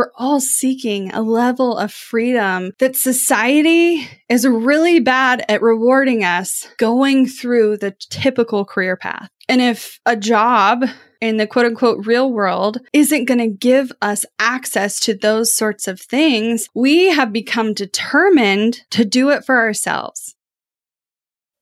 We're 0.00 0.12
all 0.16 0.40
seeking 0.40 1.10
a 1.12 1.20
level 1.20 1.76
of 1.76 1.92
freedom 1.92 2.72
that 2.78 2.96
society 2.96 4.08
is 4.30 4.48
really 4.48 4.98
bad 4.98 5.44
at 5.46 5.60
rewarding 5.60 6.24
us 6.24 6.66
going 6.78 7.26
through 7.26 7.76
the 7.76 7.94
typical 8.08 8.64
career 8.64 8.96
path. 8.96 9.28
And 9.46 9.60
if 9.60 10.00
a 10.06 10.16
job 10.16 10.86
in 11.20 11.36
the 11.36 11.46
quote 11.46 11.66
unquote 11.66 12.06
real 12.06 12.32
world 12.32 12.78
isn't 12.94 13.26
going 13.26 13.40
to 13.40 13.48
give 13.48 13.92
us 14.00 14.24
access 14.38 15.00
to 15.00 15.12
those 15.12 15.54
sorts 15.54 15.86
of 15.86 16.00
things, 16.00 16.66
we 16.74 17.10
have 17.10 17.30
become 17.30 17.74
determined 17.74 18.80
to 18.92 19.04
do 19.04 19.28
it 19.28 19.44
for 19.44 19.58
ourselves. 19.58 20.34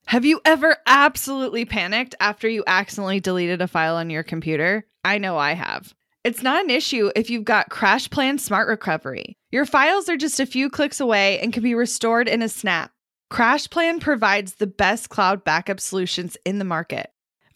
Have 0.07 0.25
you 0.25 0.41
ever 0.45 0.77
absolutely 0.87 1.65
panicked 1.65 2.15
after 2.21 2.49
you 2.49 2.63
accidentally 2.69 3.19
deleted 3.19 3.61
a 3.61 3.67
file 3.67 3.97
on 3.97 4.11
your 4.11 4.23
computer? 4.23 4.87
I 5.05 5.19
know 5.19 5.37
I 5.37 5.55
have. 5.55 5.93
It's 6.29 6.43
not 6.43 6.63
an 6.63 6.69
issue 6.69 7.11
if 7.17 7.31
you've 7.31 7.47
got 7.47 7.71
CrashPlan 7.71 8.39
Smart 8.39 8.69
Recovery. 8.69 9.39
Your 9.51 9.65
files 9.65 10.11
are 10.11 10.17
just 10.19 10.39
a 10.41 10.45
few 10.45 10.69
clicks 10.69 11.01
away 11.01 11.41
and 11.41 11.55
can 11.55 11.63
be 11.63 11.75
restored 11.75 12.29
in 12.29 12.43
a 12.43 12.51
snap. 12.51 12.91
CrashPlan 13.33 13.99
provides 13.99 14.57
the 14.57 14.67
best 14.67 15.09
cloud 15.09 15.43
backup 15.43 15.81
solutions 15.81 16.37
in 16.45 16.59
the 16.59 16.67
market. 16.67 17.09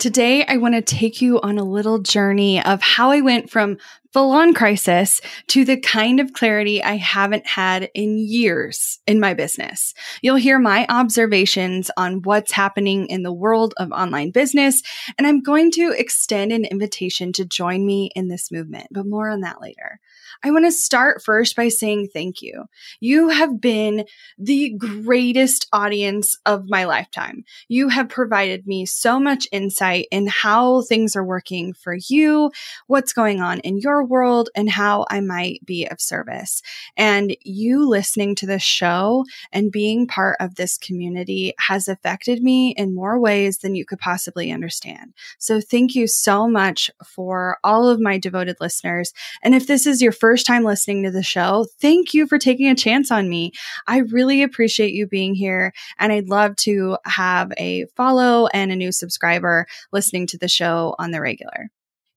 Today, 0.00 0.46
I 0.46 0.56
want 0.56 0.74
to 0.76 0.80
take 0.80 1.20
you 1.20 1.42
on 1.42 1.58
a 1.58 1.62
little 1.62 1.98
journey 1.98 2.64
of 2.64 2.80
how 2.80 3.10
I 3.10 3.20
went 3.20 3.50
from 3.50 3.76
full 4.14 4.32
on 4.32 4.54
crisis 4.54 5.20
to 5.48 5.62
the 5.62 5.78
kind 5.78 6.20
of 6.20 6.32
clarity 6.32 6.82
I 6.82 6.96
haven't 6.96 7.46
had 7.46 7.90
in 7.92 8.16
years 8.16 8.98
in 9.06 9.20
my 9.20 9.34
business. 9.34 9.92
You'll 10.22 10.36
hear 10.36 10.58
my 10.58 10.86
observations 10.88 11.90
on 11.98 12.22
what's 12.22 12.50
happening 12.50 13.08
in 13.08 13.24
the 13.24 13.32
world 13.32 13.74
of 13.76 13.92
online 13.92 14.30
business, 14.30 14.80
and 15.18 15.26
I'm 15.26 15.42
going 15.42 15.70
to 15.72 15.94
extend 15.94 16.50
an 16.50 16.64
invitation 16.64 17.30
to 17.34 17.44
join 17.44 17.84
me 17.84 18.10
in 18.16 18.28
this 18.28 18.50
movement, 18.50 18.86
but 18.90 19.04
more 19.04 19.28
on 19.28 19.42
that 19.42 19.60
later. 19.60 20.00
I 20.42 20.50
want 20.50 20.64
to 20.64 20.72
start 20.72 21.22
first 21.22 21.54
by 21.54 21.68
saying 21.68 22.08
thank 22.12 22.40
you. 22.40 22.64
You 22.98 23.28
have 23.28 23.60
been 23.60 24.06
the 24.38 24.70
greatest 24.70 25.68
audience 25.70 26.38
of 26.46 26.68
my 26.68 26.84
lifetime. 26.84 27.44
You 27.68 27.90
have 27.90 28.08
provided 28.08 28.66
me 28.66 28.86
so 28.86 29.20
much 29.20 29.46
insight 29.52 30.08
in 30.10 30.28
how 30.28 30.82
things 30.82 31.14
are 31.14 31.24
working 31.24 31.74
for 31.74 31.96
you, 32.08 32.50
what's 32.86 33.12
going 33.12 33.42
on 33.42 33.60
in 33.60 33.78
your 33.78 34.02
world, 34.02 34.48
and 34.54 34.70
how 34.70 35.04
I 35.10 35.20
might 35.20 35.64
be 35.66 35.86
of 35.86 36.00
service. 36.00 36.62
And 36.96 37.36
you 37.42 37.86
listening 37.86 38.34
to 38.36 38.46
this 38.46 38.62
show 38.62 39.26
and 39.52 39.70
being 39.70 40.06
part 40.06 40.38
of 40.40 40.54
this 40.54 40.78
community 40.78 41.52
has 41.58 41.86
affected 41.86 42.42
me 42.42 42.70
in 42.78 42.94
more 42.94 43.20
ways 43.20 43.58
than 43.58 43.74
you 43.74 43.84
could 43.84 43.98
possibly 43.98 44.50
understand. 44.50 45.12
So 45.38 45.60
thank 45.60 45.94
you 45.94 46.06
so 46.06 46.48
much 46.48 46.90
for 47.04 47.58
all 47.62 47.88
of 47.88 48.00
my 48.00 48.16
devoted 48.16 48.56
listeners. 48.58 49.12
And 49.42 49.54
if 49.54 49.66
this 49.66 49.86
is 49.86 50.00
your 50.00 50.12
first 50.12 50.29
first 50.30 50.46
time 50.46 50.62
listening 50.62 51.02
to 51.02 51.10
the 51.10 51.24
show, 51.24 51.66
thank 51.80 52.14
you 52.14 52.24
for 52.24 52.38
taking 52.38 52.68
a 52.68 52.74
chance 52.76 53.10
on 53.10 53.28
me. 53.28 53.50
I 53.88 53.96
really 53.98 54.44
appreciate 54.44 54.92
you 54.92 55.08
being 55.08 55.34
here. 55.34 55.72
And 55.98 56.12
I'd 56.12 56.28
love 56.28 56.54
to 56.58 56.98
have 57.04 57.52
a 57.58 57.86
follow 57.96 58.46
and 58.54 58.70
a 58.70 58.76
new 58.76 58.92
subscriber 58.92 59.66
listening 59.90 60.28
to 60.28 60.38
the 60.38 60.46
show 60.46 60.94
on 61.00 61.10
the 61.10 61.20
regular. 61.20 61.72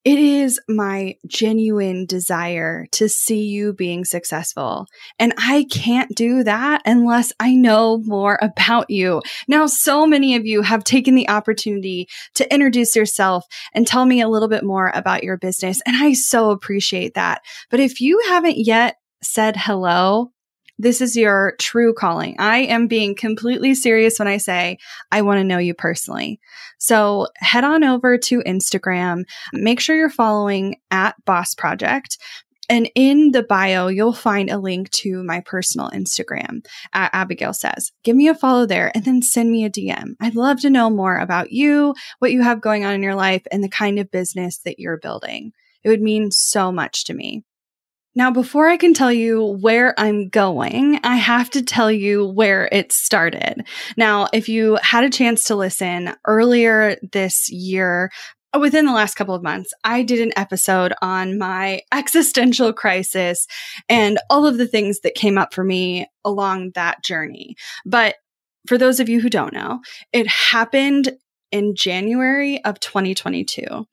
It 0.06 0.19
is 0.19 0.59
my 0.68 1.16
genuine 1.28 2.06
desire 2.06 2.88
to 2.91 3.08
see 3.08 3.46
you 3.46 3.72
being 3.72 4.03
successful. 4.03 4.88
And 5.18 5.34
I 5.38 5.66
can't 5.72 6.14
do 6.14 6.44
that 6.44 6.81
unless 6.86 7.31
I 7.40 7.56
know 7.56 8.00
more 8.00 8.38
about 8.41 8.90
you. 8.90 9.22
Now, 9.47 9.66
so 9.66 10.06
many 10.06 10.36
of 10.36 10.46
you 10.46 10.62
have 10.62 10.84
taken 10.84 11.16
the 11.16 11.30
opportunity 11.30 12.09
to 12.36 12.53
introduce 12.53 12.97
yourself 12.97 13.46
and 13.74 13.88
tell 13.88 14.06
me 14.06 14.19
a 14.19 14.28
little 14.28 14.50
bit 14.50 14.66
more 14.66 14.91
about 14.94 15.24
your 15.24 15.38
business. 15.38 15.81
And 15.86 15.96
I 15.96 16.12
so 16.12 16.50
appreciate 16.50 17.14
that. 17.14 17.41
But 17.72 17.80
if 17.80 18.02
you 18.02 18.22
haven't 18.28 18.58
yet 18.58 18.97
said 19.22 19.56
hello, 19.56 20.33
this 20.84 21.02
is 21.02 21.16
your 21.16 21.56
true 21.60 21.94
calling. 21.94 22.36
I 22.38 22.60
am 22.60 22.88
being 22.88 23.16
completely 23.16 23.74
serious 23.74 24.20
when 24.20 24.28
I 24.28 24.38
say 24.38 24.78
I 25.12 25.22
want 25.22 25.40
to 25.40 25.44
know 25.44 25.58
you 25.58 25.74
personally. 25.74 26.40
So 26.78 27.28
head 27.38 27.64
on 27.64 27.84
over 27.84 28.18
to 28.18 28.42
Instagram. 28.42 29.24
Make 29.54 29.80
sure 29.80 29.96
you're 29.96 30.10
following 30.10 30.76
at 30.92 31.16
Boss 31.26 31.56
Project. 31.56 32.18
And 32.70 32.90
in 32.96 33.32
the 33.32 33.44
bio, 33.44 33.88
you'll 33.88 34.14
find 34.14 34.50
a 34.50 34.58
link 34.58 34.90
to 34.92 35.24
my 35.24 35.42
personal 35.42 35.90
Instagram 35.90 36.66
at 36.94 37.12
Abigail 37.14 37.54
Says. 37.54 37.92
Give 38.04 38.16
me 38.16 38.28
a 38.28 38.36
follow 38.36 38.66
there 38.66 38.92
and 38.96 39.04
then 39.04 39.22
send 39.22 39.52
me 39.52 39.66
a 39.66 39.70
DM. 39.70 40.16
I'd 40.22 40.36
love 40.36 40.62
to 40.62 40.70
know 40.70 40.90
more 40.90 41.18
about 41.18 41.52
you, 41.52 41.94
what 42.20 42.32
you 42.32 42.42
have 42.42 42.62
going 42.62 42.86
on 42.86 42.94
in 42.94 43.04
your 43.04 43.16
life, 43.16 43.44
and 43.52 43.64
the 43.64 43.70
kind 43.70 44.00
of 44.00 44.12
business 44.12 44.60
that 44.60 44.80
you're 44.80 44.98
building. 44.98 45.52
It 45.84 45.90
would 45.90 46.02
mean 46.02 46.32
so 46.32 46.72
much 46.72 47.04
to 47.06 47.14
me. 47.14 47.44
Now, 48.16 48.29
before 48.29 48.68
I 48.68 48.78
can 48.78 48.94
tell 48.94 49.12
you 49.12 49.44
where 49.44 50.00
I'm 50.00 50.29
going, 50.29 51.00
I 51.03 51.16
have 51.16 51.50
to 51.51 51.63
tell 51.63 51.91
you 51.91 52.28
where 52.28 52.69
it 52.72 52.91
started. 52.91 53.66
Now, 53.97 54.28
if 54.31 54.47
you 54.47 54.78
had 54.84 55.03
a 55.03 55.09
chance 55.09 55.46
to 55.46 55.56
listen 55.56 56.13
earlier 56.28 56.97
this 57.12 57.50
year, 57.50 58.12
within 58.59 58.85
the 58.85 58.94
last 58.94 59.16
couple 59.16 59.34
of 59.34 59.41
months, 59.41 59.73
I 59.84 60.03
did 60.03 60.19
an 60.22 60.31
episode 60.35 60.94
on 61.02 61.40
my 61.40 61.81
existential 61.91 62.72
crisis 62.72 63.47
and 63.90 64.19
all 64.29 64.46
of 64.46 64.57
the 64.57 64.68
things 64.68 65.00
that 65.00 65.16
came 65.16 65.38
up 65.40 65.53
for 65.53 65.63
me 65.63 66.07
along 66.23 66.72
that 66.75 67.03
journey. 67.03 67.56
But 67.85 68.16
for 68.68 68.78
those 68.78 69.00
of 69.00 69.09
you 69.09 69.22
who 69.22 69.29
don't 69.29 69.53
know, 69.53 69.81
it 70.12 70.28
happened 70.28 71.18
in 71.52 71.75
January 71.75 72.63
of 72.63 72.79
2022. 72.79 73.85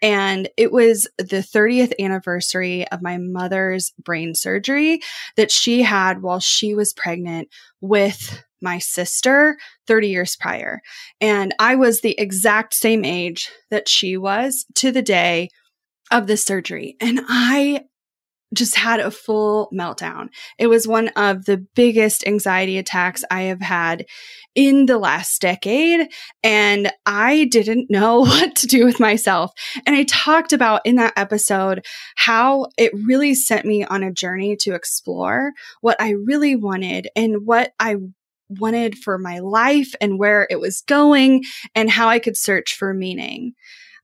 And 0.00 0.48
it 0.56 0.72
was 0.72 1.08
the 1.18 1.42
30th 1.42 1.92
anniversary 1.98 2.86
of 2.88 3.02
my 3.02 3.18
mother's 3.18 3.92
brain 3.98 4.34
surgery 4.34 5.00
that 5.36 5.50
she 5.50 5.82
had 5.82 6.22
while 6.22 6.40
she 6.40 6.74
was 6.74 6.92
pregnant 6.92 7.48
with 7.80 8.44
my 8.60 8.78
sister 8.78 9.56
30 9.86 10.08
years 10.08 10.36
prior. 10.36 10.80
And 11.20 11.54
I 11.58 11.74
was 11.76 12.00
the 12.00 12.18
exact 12.18 12.74
same 12.74 13.04
age 13.04 13.50
that 13.70 13.88
she 13.88 14.16
was 14.16 14.66
to 14.76 14.90
the 14.92 15.02
day 15.02 15.50
of 16.10 16.26
the 16.26 16.36
surgery. 16.36 16.96
And 17.00 17.20
I 17.28 17.84
just 18.54 18.76
had 18.76 19.00
a 19.00 19.10
full 19.10 19.68
meltdown. 19.72 20.28
It 20.58 20.68
was 20.68 20.88
one 20.88 21.08
of 21.08 21.44
the 21.44 21.64
biggest 21.74 22.26
anxiety 22.26 22.78
attacks 22.78 23.24
I 23.30 23.42
have 23.42 23.60
had 23.60 24.06
in 24.54 24.86
the 24.86 24.98
last 24.98 25.40
decade. 25.40 26.08
And 26.42 26.90
I 27.04 27.44
didn't 27.44 27.90
know 27.90 28.20
what 28.20 28.56
to 28.56 28.66
do 28.66 28.84
with 28.84 29.00
myself. 29.00 29.52
And 29.86 29.94
I 29.94 30.04
talked 30.04 30.52
about 30.52 30.82
in 30.84 30.96
that 30.96 31.12
episode 31.16 31.84
how 32.16 32.66
it 32.76 32.92
really 32.94 33.34
sent 33.34 33.66
me 33.66 33.84
on 33.84 34.02
a 34.02 34.12
journey 34.12 34.56
to 34.60 34.74
explore 34.74 35.52
what 35.80 36.00
I 36.00 36.10
really 36.10 36.56
wanted 36.56 37.08
and 37.14 37.46
what 37.46 37.72
I 37.78 37.96
wanted 38.48 38.96
for 38.96 39.18
my 39.18 39.40
life 39.40 39.94
and 40.00 40.18
where 40.18 40.46
it 40.50 40.58
was 40.58 40.82
going 40.86 41.44
and 41.74 41.90
how 41.90 42.08
I 42.08 42.18
could 42.18 42.36
search 42.36 42.74
for 42.74 42.94
meaning 42.94 43.52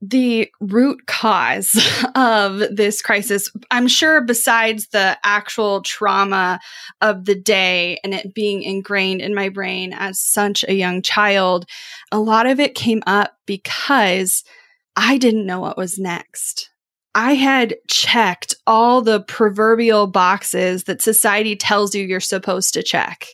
the 0.09 0.49
root 0.59 1.05
cause 1.07 1.79
of 2.15 2.59
this 2.71 3.01
crisis, 3.01 3.51
I'm 3.71 3.87
sure 3.87 4.21
besides 4.21 4.87
the 4.87 5.17
actual 5.23 5.81
trauma 5.81 6.59
of 7.01 7.25
the 7.25 7.35
day 7.35 7.99
and 8.03 8.13
it 8.13 8.33
being 8.33 8.63
ingrained 8.63 9.21
in 9.21 9.33
my 9.33 9.49
brain 9.49 9.93
as 9.93 10.21
such 10.21 10.63
a 10.67 10.73
young 10.73 11.01
child, 11.01 11.65
a 12.11 12.19
lot 12.19 12.47
of 12.47 12.59
it 12.59 12.75
came 12.75 13.03
up 13.05 13.37
because 13.45 14.43
I 14.95 15.17
didn't 15.17 15.45
know 15.45 15.59
what 15.59 15.77
was 15.77 15.99
next. 15.99 16.69
I 17.13 17.33
had 17.33 17.75
checked 17.87 18.55
all 18.67 19.01
the 19.01 19.21
proverbial 19.21 20.07
boxes 20.07 20.83
that 20.83 21.01
society 21.01 21.55
tells 21.55 21.95
you 21.95 22.03
you're 22.03 22.19
supposed 22.19 22.73
to 22.73 22.83
check. 22.83 23.27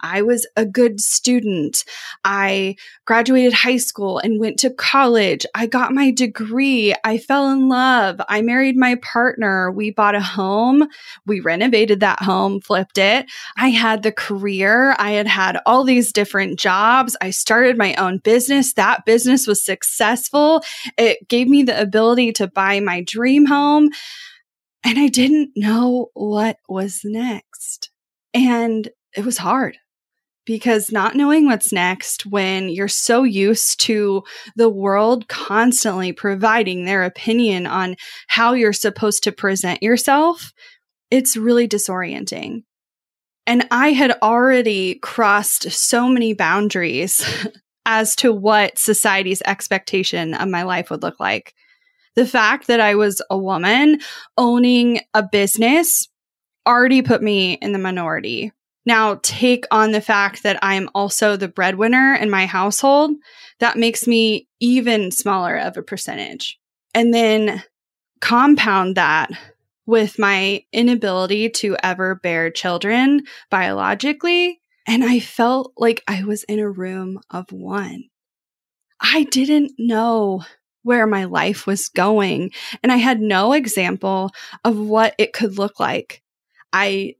I 0.00 0.22
was 0.22 0.46
a 0.56 0.64
good 0.64 1.00
student. 1.00 1.84
I 2.24 2.76
graduated 3.06 3.52
high 3.52 3.76
school 3.76 4.18
and 4.18 4.40
went 4.40 4.58
to 4.60 4.70
college. 4.70 5.44
I 5.54 5.66
got 5.66 5.92
my 5.92 6.10
degree. 6.10 6.94
I 7.04 7.18
fell 7.18 7.50
in 7.50 7.68
love. 7.68 8.20
I 8.28 8.42
married 8.42 8.76
my 8.76 8.96
partner. 8.96 9.70
We 9.70 9.90
bought 9.90 10.14
a 10.14 10.20
home. 10.20 10.86
We 11.26 11.40
renovated 11.40 12.00
that 12.00 12.22
home, 12.22 12.60
flipped 12.60 12.98
it. 12.98 13.26
I 13.56 13.68
had 13.68 14.02
the 14.02 14.12
career. 14.12 14.94
I 14.98 15.12
had 15.12 15.26
had 15.26 15.58
all 15.66 15.84
these 15.84 16.12
different 16.12 16.58
jobs. 16.58 17.16
I 17.20 17.30
started 17.30 17.76
my 17.76 17.94
own 17.94 18.18
business. 18.18 18.74
That 18.74 19.04
business 19.04 19.46
was 19.46 19.64
successful. 19.64 20.62
It 20.96 21.28
gave 21.28 21.48
me 21.48 21.62
the 21.62 21.80
ability 21.80 22.32
to 22.34 22.46
buy 22.46 22.80
my 22.80 23.02
dream 23.02 23.46
home. 23.46 23.90
And 24.84 24.98
I 24.98 25.08
didn't 25.08 25.50
know 25.56 26.08
what 26.14 26.58
was 26.68 27.00
next. 27.04 27.90
And 28.32 28.88
it 29.16 29.24
was 29.24 29.38
hard 29.38 29.76
because 30.48 30.90
not 30.90 31.14
knowing 31.14 31.44
what's 31.44 31.74
next 31.74 32.24
when 32.24 32.70
you're 32.70 32.88
so 32.88 33.22
used 33.22 33.78
to 33.78 34.22
the 34.56 34.70
world 34.70 35.28
constantly 35.28 36.10
providing 36.10 36.86
their 36.86 37.04
opinion 37.04 37.66
on 37.66 37.94
how 38.28 38.54
you're 38.54 38.72
supposed 38.72 39.22
to 39.22 39.30
present 39.30 39.82
yourself, 39.82 40.54
it's 41.10 41.36
really 41.36 41.68
disorienting. 41.68 42.62
And 43.46 43.68
I 43.70 43.92
had 43.92 44.16
already 44.22 44.94
crossed 45.00 45.70
so 45.70 46.08
many 46.08 46.32
boundaries 46.32 47.22
as 47.84 48.16
to 48.16 48.32
what 48.32 48.78
society's 48.78 49.42
expectation 49.42 50.32
of 50.32 50.48
my 50.48 50.62
life 50.62 50.88
would 50.88 51.02
look 51.02 51.20
like. 51.20 51.52
The 52.16 52.26
fact 52.26 52.68
that 52.68 52.80
I 52.80 52.94
was 52.94 53.20
a 53.28 53.36
woman 53.36 54.00
owning 54.38 55.00
a 55.12 55.22
business 55.22 56.08
already 56.66 57.02
put 57.02 57.22
me 57.22 57.52
in 57.52 57.72
the 57.72 57.78
minority. 57.78 58.52
Now, 58.88 59.20
take 59.22 59.66
on 59.70 59.92
the 59.92 60.00
fact 60.00 60.44
that 60.44 60.58
I'm 60.62 60.88
also 60.94 61.36
the 61.36 61.46
breadwinner 61.46 62.14
in 62.14 62.30
my 62.30 62.46
household, 62.46 63.10
that 63.60 63.76
makes 63.76 64.06
me 64.06 64.48
even 64.60 65.10
smaller 65.10 65.58
of 65.58 65.76
a 65.76 65.82
percentage. 65.82 66.58
And 66.94 67.12
then 67.12 67.62
compound 68.22 68.96
that 68.96 69.30
with 69.84 70.18
my 70.18 70.64
inability 70.72 71.50
to 71.50 71.76
ever 71.82 72.14
bear 72.14 72.50
children 72.50 73.24
biologically. 73.50 74.58
And 74.86 75.04
I 75.04 75.20
felt 75.20 75.74
like 75.76 76.02
I 76.08 76.24
was 76.24 76.44
in 76.44 76.58
a 76.58 76.70
room 76.70 77.20
of 77.28 77.52
one. 77.52 78.04
I 79.02 79.24
didn't 79.24 79.72
know 79.78 80.44
where 80.82 81.06
my 81.06 81.24
life 81.24 81.66
was 81.66 81.90
going. 81.90 82.52
And 82.82 82.90
I 82.90 82.96
had 82.96 83.20
no 83.20 83.52
example 83.52 84.30
of 84.64 84.78
what 84.78 85.14
it 85.18 85.34
could 85.34 85.58
look 85.58 85.78
like. 85.78 86.22
I 86.72 87.16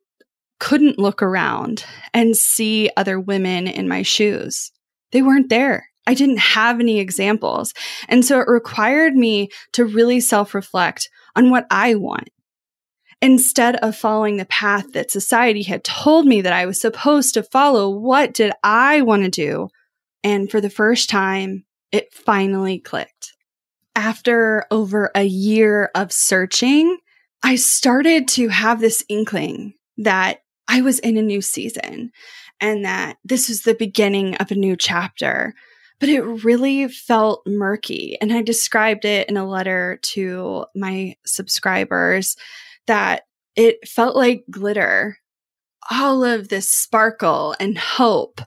couldn't 0.59 0.99
look 0.99 1.23
around 1.23 1.85
and 2.13 2.37
see 2.37 2.91
other 2.97 3.19
women 3.19 3.67
in 3.67 3.89
my 3.89 4.03
shoes. 4.03 4.73
They 5.13 5.23
weren't 5.23 5.51
there. 5.51 5.89
I 6.07 6.15
didn't 6.15 6.39
have 6.39 6.81
any 6.81 7.01
examples. 7.01 7.75
And 8.09 8.25
so 8.25 8.41
it 8.41 8.49
required 8.49 9.15
me 9.15 9.51
to 9.73 9.85
really 9.85 10.21
self 10.21 10.55
reflect 10.55 11.09
on 11.37 11.51
what 11.51 11.67
I 11.71 11.95
want. 11.95 12.31
Instead 13.21 13.77
of 13.77 13.97
following 13.97 14.37
the 14.37 14.47
path 14.47 14.93
that 14.93 15.11
society 15.11 15.65
had 15.65 15.83
told 15.83 16.25
me 16.25 16.41
that 16.41 16.53
I 16.53 16.67
was 16.67 16.81
supposed 16.81 17.35
to 17.35 17.43
follow, 17.43 17.91
what 17.91 18.33
did 18.33 18.53
I 18.63 19.03
want 19.03 19.25
to 19.25 19.31
do? 19.31 19.69
And 20.23 20.51
for 20.51 20.61
the 20.61 20.71
first 20.71 21.11
time, 21.11 21.65
it 21.91 22.13
finally 22.13 22.79
clicked 22.79 23.33
after 23.99 24.65
over 24.71 25.11
a 25.17 25.25
year 25.25 25.91
of 25.93 26.13
searching, 26.13 26.99
I 27.43 27.57
started 27.57 28.29
to 28.29 28.47
have 28.49 28.81
this 28.81 29.05
inkling 29.09 29.75
that 29.97 30.39
I 30.69 30.83
was 30.83 30.99
in 30.99 31.17
a 31.17 31.23
new 31.23 31.41
season 31.41 32.13
and 32.61 32.85
that 32.85 33.17
this 33.25 33.49
was 33.49 33.63
the 33.63 33.75
beginning 33.75 34.37
of 34.37 34.51
a 34.51 34.57
new 34.57 34.77
chapter. 34.77 35.55
But 36.01 36.09
it 36.09 36.23
really 36.23 36.87
felt 36.87 37.43
murky. 37.45 38.17
And 38.21 38.33
I 38.33 38.43
described 38.43 39.05
it 39.05 39.29
in 39.29 39.37
a 39.37 39.49
letter 39.49 39.99
to 40.03 40.67
my 40.77 41.17
subscribers 41.27 42.37
that 42.87 43.23
it 43.57 43.89
felt 43.89 44.15
like 44.15 44.45
glitter. 44.49 45.19
All 45.91 46.23
of 46.23 46.49
this 46.49 46.69
sparkle 46.69 47.57
and 47.59 47.77
hope 47.77 48.43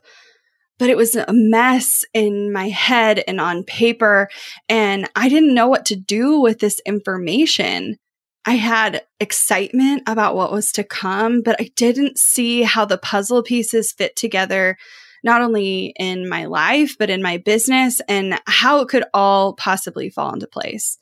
but 0.82 0.90
it 0.90 0.96
was 0.96 1.14
a 1.14 1.26
mess 1.28 2.04
in 2.12 2.52
my 2.52 2.68
head 2.68 3.22
and 3.28 3.40
on 3.40 3.62
paper. 3.62 4.28
And 4.68 5.08
I 5.14 5.28
didn't 5.28 5.54
know 5.54 5.68
what 5.68 5.86
to 5.86 5.94
do 5.94 6.40
with 6.40 6.58
this 6.58 6.80
information. 6.84 7.98
I 8.44 8.54
had 8.54 9.02
excitement 9.20 10.02
about 10.06 10.34
what 10.34 10.52
was 10.52 10.72
to 10.72 10.84
come, 10.84 11.42
but 11.42 11.60
I 11.60 11.70
didn't 11.76 12.18
see 12.18 12.62
how 12.62 12.84
the 12.84 12.98
puzzle 12.98 13.42
pieces 13.42 13.92
fit 13.92 14.16
together, 14.16 14.76
not 15.22 15.42
only 15.42 15.94
in 15.96 16.28
my 16.28 16.46
life, 16.46 16.96
but 16.98 17.10
in 17.10 17.22
my 17.22 17.38
business 17.38 18.00
and 18.08 18.40
how 18.46 18.80
it 18.80 18.88
could 18.88 19.04
all 19.14 19.54
possibly 19.54 20.10
fall 20.10 20.32
into 20.32 20.48
place. 20.48 20.98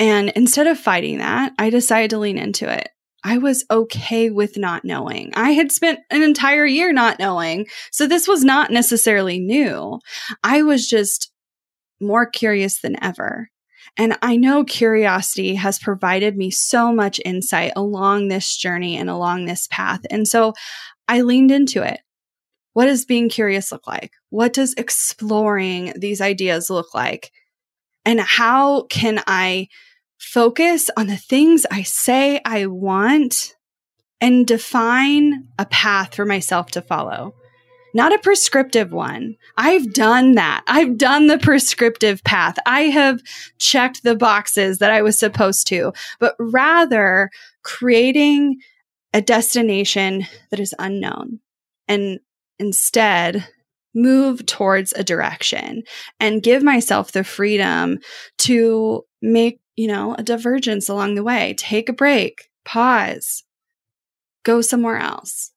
And 0.00 0.30
instead 0.30 0.66
of 0.66 0.78
fighting 0.78 1.18
that, 1.18 1.52
I 1.58 1.70
decided 1.70 2.10
to 2.10 2.18
lean 2.18 2.38
into 2.38 2.68
it. 2.68 2.88
I 3.24 3.38
was 3.38 3.64
okay 3.70 4.30
with 4.30 4.58
not 4.58 4.84
knowing. 4.84 5.32
I 5.34 5.50
had 5.52 5.70
spent 5.70 6.00
an 6.10 6.22
entire 6.22 6.66
year 6.66 6.92
not 6.92 7.20
knowing. 7.20 7.66
So 7.92 8.08
this 8.08 8.26
was 8.26 8.42
not 8.42 8.72
necessarily 8.72 9.38
new. 9.38 10.00
I 10.42 10.62
was 10.62 10.88
just 10.88 11.30
more 12.00 12.26
curious 12.26 12.80
than 12.80 13.00
ever. 13.00 13.51
And 13.98 14.16
I 14.22 14.36
know 14.36 14.64
curiosity 14.64 15.54
has 15.56 15.78
provided 15.78 16.36
me 16.36 16.50
so 16.50 16.92
much 16.92 17.20
insight 17.24 17.72
along 17.76 18.28
this 18.28 18.56
journey 18.56 18.96
and 18.96 19.10
along 19.10 19.44
this 19.44 19.68
path. 19.70 20.00
And 20.10 20.26
so 20.26 20.54
I 21.08 21.20
leaned 21.20 21.50
into 21.50 21.82
it. 21.82 22.00
What 22.72 22.86
does 22.86 23.04
being 23.04 23.28
curious 23.28 23.70
look 23.70 23.86
like? 23.86 24.12
What 24.30 24.54
does 24.54 24.72
exploring 24.74 25.92
these 25.96 26.22
ideas 26.22 26.70
look 26.70 26.94
like? 26.94 27.30
And 28.06 28.18
how 28.18 28.84
can 28.84 29.22
I 29.26 29.68
focus 30.18 30.88
on 30.96 31.08
the 31.08 31.16
things 31.16 31.66
I 31.70 31.82
say 31.82 32.40
I 32.44 32.66
want 32.66 33.54
and 34.22 34.46
define 34.46 35.48
a 35.58 35.66
path 35.66 36.14
for 36.14 36.24
myself 36.24 36.70
to 36.70 36.80
follow. 36.80 37.34
Not 37.94 38.14
a 38.14 38.18
prescriptive 38.18 38.92
one. 38.92 39.36
I've 39.56 39.92
done 39.92 40.32
that. 40.32 40.64
I've 40.66 40.96
done 40.96 41.26
the 41.26 41.38
prescriptive 41.38 42.24
path. 42.24 42.56
I 42.64 42.82
have 42.82 43.20
checked 43.58 44.02
the 44.02 44.16
boxes 44.16 44.78
that 44.78 44.90
I 44.90 45.02
was 45.02 45.18
supposed 45.18 45.66
to, 45.68 45.92
but 46.18 46.34
rather 46.38 47.30
creating 47.62 48.60
a 49.12 49.20
destination 49.20 50.26
that 50.50 50.60
is 50.60 50.74
unknown 50.78 51.40
and 51.86 52.18
instead 52.58 53.46
move 53.94 54.46
towards 54.46 54.94
a 54.94 55.04
direction 55.04 55.82
and 56.18 56.42
give 56.42 56.62
myself 56.62 57.12
the 57.12 57.24
freedom 57.24 57.98
to 58.38 59.04
make 59.20 59.60
you 59.76 59.88
know, 59.88 60.14
a 60.14 60.22
divergence 60.22 60.88
along 60.88 61.14
the 61.14 61.22
way. 61.22 61.54
Take 61.56 61.88
a 61.88 61.94
break, 61.94 62.50
pause, 62.64 63.44
go 64.44 64.60
somewhere 64.60 64.98
else. 64.98 65.51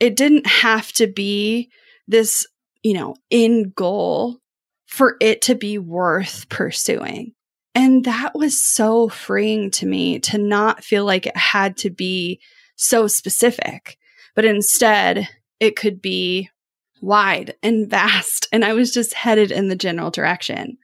It 0.00 0.16
didn't 0.16 0.46
have 0.46 0.92
to 0.92 1.06
be 1.06 1.70
this, 2.08 2.46
you 2.82 2.94
know, 2.94 3.14
end 3.30 3.74
goal 3.74 4.38
for 4.86 5.16
it 5.20 5.42
to 5.42 5.54
be 5.54 5.78
worth 5.78 6.48
pursuing. 6.48 7.32
And 7.74 8.04
that 8.04 8.34
was 8.34 8.60
so 8.62 9.08
freeing 9.08 9.70
to 9.72 9.86
me 9.86 10.18
to 10.20 10.38
not 10.38 10.82
feel 10.82 11.04
like 11.04 11.26
it 11.26 11.36
had 11.36 11.76
to 11.78 11.90
be 11.90 12.40
so 12.74 13.06
specific, 13.06 13.96
but 14.34 14.44
instead 14.44 15.28
it 15.60 15.76
could 15.76 16.02
be 16.02 16.50
wide 17.00 17.54
and 17.62 17.88
vast. 17.88 18.48
And 18.50 18.64
I 18.64 18.72
was 18.72 18.92
just 18.92 19.14
headed 19.14 19.52
in 19.52 19.68
the 19.68 19.76
general 19.76 20.10
direction 20.10 20.78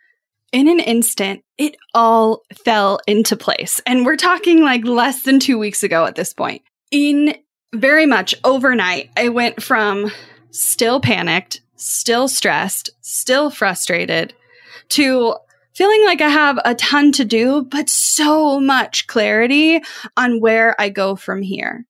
in 0.52 0.68
an 0.68 0.80
instant, 0.80 1.42
it 1.58 1.76
all 1.94 2.42
fell 2.64 3.00
into 3.06 3.36
place. 3.36 3.80
And 3.86 4.06
we're 4.06 4.16
talking 4.16 4.62
like 4.62 4.84
less 4.84 5.22
than 5.22 5.38
two 5.38 5.58
weeks 5.58 5.82
ago 5.82 6.06
at 6.06 6.14
this 6.14 6.32
point. 6.32 6.62
In 6.90 7.34
very 7.76 8.06
much 8.06 8.34
overnight, 8.44 9.10
I 9.16 9.28
went 9.28 9.62
from 9.62 10.10
still 10.50 11.00
panicked, 11.00 11.60
still 11.76 12.28
stressed, 12.28 12.90
still 13.00 13.50
frustrated 13.50 14.34
to 14.90 15.36
feeling 15.74 16.04
like 16.04 16.20
I 16.20 16.28
have 16.28 16.58
a 16.64 16.74
ton 16.74 17.12
to 17.12 17.24
do, 17.24 17.62
but 17.62 17.90
so 17.90 18.58
much 18.58 19.06
clarity 19.06 19.80
on 20.16 20.40
where 20.40 20.74
I 20.80 20.88
go 20.88 21.16
from 21.16 21.42
here. 21.42 21.84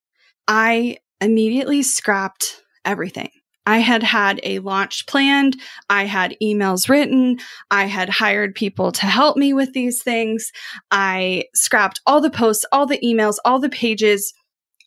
I 0.47 0.97
immediately 1.21 1.83
scrapped 1.83 2.61
everything. 2.83 3.29
I 3.65 3.79
had 3.79 4.01
had 4.01 4.39
a 4.43 4.59
launch 4.59 5.07
planned. 5.07 5.57
I 5.89 6.05
had 6.05 6.37
emails 6.41 6.87
written. 6.87 7.39
I 7.69 7.85
had 7.85 8.09
hired 8.09 8.55
people 8.55 8.93
to 8.93 9.05
help 9.05 9.35
me 9.35 9.53
with 9.53 9.73
these 9.73 10.01
things. 10.01 10.51
I 10.89 11.45
scrapped 11.53 11.99
all 12.05 12.21
the 12.21 12.29
posts, 12.29 12.65
all 12.71 12.85
the 12.85 12.99
emails, 12.99 13.35
all 13.43 13.59
the 13.59 13.69
pages 13.69 14.33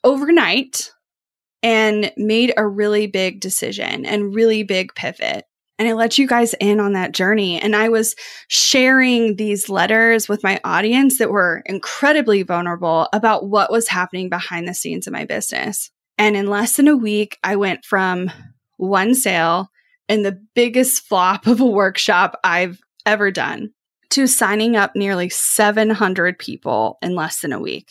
overnight 0.04 0.92
and 1.62 2.12
made 2.16 2.52
a 2.56 2.66
really 2.66 3.06
big 3.06 3.40
decision 3.40 4.06
and 4.06 4.34
really 4.34 4.62
big 4.62 4.94
pivot. 4.94 5.44
And 5.78 5.88
I 5.88 5.94
let 5.94 6.18
you 6.18 6.26
guys 6.26 6.54
in 6.60 6.78
on 6.78 6.92
that 6.92 7.12
journey. 7.12 7.58
And 7.58 7.74
I 7.74 7.88
was 7.88 8.14
sharing 8.48 9.36
these 9.36 9.70
letters 9.70 10.28
with 10.28 10.42
my 10.42 10.60
audience 10.62 11.18
that 11.18 11.30
were 11.30 11.62
incredibly 11.64 12.42
vulnerable 12.42 13.08
about 13.14 13.48
what 13.48 13.72
was 13.72 13.88
happening 13.88 14.28
behind 14.28 14.68
the 14.68 14.74
scenes 14.74 15.06
of 15.06 15.14
my 15.14 15.24
business. 15.24 15.90
And 16.18 16.36
in 16.36 16.48
less 16.48 16.76
than 16.76 16.86
a 16.86 16.96
week, 16.96 17.38
I 17.42 17.56
went 17.56 17.86
from 17.86 18.30
one 18.76 19.14
sale 19.14 19.70
and 20.06 20.24
the 20.24 20.38
biggest 20.54 21.06
flop 21.06 21.46
of 21.46 21.60
a 21.60 21.66
workshop 21.66 22.38
I've 22.44 22.78
ever 23.06 23.30
done 23.30 23.70
to 24.10 24.26
signing 24.26 24.76
up 24.76 24.94
nearly 24.94 25.30
700 25.30 26.38
people 26.38 26.98
in 27.00 27.14
less 27.14 27.40
than 27.40 27.52
a 27.52 27.60
week. 27.60 27.90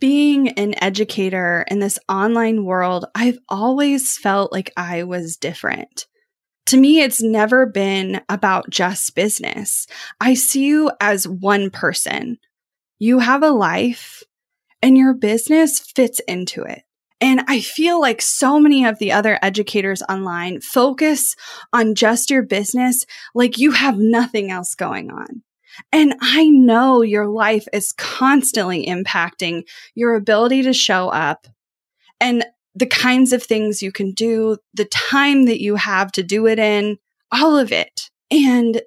Being 0.00 0.48
an 0.58 0.74
educator 0.82 1.64
in 1.70 1.78
this 1.78 1.98
online 2.08 2.64
world, 2.64 3.04
I've 3.14 3.38
always 3.50 4.16
felt 4.16 4.50
like 4.50 4.72
I 4.76 5.02
was 5.04 5.36
different. 5.36 6.06
To 6.66 6.78
me, 6.78 7.00
it's 7.00 7.22
never 7.22 7.66
been 7.66 8.22
about 8.28 8.70
just 8.70 9.14
business. 9.14 9.86
I 10.20 10.34
see 10.34 10.64
you 10.64 10.90
as 11.00 11.28
one 11.28 11.68
person. 11.68 12.38
You 12.98 13.18
have 13.18 13.42
a 13.42 13.50
life 13.50 14.22
and 14.80 14.96
your 14.96 15.12
business 15.12 15.80
fits 15.80 16.20
into 16.26 16.62
it. 16.62 16.82
And 17.20 17.42
I 17.48 17.60
feel 17.60 18.00
like 18.00 18.22
so 18.22 18.58
many 18.58 18.86
of 18.86 18.98
the 18.98 19.12
other 19.12 19.38
educators 19.42 20.02
online 20.08 20.60
focus 20.62 21.36
on 21.72 21.94
just 21.94 22.30
your 22.30 22.42
business 22.42 23.04
like 23.34 23.58
you 23.58 23.72
have 23.72 23.98
nothing 23.98 24.50
else 24.50 24.74
going 24.74 25.10
on. 25.10 25.42
And 25.92 26.14
I 26.20 26.48
know 26.48 27.02
your 27.02 27.26
life 27.26 27.66
is 27.72 27.92
constantly 27.92 28.86
impacting 28.86 29.62
your 29.94 30.14
ability 30.14 30.62
to 30.62 30.72
show 30.72 31.08
up 31.08 31.46
and 32.20 32.44
the 32.74 32.86
kinds 32.86 33.32
of 33.32 33.42
things 33.42 33.82
you 33.82 33.92
can 33.92 34.12
do, 34.12 34.56
the 34.74 34.84
time 34.84 35.46
that 35.46 35.60
you 35.60 35.76
have 35.76 36.12
to 36.12 36.22
do 36.22 36.46
it 36.46 36.58
in, 36.58 36.98
all 37.32 37.58
of 37.58 37.72
it. 37.72 38.10
And 38.30 38.82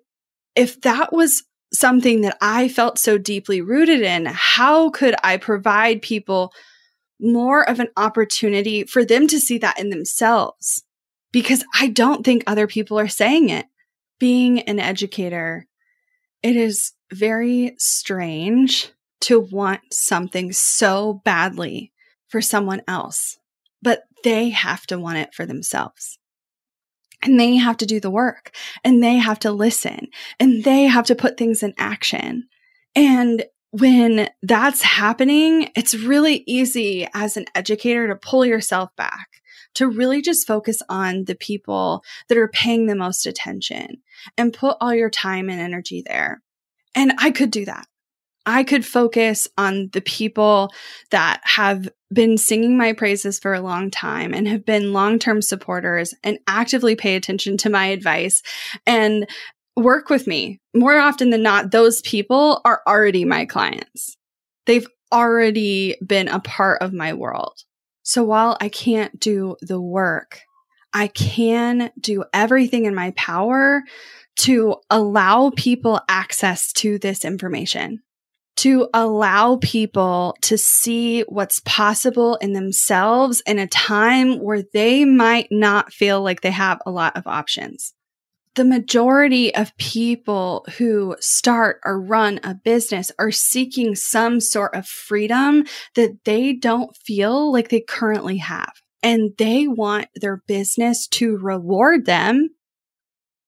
if 0.56 0.80
that 0.82 1.12
was 1.12 1.44
something 1.74 2.22
that 2.22 2.38
I 2.42 2.70
felt 2.70 3.00
so 3.00 3.18
deeply 3.18 3.62
rooted 3.62 4.02
in, 4.02 4.26
how 4.26 4.90
could 4.92 5.16
I 5.24 5.38
provide 5.38 6.02
people 6.02 6.54
more 7.20 7.68
of 7.68 7.80
an 7.80 7.90
opportunity 7.98 8.84
for 8.84 9.04
them 9.04 9.28
to 9.28 9.40
see 9.40 9.58
that 9.58 9.80
in 9.80 9.90
themselves? 9.90 10.84
Because 11.32 11.66
I 11.74 11.88
don't 11.88 12.24
think 12.24 12.44
other 12.46 12.68
people 12.68 13.00
are 13.00 13.08
saying 13.08 13.50
it. 13.50 13.66
Being 14.20 14.62
an 14.62 14.80
educator, 14.80 15.68
it 16.44 16.56
is 16.56 16.94
very 17.12 17.76
strange 17.78 18.92
to 19.22 19.40
want 19.40 19.82
something 19.92 20.52
so 20.52 21.22
badly 21.26 21.92
for 22.28 22.42
someone 22.42 22.82
else, 22.88 23.38
but 23.82 24.04
they 24.24 24.50
have 24.50 24.86
to 24.88 25.00
want 25.00 25.18
it 25.18 25.34
for 25.34 25.46
themselves 25.46 26.20
and 27.24 27.40
they 27.40 27.56
have 27.56 27.78
to 27.78 27.86
do 27.86 28.00
the 28.00 28.12
work 28.12 28.52
and 28.84 29.02
they 29.02 29.16
have 29.16 29.40
to 29.40 29.52
listen 29.52 30.08
and 30.40 30.64
they 30.64 30.84
have 30.84 31.06
to 31.06 31.16
put 31.16 31.38
things 31.38 31.64
in 31.64 31.74
action. 31.78 32.48
And 32.96 33.46
when 33.72 34.30
that's 34.44 34.84
happening, 34.84 35.72
it's 35.76 35.96
really 35.96 36.44
easy 36.46 37.08
as 37.14 37.38
an 37.38 37.46
educator 37.56 38.08
to 38.08 38.16
pull 38.16 38.46
yourself 38.46 38.90
back, 38.96 39.42
to 39.75 39.88
really 39.88 40.22
just 40.22 40.48
focus 40.48 40.82
on 40.89 41.25
the 41.25 41.36
people 41.36 42.03
that 42.30 42.38
are 42.38 42.48
paying 42.48 42.86
the 42.86 42.96
most 42.96 43.25
attention 43.25 44.01
and 44.38 44.53
put 44.53 44.77
all 44.80 44.94
your 44.94 45.10
time 45.10 45.50
and 45.50 45.60
energy 45.60 46.03
there. 46.06 46.42
And 46.96 47.13
I 47.18 47.32
could 47.32 47.51
do 47.51 47.65
that. 47.65 47.88
I 48.46 48.63
could 48.63 48.86
focus 48.86 49.48
on 49.58 49.89
the 49.94 50.01
people 50.01 50.74
that 51.12 51.39
have 51.44 51.88
been 52.12 52.38
singing 52.38 52.77
my 52.77 52.94
praises 52.94 53.39
for 53.39 53.53
a 53.53 53.62
long 53.62 53.89
time 53.89 54.34
and 54.34 54.48
have 54.48 54.65
been 54.65 54.94
long 54.94 55.18
term 55.18 55.42
supporters 55.42 56.13
and 56.24 56.39
actively 56.48 56.96
pay 56.96 57.15
attention 57.15 57.58
to 57.58 57.70
my 57.70 57.88
advice 57.88 58.42
and 58.86 59.27
work 59.75 60.10
with 60.10 60.27
me. 60.27 60.60
More 60.75 60.98
often 60.98 61.30
than 61.30 61.42
not, 61.42 61.72
those 61.72 62.01
people 62.01 62.62
are 62.65 62.82
already 62.86 63.25
my 63.25 63.46
clients. 63.46 64.18
They've 64.65 64.88
already 65.12 65.96
been 66.06 66.27
a 66.27 66.39
part 66.39 66.82
of 66.82 66.94
my 66.94 67.13
world. 67.13 67.63
So 68.04 68.24
while 68.24 68.58
I 68.62 68.70
can't 68.70 69.20
do 69.20 69.56
the 69.62 69.82
work, 69.82 70.42
I 70.94 71.08
can 71.08 71.92
do 72.00 72.24
everything 72.34 72.86
in 72.86 72.94
my 72.94 73.12
power 73.16 73.84
to 74.36 74.76
allow 74.90 75.52
people 75.56 76.00
access 76.08 76.72
to 76.74 77.00
this 77.00 77.26
information 77.26 78.02
to 78.56 78.88
allow 78.94 79.58
people 79.58 80.36
to 80.42 80.58
see 80.58 81.22
what's 81.22 81.60
possible 81.66 82.36
in 82.36 82.54
themselves 82.54 83.42
in 83.46 83.60
a 83.60 83.68
time 83.68 84.40
where 84.40 84.64
they 84.74 85.06
might 85.06 85.48
not 85.52 85.92
feel 85.92 86.22
like 86.22 86.42
they 86.42 86.52
have 86.52 86.80
a 86.86 86.92
lot 86.92 87.18
of 87.18 87.26
options. 87.26 87.94
The 88.56 88.66
majority 88.66 89.54
of 89.56 89.76
people 89.78 90.66
who 90.78 91.16
start 91.20 91.82
or 91.84 92.00
run 92.00 92.40
a 92.44 92.54
business 92.54 93.12
are 93.18 93.32
seeking 93.32 93.96
some 93.96 94.40
sort 94.40 94.76
of 94.76 94.86
freedom 94.86 95.66
that 95.96 96.24
they 96.24 96.54
don't 96.54 96.96
feel 96.96 97.52
like 97.52 97.70
they 97.70 97.82
currently 97.82 98.38
have. 98.38 98.74
And 99.02 99.32
they 99.38 99.68
want 99.68 100.08
their 100.16 100.44
business 100.48 101.08
to 101.10 101.36
reward 101.38 102.06
them 102.06 102.52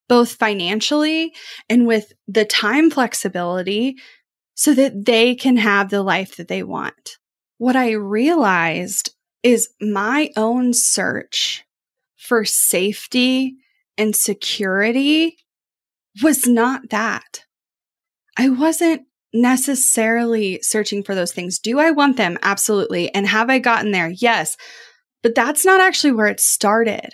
both 0.07 0.33
financially 0.33 1.33
and 1.69 1.87
with 1.87 2.11
the 2.27 2.45
time 2.45 2.89
flexibility 2.89 3.97
so 4.55 4.73
that 4.73 5.05
they 5.05 5.35
can 5.35 5.57
have 5.57 5.89
the 5.89 6.03
life 6.03 6.37
that 6.37 6.47
they 6.47 6.63
want. 6.63 7.17
What 7.57 7.75
I 7.75 7.91
realized 7.91 9.11
is 9.43 9.69
my 9.79 10.31
own 10.35 10.73
search 10.73 11.63
for 12.17 12.43
safety 12.43 13.57
and 13.97 14.15
security 14.15 15.37
was 16.23 16.47
not 16.47 16.89
that. 16.89 17.41
I 18.37 18.49
wasn't 18.49 19.03
necessarily 19.33 20.59
searching 20.61 21.03
for 21.03 21.13
those 21.13 21.31
things. 21.31 21.59
Do 21.59 21.79
I 21.79 21.91
want 21.91 22.17
them? 22.17 22.37
Absolutely. 22.41 23.13
And 23.13 23.27
have 23.27 23.49
I 23.49 23.59
gotten 23.59 23.91
there? 23.91 24.09
Yes. 24.09 24.55
But 25.23 25.35
that's 25.35 25.65
not 25.65 25.81
actually 25.81 26.13
where 26.13 26.27
it 26.27 26.39
started. 26.39 27.09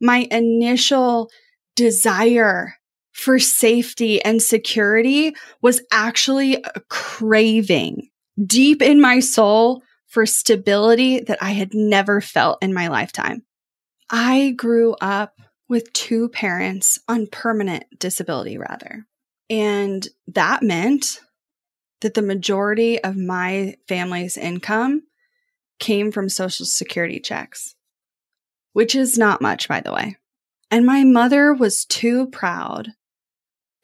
My 0.00 0.28
initial 0.30 1.30
desire 1.74 2.74
for 3.12 3.38
safety 3.38 4.22
and 4.22 4.42
security 4.42 5.34
was 5.62 5.82
actually 5.90 6.56
a 6.56 6.80
craving 6.90 8.08
deep 8.44 8.82
in 8.82 9.00
my 9.00 9.20
soul 9.20 9.82
for 10.06 10.26
stability 10.26 11.20
that 11.20 11.38
I 11.40 11.50
had 11.50 11.70
never 11.72 12.20
felt 12.20 12.58
in 12.62 12.74
my 12.74 12.88
lifetime. 12.88 13.42
I 14.10 14.52
grew 14.56 14.94
up 15.00 15.35
with 15.68 15.92
two 15.92 16.28
parents 16.28 16.98
on 17.08 17.26
permanent 17.26 17.84
disability, 17.98 18.58
rather. 18.58 19.06
And 19.48 20.06
that 20.28 20.62
meant 20.62 21.20
that 22.00 22.14
the 22.14 22.22
majority 22.22 23.02
of 23.02 23.16
my 23.16 23.76
family's 23.88 24.36
income 24.36 25.02
came 25.78 26.12
from 26.12 26.28
Social 26.28 26.66
Security 26.66 27.20
checks, 27.20 27.74
which 28.72 28.94
is 28.94 29.18
not 29.18 29.42
much, 29.42 29.68
by 29.68 29.80
the 29.80 29.92
way. 29.92 30.16
And 30.70 30.84
my 30.84 31.04
mother 31.04 31.52
was 31.52 31.84
too 31.84 32.26
proud 32.28 32.92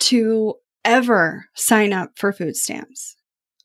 to 0.01 0.55
ever 0.85 1.47
sign 1.55 1.93
up 1.93 2.13
for 2.17 2.33
food 2.33 2.57
stamps. 2.57 3.17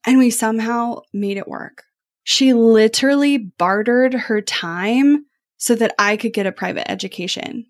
And 0.05 0.17
we 0.17 0.29
somehow 0.29 1.01
made 1.13 1.38
it 1.38 1.47
work. 1.47 1.83
She 2.24 2.53
literally 2.53 3.38
bartered 3.38 4.13
her 4.13 4.41
time 4.41 5.25
so 5.57 5.75
that 5.75 5.95
I 5.97 6.17
could 6.17 6.33
get 6.33 6.45
a 6.45 6.51
private 6.51 6.89
education. 6.89 7.65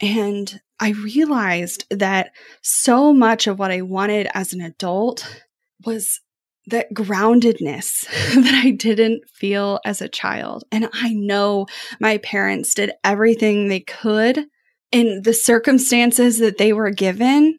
And 0.00 0.60
I 0.80 0.90
realized 0.90 1.86
that 1.90 2.32
so 2.62 3.12
much 3.12 3.46
of 3.46 3.58
what 3.58 3.70
I 3.70 3.82
wanted 3.82 4.28
as 4.34 4.52
an 4.52 4.60
adult 4.60 5.42
was 5.84 6.20
that 6.66 6.92
groundedness 6.92 8.06
that 8.34 8.62
I 8.64 8.70
didn't 8.70 9.28
feel 9.28 9.80
as 9.84 10.00
a 10.00 10.08
child. 10.08 10.64
And 10.70 10.88
I 10.92 11.12
know 11.14 11.66
my 12.00 12.18
parents 12.18 12.74
did 12.74 12.92
everything 13.02 13.68
they 13.68 13.80
could 13.80 14.46
in 14.92 15.22
the 15.22 15.34
circumstances 15.34 16.38
that 16.38 16.58
they 16.58 16.72
were 16.72 16.90
given 16.90 17.58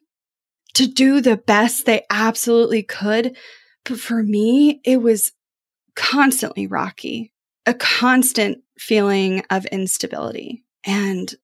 to 0.74 0.86
do 0.86 1.20
the 1.20 1.36
best 1.36 1.86
they 1.86 2.04
absolutely 2.10 2.82
could. 2.82 3.36
But 3.84 3.98
for 3.98 4.22
me, 4.22 4.80
it 4.84 5.02
was 5.02 5.32
constantly 5.96 6.66
rocky, 6.66 7.32
a 7.66 7.74
constant 7.74 8.58
feeling 8.78 9.42
of 9.50 9.66
instability. 9.66 10.64
And 10.84 11.34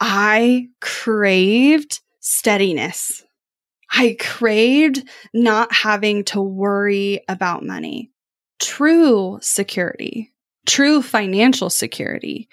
I 0.00 0.68
craved 0.80 2.00
steadiness. 2.20 3.24
I 3.90 4.16
craved 4.20 5.02
not 5.32 5.72
having 5.72 6.24
to 6.24 6.40
worry 6.40 7.20
about 7.28 7.64
money. 7.64 8.10
True 8.60 9.38
security, 9.40 10.32
true 10.66 11.00
financial 11.02 11.70
security 11.70 12.48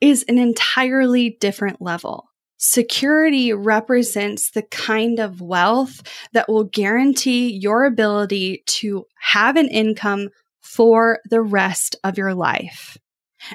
is 0.00 0.24
an 0.28 0.38
entirely 0.38 1.36
different 1.40 1.82
level. 1.82 2.28
Security 2.58 3.52
represents 3.52 4.50
the 4.50 4.62
kind 4.62 5.20
of 5.20 5.40
wealth 5.40 6.02
that 6.32 6.48
will 6.48 6.64
guarantee 6.64 7.52
your 7.52 7.84
ability 7.84 8.62
to 8.66 9.04
have 9.20 9.56
an 9.56 9.68
income 9.68 10.28
for 10.60 11.20
the 11.30 11.40
rest 11.40 11.96
of 12.04 12.18
your 12.18 12.34
life. 12.34 12.98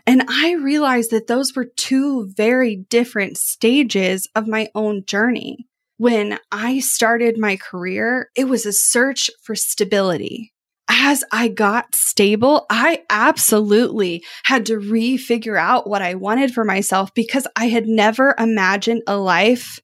And 0.05 0.23
I 0.27 0.53
realized 0.53 1.11
that 1.11 1.27
those 1.27 1.55
were 1.55 1.65
two 1.65 2.31
very 2.35 2.75
different 2.89 3.37
stages 3.37 4.27
of 4.35 4.47
my 4.47 4.69
own 4.75 5.05
journey. 5.05 5.67
When 5.97 6.39
I 6.51 6.79
started 6.79 7.37
my 7.37 7.55
career, 7.57 8.29
it 8.35 8.45
was 8.45 8.65
a 8.65 8.73
search 8.73 9.29
for 9.41 9.55
stability. 9.55 10.51
as 10.89 11.23
I 11.31 11.47
got 11.47 11.95
stable, 11.95 12.65
I 12.69 13.03
absolutely 13.09 14.23
had 14.43 14.65
to 14.67 14.77
refigure 14.77 15.59
out 15.59 15.89
what 15.89 16.01
I 16.01 16.15
wanted 16.15 16.53
for 16.53 16.63
myself 16.63 17.13
because 17.13 17.47
I 17.55 17.67
had 17.67 17.87
never 17.87 18.35
imagined 18.37 19.01
a 19.07 19.17
life 19.17 19.79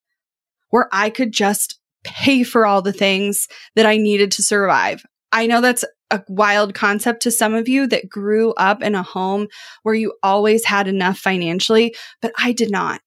where 0.70 0.88
I 0.92 1.10
could 1.10 1.32
just 1.32 1.80
pay 2.04 2.44
for 2.44 2.66
all 2.66 2.82
the 2.82 2.94
things 2.94 3.48
that 3.76 3.86
I 3.86 3.98
needed 3.98 4.32
to 4.34 4.44
survive. 4.44 5.04
I 5.32 5.48
know 5.48 5.62
that's 5.62 5.86
a 6.12 6.24
wild 6.28 6.74
concept 6.74 7.22
to 7.24 7.32
some 7.32 7.54
of 7.54 7.68
you 7.70 7.88
that 7.88 8.10
grew 8.10 8.54
up 8.54 8.82
in 8.82 8.96
a 8.96 9.04
home 9.04 9.48
where 9.84 9.96
you 9.96 10.14
always 10.24 10.66
had 10.66 10.88
enough 10.88 11.18
financially, 11.18 11.96
but 12.22 12.32
I 12.38 12.52
did 12.52 12.72
not. 12.72 13.02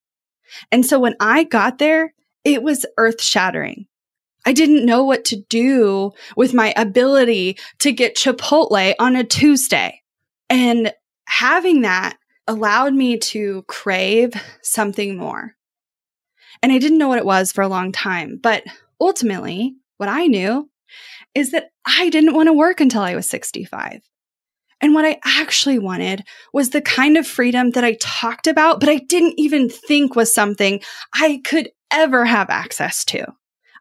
And 0.71 0.85
so 0.85 1.00
when 1.00 1.16
I 1.21 1.44
got 1.44 1.78
there, 1.78 2.14
it 2.44 2.62
was 2.62 2.87
earth 2.97 3.23
shattering. 3.23 3.87
I 4.44 4.52
didn't 4.52 4.85
know 4.85 5.04
what 5.04 5.25
to 5.26 5.37
do 5.49 6.12
with 6.37 6.52
my 6.52 6.75
ability 6.76 7.59
to 7.80 7.92
get 7.92 8.16
Chipotle 8.16 8.94
on 8.99 9.16
a 9.16 9.25
Tuesday. 9.25 10.02
And 10.50 10.92
having 11.26 11.82
that 11.82 12.16
allowed 12.49 12.94
me 12.94 13.18
to 13.18 13.64
crave 13.68 14.32
something 14.62 15.16
more. 15.16 15.54
And 16.62 16.73
I 16.73 16.78
didn't 16.78 16.99
know 16.99 17.09
what 17.09 17.18
it 17.18 17.26
was 17.26 17.52
for 17.52 17.62
a 17.62 17.68
long 17.68 17.92
time. 17.92 18.38
But 18.42 18.64
ultimately, 19.00 19.75
what 19.97 20.09
I 20.09 20.26
knew 20.26 20.68
is 21.35 21.52
that 21.52 21.71
I 21.86 22.08
didn't 22.10 22.34
want 22.34 22.48
to 22.48 22.52
work 22.52 22.80
until 22.80 23.02
I 23.02 23.14
was 23.14 23.28
65. 23.28 24.02
And 24.80 24.94
what 24.94 25.04
I 25.04 25.20
actually 25.24 25.78
wanted 25.78 26.24
was 26.52 26.70
the 26.70 26.82
kind 26.82 27.16
of 27.16 27.26
freedom 27.26 27.70
that 27.70 27.84
I 27.84 27.96
talked 28.00 28.48
about, 28.48 28.80
but 28.80 28.88
I 28.88 28.96
didn't 28.96 29.34
even 29.38 29.68
think 29.68 30.16
was 30.16 30.34
something 30.34 30.80
I 31.14 31.40
could 31.44 31.70
ever 31.92 32.24
have 32.24 32.50
access 32.50 33.04
to. 33.06 33.26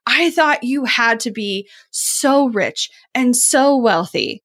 I 0.05 0.29
thought 0.31 0.63
you 0.63 0.85
had 0.85 1.19
to 1.21 1.31
be 1.31 1.67
so 1.89 2.49
rich 2.49 2.89
and 3.15 3.35
so 3.35 3.77
wealthy 3.77 4.43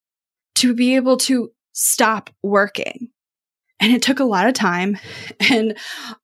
to 0.56 0.74
be 0.74 0.96
able 0.96 1.18
to 1.18 1.50
stop 1.72 2.30
working. 2.42 3.08
And 3.78 3.92
it 3.92 4.02
took 4.02 4.20
a 4.20 4.24
lot 4.24 4.46
of 4.46 4.54
time 4.54 4.98
and 5.50 5.76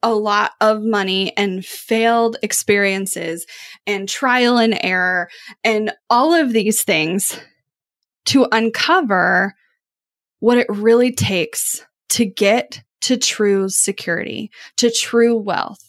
a 0.02 0.14
lot 0.14 0.52
of 0.60 0.82
money 0.82 1.36
and 1.36 1.64
failed 1.64 2.36
experiences 2.42 3.46
and 3.86 4.08
trial 4.08 4.58
and 4.58 4.78
error 4.82 5.28
and 5.62 5.92
all 6.08 6.32
of 6.32 6.52
these 6.52 6.82
things 6.82 7.38
to 8.26 8.46
uncover 8.52 9.54
what 10.40 10.58
it 10.58 10.66
really 10.68 11.12
takes 11.12 11.84
to 12.10 12.24
get 12.24 12.82
to 13.02 13.16
true 13.16 13.68
security, 13.68 14.50
to 14.76 14.90
true 14.90 15.36
wealth. 15.36 15.82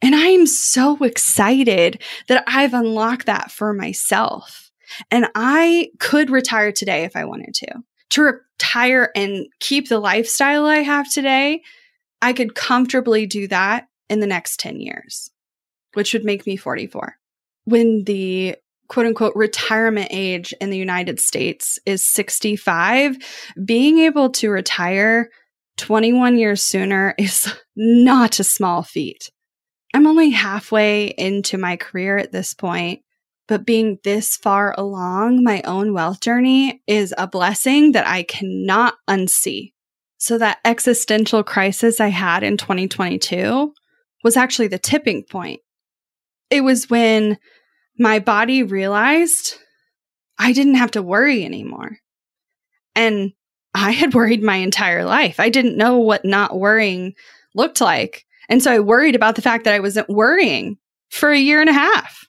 And 0.00 0.14
I 0.14 0.28
am 0.28 0.46
so 0.46 0.96
excited 1.02 2.02
that 2.28 2.44
I've 2.46 2.74
unlocked 2.74 3.26
that 3.26 3.50
for 3.50 3.72
myself. 3.72 4.70
And 5.10 5.26
I 5.34 5.90
could 5.98 6.30
retire 6.30 6.72
today 6.72 7.04
if 7.04 7.16
I 7.16 7.24
wanted 7.24 7.54
to. 7.54 7.74
To 8.10 8.22
retire 8.22 9.10
and 9.14 9.46
keep 9.60 9.88
the 9.88 9.98
lifestyle 9.98 10.66
I 10.66 10.78
have 10.78 11.10
today, 11.12 11.62
I 12.22 12.32
could 12.32 12.54
comfortably 12.54 13.26
do 13.26 13.46
that 13.48 13.88
in 14.08 14.20
the 14.20 14.26
next 14.26 14.60
10 14.60 14.80
years, 14.80 15.30
which 15.94 16.12
would 16.12 16.24
make 16.24 16.46
me 16.46 16.56
44. 16.56 17.16
When 17.64 18.04
the 18.04 18.56
quote 18.88 19.06
unquote 19.06 19.36
retirement 19.36 20.08
age 20.10 20.54
in 20.60 20.70
the 20.70 20.78
United 20.78 21.20
States 21.20 21.78
is 21.84 22.04
65, 22.04 23.18
being 23.64 23.98
able 23.98 24.30
to 24.30 24.50
retire 24.50 25.28
21 25.76 26.38
years 26.38 26.62
sooner 26.62 27.14
is 27.18 27.52
not 27.76 28.40
a 28.40 28.44
small 28.44 28.82
feat. 28.82 29.30
I'm 29.94 30.06
only 30.06 30.30
halfway 30.30 31.06
into 31.06 31.56
my 31.56 31.76
career 31.76 32.18
at 32.18 32.32
this 32.32 32.52
point, 32.52 33.02
but 33.48 33.64
being 33.64 33.98
this 34.04 34.36
far 34.36 34.74
along 34.76 35.42
my 35.42 35.62
own 35.62 35.94
wealth 35.94 36.20
journey 36.20 36.82
is 36.86 37.14
a 37.16 37.26
blessing 37.26 37.92
that 37.92 38.06
I 38.06 38.22
cannot 38.22 38.94
unsee. 39.08 39.72
So, 40.18 40.36
that 40.38 40.58
existential 40.64 41.42
crisis 41.42 42.00
I 42.00 42.08
had 42.08 42.42
in 42.42 42.56
2022 42.56 43.72
was 44.22 44.36
actually 44.36 44.68
the 44.68 44.78
tipping 44.78 45.24
point. 45.24 45.60
It 46.50 46.60
was 46.62 46.90
when 46.90 47.38
my 47.98 48.18
body 48.18 48.62
realized 48.62 49.56
I 50.38 50.52
didn't 50.52 50.74
have 50.74 50.92
to 50.92 51.02
worry 51.02 51.44
anymore. 51.44 51.98
And 52.94 53.32
I 53.74 53.92
had 53.92 54.14
worried 54.14 54.42
my 54.42 54.56
entire 54.56 55.04
life. 55.04 55.40
I 55.40 55.48
didn't 55.48 55.76
know 55.76 55.98
what 55.98 56.24
not 56.24 56.58
worrying 56.58 57.14
looked 57.54 57.80
like. 57.80 58.24
And 58.48 58.62
so 58.62 58.72
I 58.72 58.80
worried 58.80 59.14
about 59.14 59.36
the 59.36 59.42
fact 59.42 59.64
that 59.64 59.74
I 59.74 59.80
wasn't 59.80 60.08
worrying 60.08 60.78
for 61.10 61.30
a 61.30 61.38
year 61.38 61.60
and 61.60 61.70
a 61.70 61.74
half 61.74 62.27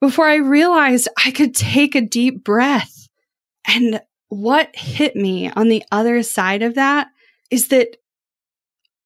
before 0.00 0.26
I 0.26 0.36
realized 0.36 1.08
I 1.24 1.30
could 1.30 1.54
take 1.54 1.94
a 1.94 2.00
deep 2.00 2.44
breath. 2.44 3.08
And 3.66 4.00
what 4.28 4.74
hit 4.74 5.16
me 5.16 5.50
on 5.50 5.68
the 5.68 5.84
other 5.90 6.22
side 6.22 6.62
of 6.62 6.74
that 6.74 7.08
is 7.50 7.68
that 7.68 7.96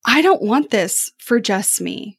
I 0.05 0.21
don't 0.23 0.43
want 0.43 0.71
this 0.71 1.11
for 1.19 1.41
just 1.41 1.81
me. 1.81 2.19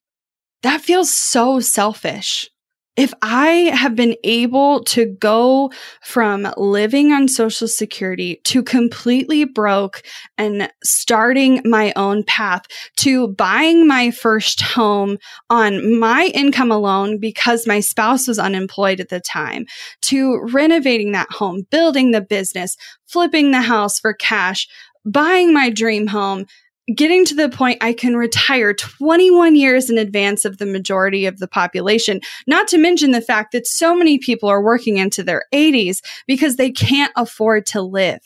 That 0.62 0.82
feels 0.82 1.12
so 1.12 1.60
selfish 1.60 2.50
if 2.95 3.13
I 3.23 3.71
have 3.73 3.95
been 3.95 4.15
able 4.23 4.84
to 4.86 5.06
go 5.19 5.71
from 6.01 6.47
living 6.58 7.12
on 7.12 7.27
social 7.27 7.67
security 7.67 8.39
to 8.45 8.62
completely 8.62 9.45
broke 9.45 10.03
and 10.38 10.71
starting 10.84 11.62
my 11.65 11.91
own 11.95 12.23
path 12.23 12.63
to 12.97 13.29
buying 13.29 13.88
my 13.88 14.12
first 14.12 14.62
home 14.62 15.17
on 15.49 15.99
my 15.99 16.32
income 16.36 16.71
alone 16.71 17.19
because 17.19 17.65
my 17.65 17.79
spouse 17.79 18.27
was 18.27 18.38
unemployed 18.38 18.99
at 18.99 19.10
the 19.10 19.19
time 19.19 19.65
to 20.01 20.39
renovating 20.51 21.13
that 21.13 21.32
home, 21.32 21.65
building 21.71 22.12
the 22.12 22.21
business, 22.21 22.77
flipping 23.08 23.51
the 23.51 23.62
house 23.62 23.99
for 23.99 24.13
cash, 24.13 24.67
buying 25.06 25.51
my 25.51 25.69
dream 25.69 26.08
home, 26.08 26.45
getting 26.96 27.24
to 27.26 27.36
the 27.36 27.50
point 27.50 27.78
I 27.82 27.93
can 27.93 28.17
retire 28.17 28.74
21 28.74 29.56
years 29.56 29.89
in 29.89 29.98
advance 29.98 30.46
of 30.46 30.58
the 30.58 30.65
majority 30.65 31.26
of 31.26 31.39
the 31.39 31.48
population, 31.48 32.19
not 32.48 32.67
to 32.69 32.78
mention 32.78 33.12
the 33.12 33.22
fact 33.22 33.52
that 33.54 33.67
so 33.67 33.96
many 33.96 34.17
people 34.19 34.50
are 34.50 34.62
working 34.62 34.98
into 34.98 35.24
their 35.24 35.46
80s 35.54 36.00
because 36.28 36.56
they 36.56 36.72
can't 36.72 37.13
afford 37.15 37.65
to 37.67 37.82
live. 37.82 38.19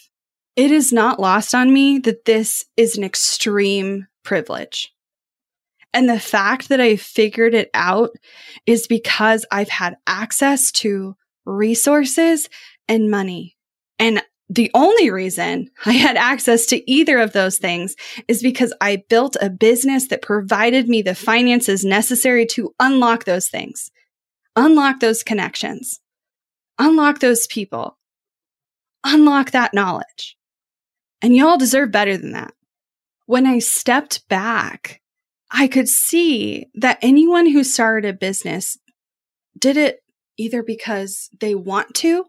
It 0.56 0.72
is 0.72 0.92
not 0.92 1.20
lost 1.20 1.54
on 1.54 1.72
me 1.72 2.00
that 2.00 2.26
this 2.26 2.66
is 2.76 2.98
an 2.98 3.04
extreme 3.04 4.08
privilege. 4.24 4.92
And 5.94 6.10
the 6.10 6.20
fact 6.20 6.70
that 6.70 6.82
I 6.82 6.96
figured 6.96 7.54
it 7.54 7.70
out 7.74 8.12
is 8.66 8.88
because 8.88 9.46
I've 9.52 9.70
had 9.70 9.98
access 10.06 10.72
to 10.74 11.16
resources 11.46 12.50
and 12.88 13.10
money. 13.10 13.56
And 14.00 14.22
the 14.50 14.72
only 14.74 15.10
reason 15.10 15.70
I 15.86 15.94
had 15.94 16.16
access 16.16 16.66
to 16.68 16.90
either 16.90 17.20
of 17.20 17.34
those 17.34 17.58
things 17.58 17.96
is 18.28 18.42
because 18.42 18.74
I 18.80 19.04
built 19.10 19.36
a 19.42 19.50
business 19.50 20.08
that 20.08 20.22
provided 20.22 20.88
me 20.88 21.02
the 21.02 21.16
finances 21.16 21.84
necessary 21.84 22.46
to 22.48 22.74
unlock 22.80 23.26
those 23.26 23.50
things, 23.50 23.92
unlock 24.56 25.00
those 25.00 25.24
connections, 25.24 26.00
unlock 26.80 27.20
those 27.20 27.48
people, 27.48 27.98
unlock 29.04 29.52
that 29.52 29.74
knowledge. 29.74 30.38
And 31.22 31.36
y'all 31.36 31.58
deserve 31.58 31.92
better 31.92 32.16
than 32.16 32.32
that. 32.32 32.54
When 33.26 33.46
I 33.46 33.60
stepped 33.60 34.28
back, 34.30 35.02
I 35.52 35.68
could 35.68 35.90
see 35.90 36.68
that 36.76 37.00
anyone 37.02 37.48
who 37.48 37.64
started 37.64 38.08
a 38.08 38.14
business 38.14 38.78
did 39.58 39.76
it 39.76 40.04
either 40.38 40.64
because 40.64 41.30
they 41.40 41.56
want 41.56 41.96
to 41.96 42.26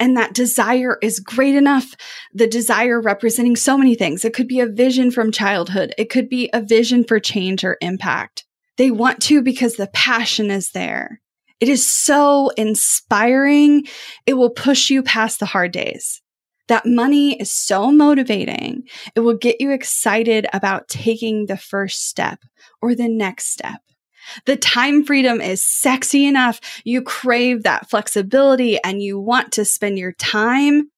and 0.00 0.16
that 0.16 0.32
desire 0.32 0.98
is 1.02 1.20
great 1.20 1.54
enough. 1.54 1.94
The 2.32 2.46
desire 2.46 3.00
representing 3.00 3.54
so 3.54 3.76
many 3.76 3.94
things. 3.94 4.24
It 4.24 4.32
could 4.32 4.48
be 4.48 4.60
a 4.60 4.66
vision 4.66 5.10
from 5.10 5.30
childhood. 5.30 5.94
It 5.98 6.08
could 6.10 6.28
be 6.28 6.48
a 6.52 6.62
vision 6.62 7.04
for 7.04 7.20
change 7.20 7.62
or 7.62 7.76
impact. 7.82 8.44
They 8.78 8.90
want 8.90 9.20
to 9.24 9.42
because 9.42 9.76
the 9.76 9.90
passion 9.92 10.50
is 10.50 10.70
there. 10.70 11.20
It 11.60 11.68
is 11.68 11.86
so 11.86 12.48
inspiring. 12.56 13.86
It 14.24 14.34
will 14.34 14.50
push 14.50 14.88
you 14.88 15.02
past 15.02 15.38
the 15.38 15.46
hard 15.46 15.72
days. 15.72 16.22
That 16.68 16.86
money 16.86 17.38
is 17.38 17.52
so 17.52 17.90
motivating. 17.90 18.84
It 19.14 19.20
will 19.20 19.36
get 19.36 19.60
you 19.60 19.72
excited 19.72 20.46
about 20.52 20.88
taking 20.88 21.46
the 21.46 21.58
first 21.58 22.08
step 22.08 22.38
or 22.80 22.94
the 22.94 23.08
next 23.08 23.52
step. 23.52 23.82
The 24.46 24.56
time 24.56 25.04
freedom 25.04 25.40
is 25.40 25.62
sexy 25.62 26.26
enough. 26.26 26.60
You 26.84 27.02
crave 27.02 27.62
that 27.62 27.90
flexibility 27.90 28.78
and 28.82 29.02
you 29.02 29.18
want 29.18 29.52
to 29.52 29.64
spend 29.64 29.98
your 29.98 30.12
time. 30.12 30.90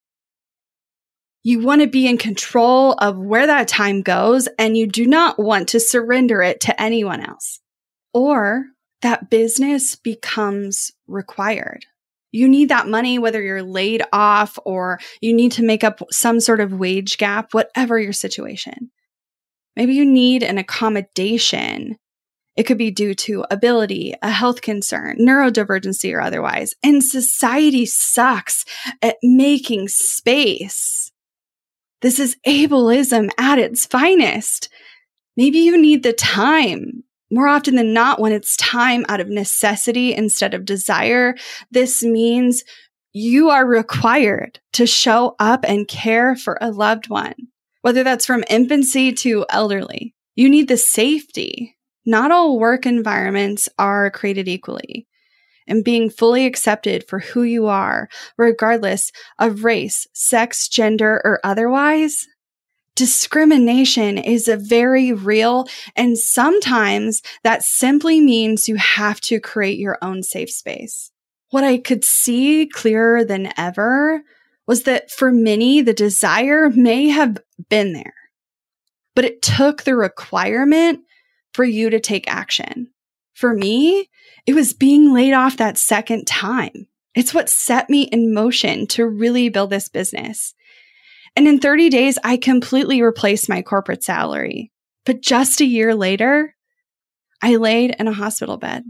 You 1.44 1.60
want 1.60 1.80
to 1.80 1.88
be 1.88 2.06
in 2.06 2.18
control 2.18 2.92
of 2.92 3.18
where 3.18 3.46
that 3.46 3.68
time 3.68 4.02
goes 4.02 4.48
and 4.58 4.76
you 4.76 4.86
do 4.86 5.06
not 5.06 5.38
want 5.38 5.68
to 5.70 5.80
surrender 5.80 6.40
it 6.42 6.60
to 6.62 6.80
anyone 6.80 7.20
else. 7.20 7.60
Or 8.14 8.66
that 9.02 9.30
business 9.30 9.96
becomes 9.96 10.92
required. 11.08 11.84
You 12.30 12.48
need 12.48 12.70
that 12.70 12.88
money, 12.88 13.18
whether 13.18 13.42
you're 13.42 13.62
laid 13.62 14.02
off 14.12 14.58
or 14.64 14.98
you 15.20 15.34
need 15.34 15.52
to 15.52 15.62
make 15.62 15.84
up 15.84 16.00
some 16.10 16.40
sort 16.40 16.60
of 16.60 16.72
wage 16.72 17.18
gap, 17.18 17.52
whatever 17.52 17.98
your 17.98 18.12
situation. 18.12 18.90
Maybe 19.76 19.94
you 19.94 20.04
need 20.04 20.42
an 20.42 20.58
accommodation 20.58 21.98
It 22.56 22.64
could 22.64 22.78
be 22.78 22.90
due 22.90 23.14
to 23.14 23.46
ability, 23.50 24.14
a 24.20 24.30
health 24.30 24.60
concern, 24.60 25.16
neurodivergency, 25.18 26.12
or 26.14 26.20
otherwise. 26.20 26.74
And 26.82 27.02
society 27.02 27.86
sucks 27.86 28.64
at 29.00 29.16
making 29.22 29.88
space. 29.88 31.10
This 32.02 32.18
is 32.18 32.36
ableism 32.46 33.30
at 33.38 33.58
its 33.58 33.86
finest. 33.86 34.68
Maybe 35.36 35.60
you 35.60 35.80
need 35.80 36.02
the 36.02 36.12
time. 36.12 37.04
More 37.30 37.48
often 37.48 37.76
than 37.76 37.94
not, 37.94 38.20
when 38.20 38.32
it's 38.32 38.56
time 38.56 39.06
out 39.08 39.20
of 39.20 39.28
necessity 39.28 40.12
instead 40.14 40.52
of 40.52 40.66
desire, 40.66 41.34
this 41.70 42.02
means 42.02 42.62
you 43.14 43.48
are 43.48 43.66
required 43.66 44.60
to 44.74 44.86
show 44.86 45.36
up 45.38 45.64
and 45.66 45.88
care 45.88 46.36
for 46.36 46.58
a 46.60 46.70
loved 46.70 47.08
one, 47.08 47.34
whether 47.80 48.02
that's 48.02 48.26
from 48.26 48.44
infancy 48.50 49.12
to 49.12 49.46
elderly. 49.48 50.14
You 50.34 50.50
need 50.50 50.68
the 50.68 50.76
safety. 50.76 51.76
Not 52.04 52.30
all 52.30 52.58
work 52.58 52.86
environments 52.86 53.68
are 53.78 54.10
created 54.10 54.48
equally. 54.48 55.06
And 55.68 55.84
being 55.84 56.10
fully 56.10 56.44
accepted 56.44 57.04
for 57.06 57.20
who 57.20 57.44
you 57.44 57.66
are, 57.66 58.08
regardless 58.36 59.12
of 59.38 59.62
race, 59.64 60.08
sex, 60.12 60.68
gender, 60.68 61.20
or 61.24 61.38
otherwise, 61.44 62.26
discrimination 62.96 64.18
is 64.18 64.48
a 64.48 64.56
very 64.56 65.12
real. 65.12 65.66
And 65.94 66.18
sometimes 66.18 67.22
that 67.44 67.62
simply 67.62 68.20
means 68.20 68.68
you 68.68 68.76
have 68.76 69.20
to 69.22 69.40
create 69.40 69.78
your 69.78 69.98
own 70.02 70.22
safe 70.22 70.50
space. 70.50 71.10
What 71.50 71.64
I 71.64 71.78
could 71.78 72.04
see 72.04 72.66
clearer 72.66 73.24
than 73.24 73.52
ever 73.56 74.22
was 74.66 74.82
that 74.82 75.10
for 75.10 75.30
many, 75.30 75.80
the 75.80 75.92
desire 75.92 76.70
may 76.70 77.08
have 77.08 77.38
been 77.68 77.92
there, 77.92 78.14
but 79.14 79.24
it 79.24 79.42
took 79.42 79.82
the 79.82 79.94
requirement 79.94 81.00
for 81.52 81.64
you 81.64 81.90
to 81.90 82.00
take 82.00 82.32
action. 82.32 82.88
For 83.34 83.54
me, 83.54 84.08
it 84.46 84.54
was 84.54 84.72
being 84.72 85.12
laid 85.12 85.32
off 85.32 85.56
that 85.56 85.78
second 85.78 86.26
time. 86.26 86.86
It's 87.14 87.34
what 87.34 87.50
set 87.50 87.90
me 87.90 88.02
in 88.02 88.32
motion 88.32 88.86
to 88.88 89.06
really 89.06 89.48
build 89.48 89.70
this 89.70 89.88
business. 89.88 90.54
And 91.36 91.46
in 91.46 91.60
30 91.60 91.88
days, 91.90 92.18
I 92.24 92.36
completely 92.36 93.02
replaced 93.02 93.48
my 93.48 93.62
corporate 93.62 94.02
salary. 94.02 94.72
But 95.04 95.22
just 95.22 95.60
a 95.60 95.66
year 95.66 95.94
later, 95.94 96.54
I 97.42 97.56
laid 97.56 97.96
in 97.98 98.06
a 98.06 98.12
hospital 98.12 98.56
bed. 98.56 98.84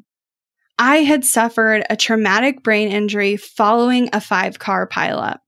I 0.79 0.99
had 0.99 1.25
suffered 1.25 1.85
a 1.89 1.97
traumatic 1.97 2.63
brain 2.63 2.89
injury 2.89 3.37
following 3.37 4.11
a 4.13 4.21
five 4.21 4.59
car 4.59 4.87
pileup. 4.87 5.39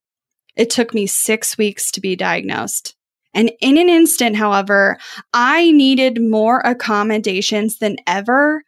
It 0.57 0.70
took 0.70 0.94
me 0.94 1.07
six 1.07 1.59
weeks 1.59 1.90
to 1.92 2.00
be 2.00 2.16
diagnosed. 2.16 2.94
And 3.35 3.53
in 3.61 3.77
an 3.77 3.88
instant, 3.88 4.37
however, 4.37 4.97
I 5.33 5.70
needed 5.73 6.23
more 6.23 6.61
accommodations 6.61 7.79
than 7.79 7.97
ever 8.07 8.62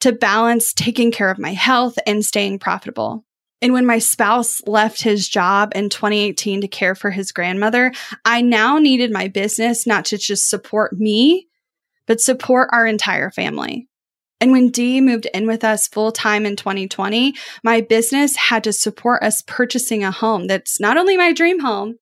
to 0.00 0.12
balance 0.12 0.72
taking 0.72 1.12
care 1.12 1.30
of 1.30 1.38
my 1.38 1.52
health 1.52 1.98
and 2.06 2.24
staying 2.24 2.58
profitable. 2.58 3.24
And 3.62 3.74
when 3.74 3.84
my 3.84 3.98
spouse 3.98 4.62
left 4.66 5.02
his 5.02 5.28
job 5.28 5.72
in 5.74 5.90
2018 5.90 6.62
to 6.62 6.68
care 6.68 6.94
for 6.94 7.10
his 7.10 7.30
grandmother, 7.30 7.92
I 8.24 8.40
now 8.40 8.78
needed 8.78 9.12
my 9.12 9.28
business 9.28 9.86
not 9.86 10.06
to 10.06 10.18
just 10.18 10.48
support 10.48 10.94
me, 10.94 11.46
but 12.06 12.20
support 12.20 12.70
our 12.72 12.86
entire 12.86 13.30
family. 13.30 13.86
And 14.40 14.52
when 14.52 14.70
Dee 14.70 15.02
moved 15.02 15.26
in 15.34 15.46
with 15.46 15.62
us 15.64 15.86
full 15.86 16.12
time 16.12 16.46
in 16.46 16.56
2020, 16.56 17.34
my 17.62 17.82
business 17.82 18.34
had 18.36 18.64
to 18.64 18.72
support 18.72 19.22
us 19.22 19.42
purchasing 19.46 20.02
a 20.02 20.10
home 20.10 20.46
that's 20.46 20.80
not 20.80 20.96
only 20.96 21.18
my 21.18 21.34
dream 21.34 21.60
home, 21.60 21.98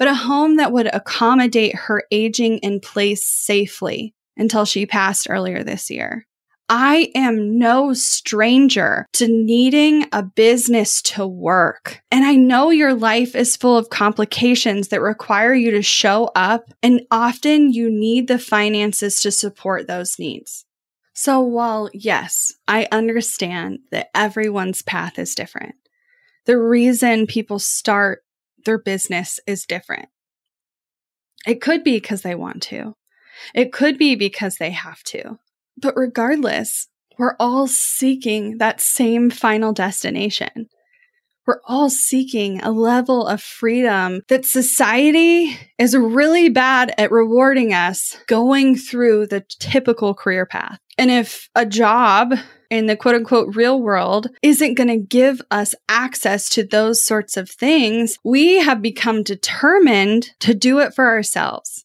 but 0.00 0.08
a 0.08 0.14
home 0.14 0.56
that 0.56 0.72
would 0.72 0.86
accommodate 0.94 1.76
her 1.76 2.04
aging 2.10 2.56
in 2.60 2.80
place 2.80 3.22
safely 3.28 4.14
until 4.34 4.64
she 4.64 4.86
passed 4.86 5.26
earlier 5.28 5.62
this 5.62 5.90
year. 5.90 6.26
I 6.70 7.12
am 7.14 7.58
no 7.58 7.92
stranger 7.92 9.06
to 9.14 9.28
needing 9.28 10.06
a 10.10 10.22
business 10.22 11.02
to 11.02 11.26
work. 11.26 12.00
And 12.10 12.24
I 12.24 12.36
know 12.36 12.70
your 12.70 12.94
life 12.94 13.36
is 13.36 13.56
full 13.56 13.76
of 13.76 13.90
complications 13.90 14.88
that 14.88 15.02
require 15.02 15.52
you 15.52 15.72
to 15.72 15.82
show 15.82 16.30
up, 16.34 16.72
and 16.82 17.02
often 17.10 17.70
you 17.70 17.90
need 17.90 18.26
the 18.26 18.38
finances 18.38 19.20
to 19.20 19.30
support 19.30 19.86
those 19.86 20.18
needs. 20.18 20.64
So, 21.12 21.40
while 21.40 21.90
yes, 21.92 22.54
I 22.66 22.88
understand 22.90 23.80
that 23.90 24.08
everyone's 24.14 24.80
path 24.80 25.18
is 25.18 25.34
different, 25.34 25.74
the 26.46 26.56
reason 26.56 27.26
people 27.26 27.58
start 27.58 28.22
their 28.64 28.78
business 28.78 29.40
is 29.46 29.64
different. 29.64 30.08
It 31.46 31.60
could 31.60 31.84
be 31.84 31.96
because 31.96 32.22
they 32.22 32.34
want 32.34 32.62
to, 32.64 32.94
it 33.54 33.72
could 33.72 33.98
be 33.98 34.14
because 34.14 34.56
they 34.56 34.70
have 34.70 35.02
to. 35.04 35.38
But 35.76 35.96
regardless, 35.96 36.88
we're 37.18 37.36
all 37.38 37.66
seeking 37.66 38.58
that 38.58 38.80
same 38.80 39.30
final 39.30 39.72
destination. 39.72 40.68
We're 41.46 41.60
all 41.66 41.90
seeking 41.90 42.60
a 42.60 42.70
level 42.70 43.26
of 43.26 43.42
freedom 43.42 44.22
that 44.28 44.44
society 44.44 45.56
is 45.78 45.96
really 45.96 46.48
bad 46.48 46.94
at 46.96 47.10
rewarding 47.10 47.72
us 47.72 48.16
going 48.28 48.76
through 48.76 49.26
the 49.26 49.44
typical 49.58 50.14
career 50.14 50.46
path. 50.46 50.78
And 50.96 51.10
if 51.10 51.48
a 51.54 51.66
job 51.66 52.34
in 52.70 52.86
the 52.86 52.96
quote 52.96 53.16
unquote 53.16 53.54
real 53.56 53.80
world 53.80 54.28
isn't 54.42 54.74
going 54.74 54.88
to 54.88 54.96
give 54.96 55.42
us 55.50 55.74
access 55.88 56.48
to 56.50 56.64
those 56.64 57.04
sorts 57.04 57.36
of 57.36 57.50
things, 57.50 58.16
we 58.24 58.60
have 58.60 58.80
become 58.80 59.22
determined 59.22 60.30
to 60.40 60.54
do 60.54 60.78
it 60.78 60.94
for 60.94 61.06
ourselves, 61.06 61.84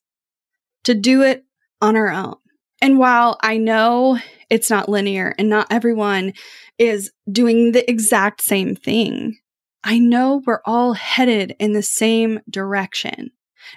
to 0.83 0.93
do 0.93 1.23
it 1.23 1.43
on 1.81 1.95
our 1.95 2.09
own. 2.09 2.35
And 2.81 2.99
while 2.99 3.37
I 3.41 3.57
know 3.57 4.19
it's 4.49 4.69
not 4.69 4.89
linear 4.89 5.33
and 5.37 5.49
not 5.49 5.67
everyone 5.71 6.33
is 6.77 7.11
doing 7.31 7.71
the 7.71 7.89
exact 7.89 8.41
same 8.41 8.75
thing, 8.75 9.37
I 9.83 9.97
know 9.97 10.41
we're 10.45 10.61
all 10.65 10.93
headed 10.93 11.55
in 11.59 11.73
the 11.73 11.83
same 11.83 12.39
direction. 12.49 13.31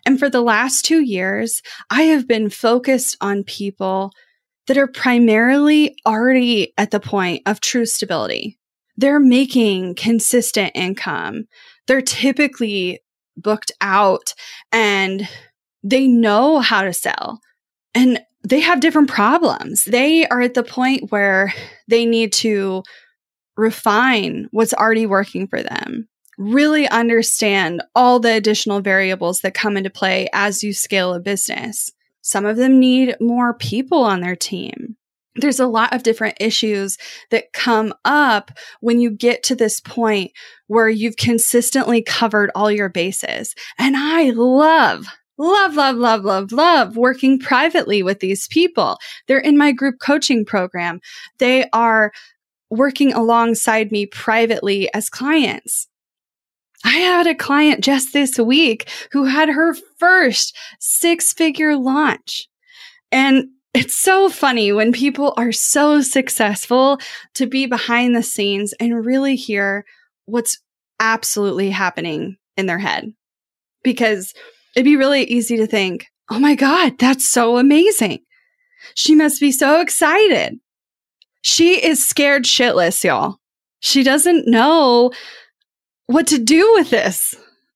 And 0.05 0.18
for 0.18 0.29
the 0.29 0.42
last 0.42 0.85
two 0.85 1.01
years, 1.01 1.62
I 1.90 2.03
have 2.03 2.29
been 2.29 2.51
focused 2.51 3.16
on 3.21 3.44
people 3.44 4.12
that 4.68 4.78
are 4.78 4.87
primarily 4.87 5.96
already 6.07 6.72
at 6.78 6.90
the 6.90 7.00
point 7.00 7.42
of 7.46 7.61
true 7.61 7.87
stability. 7.87 8.59
They're 8.96 9.20
making 9.20 9.96
consistent 9.96 10.72
income. 10.74 11.44
They're 11.87 12.02
typically 12.02 13.00
booked 13.37 13.72
out 13.81 14.35
and 14.70 15.28
they 15.83 16.07
know 16.07 16.61
how 16.61 16.83
to 16.83 16.92
sell 16.92 17.40
and 17.94 18.20
they 18.44 18.61
have 18.61 18.81
different 18.81 19.09
problems. 19.09 19.85
They 19.85 20.26
are 20.28 20.40
at 20.40 20.54
the 20.54 20.62
point 20.62 21.11
where 21.11 21.52
they 21.88 22.07
need 22.07 22.33
to 22.35 22.83
refine 23.57 24.48
what's 24.52 24.74
already 24.74 25.07
working 25.07 25.48
for 25.48 25.62
them. 25.62 26.09
Really 26.37 26.88
understand 26.88 27.83
all 27.94 28.20
the 28.20 28.35
additional 28.35 28.81
variables 28.81 29.40
that 29.40 29.54
come 29.54 29.76
into 29.76 29.90
play 29.90 30.28
as 30.33 30.62
you 30.62 30.72
scale 30.72 31.14
a 31.14 31.20
business. 31.20 31.90
Some 32.28 32.44
of 32.44 32.58
them 32.58 32.78
need 32.78 33.16
more 33.22 33.54
people 33.54 34.04
on 34.04 34.20
their 34.20 34.36
team. 34.36 34.96
There's 35.36 35.60
a 35.60 35.66
lot 35.66 35.94
of 35.94 36.02
different 36.02 36.36
issues 36.38 36.98
that 37.30 37.54
come 37.54 37.94
up 38.04 38.50
when 38.80 39.00
you 39.00 39.10
get 39.10 39.42
to 39.44 39.56
this 39.56 39.80
point 39.80 40.32
where 40.66 40.90
you've 40.90 41.16
consistently 41.16 42.02
covered 42.02 42.50
all 42.54 42.70
your 42.70 42.90
bases. 42.90 43.54
And 43.78 43.96
I 43.96 44.28
love, 44.28 45.06
love, 45.38 45.74
love, 45.74 45.96
love, 45.96 46.22
love, 46.22 46.52
love 46.52 46.98
working 46.98 47.38
privately 47.38 48.02
with 48.02 48.20
these 48.20 48.46
people. 48.48 48.98
They're 49.26 49.38
in 49.38 49.56
my 49.56 49.72
group 49.72 49.94
coaching 49.98 50.44
program. 50.44 51.00
They 51.38 51.70
are 51.72 52.12
working 52.68 53.14
alongside 53.14 53.90
me 53.90 54.04
privately 54.04 54.92
as 54.92 55.08
clients. 55.08 55.88
I 56.88 57.01
had 57.01 57.27
a 57.27 57.35
client 57.35 57.85
just 57.85 58.14
this 58.14 58.38
week 58.38 58.88
who 59.12 59.24
had 59.24 59.51
her 59.51 59.74
first 59.98 60.57
six 60.81 61.35
figure 61.35 61.77
launch. 61.77 62.48
And 63.12 63.48
it's 63.74 63.94
so 63.94 64.31
funny 64.31 64.72
when 64.72 64.92
people 64.92 65.35
are 65.37 65.53
so 65.53 66.01
successful 66.01 66.98
to 67.35 67.46
be 67.46 67.66
behind 67.66 68.16
the 68.16 68.22
scenes 68.22 68.72
and 68.81 69.05
really 69.05 69.37
hear 69.37 69.85
what's 70.24 70.62
absolutely 70.98 71.68
happening 71.68 72.38
in 72.57 72.64
their 72.64 72.79
head. 72.79 73.12
Because 73.85 74.33
it'd 74.74 74.87
be 74.87 74.96
really 74.96 75.24
easy 75.24 75.59
to 75.59 75.66
think, 75.66 76.07
oh 76.31 76.38
my 76.38 76.55
God, 76.55 76.98
that's 76.98 77.31
so 77.31 77.59
amazing. 77.59 78.20
She 78.94 79.14
must 79.14 79.40
be 79.40 79.53
so 79.53 79.83
excited. 79.83 80.59
She 81.42 81.85
is 81.85 82.05
scared 82.05 82.44
shitless, 82.44 83.05
y'all. 83.05 83.37
She 83.81 84.03
doesn't 84.03 84.48
know 84.48 85.12
what 86.09 86.27
to 86.29 86.38
do 86.38 86.73
with 86.75 86.90
this. 86.90 87.35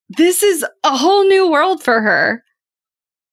This 0.09 0.43
is 0.43 0.65
a 0.83 0.97
whole 0.97 1.25
new 1.25 1.51
world 1.51 1.83
for 1.83 2.01
her. 2.01 2.43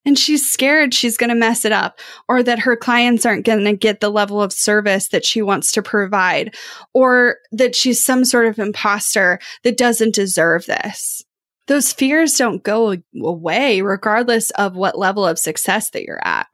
And 0.06 0.18
she's 0.18 0.50
scared 0.50 0.94
she's 0.94 1.18
going 1.18 1.30
to 1.30 1.36
mess 1.36 1.66
it 1.66 1.72
up 1.72 2.00
or 2.28 2.42
that 2.44 2.60
her 2.60 2.76
clients 2.76 3.26
aren't 3.26 3.46
going 3.46 3.64
to 3.66 3.76
get 3.76 4.00
the 4.00 4.10
level 4.10 4.42
of 4.42 4.54
service 4.54 5.10
that 5.10 5.26
she 5.26 5.42
wants 5.42 5.72
to 5.74 5.82
provide 5.82 6.56
or 6.94 7.38
that 7.52 7.76
she's 7.76 8.04
some 8.04 8.24
sort 8.24 8.46
of 8.46 8.60
imposter 8.60 9.40
that 9.64 9.78
doesn't 9.78 10.16
deserve 10.16 10.66
this. 10.66 11.24
Those 11.68 11.94
fears 11.94 12.34
don't 12.34 12.64
go 12.64 12.96
away 13.22 13.82
regardless 13.82 14.52
of 14.52 14.76
what 14.76 14.98
level 14.98 15.26
of 15.26 15.38
success 15.38 15.92
that 15.92 16.04
you're 16.04 16.26
at. 16.26 16.48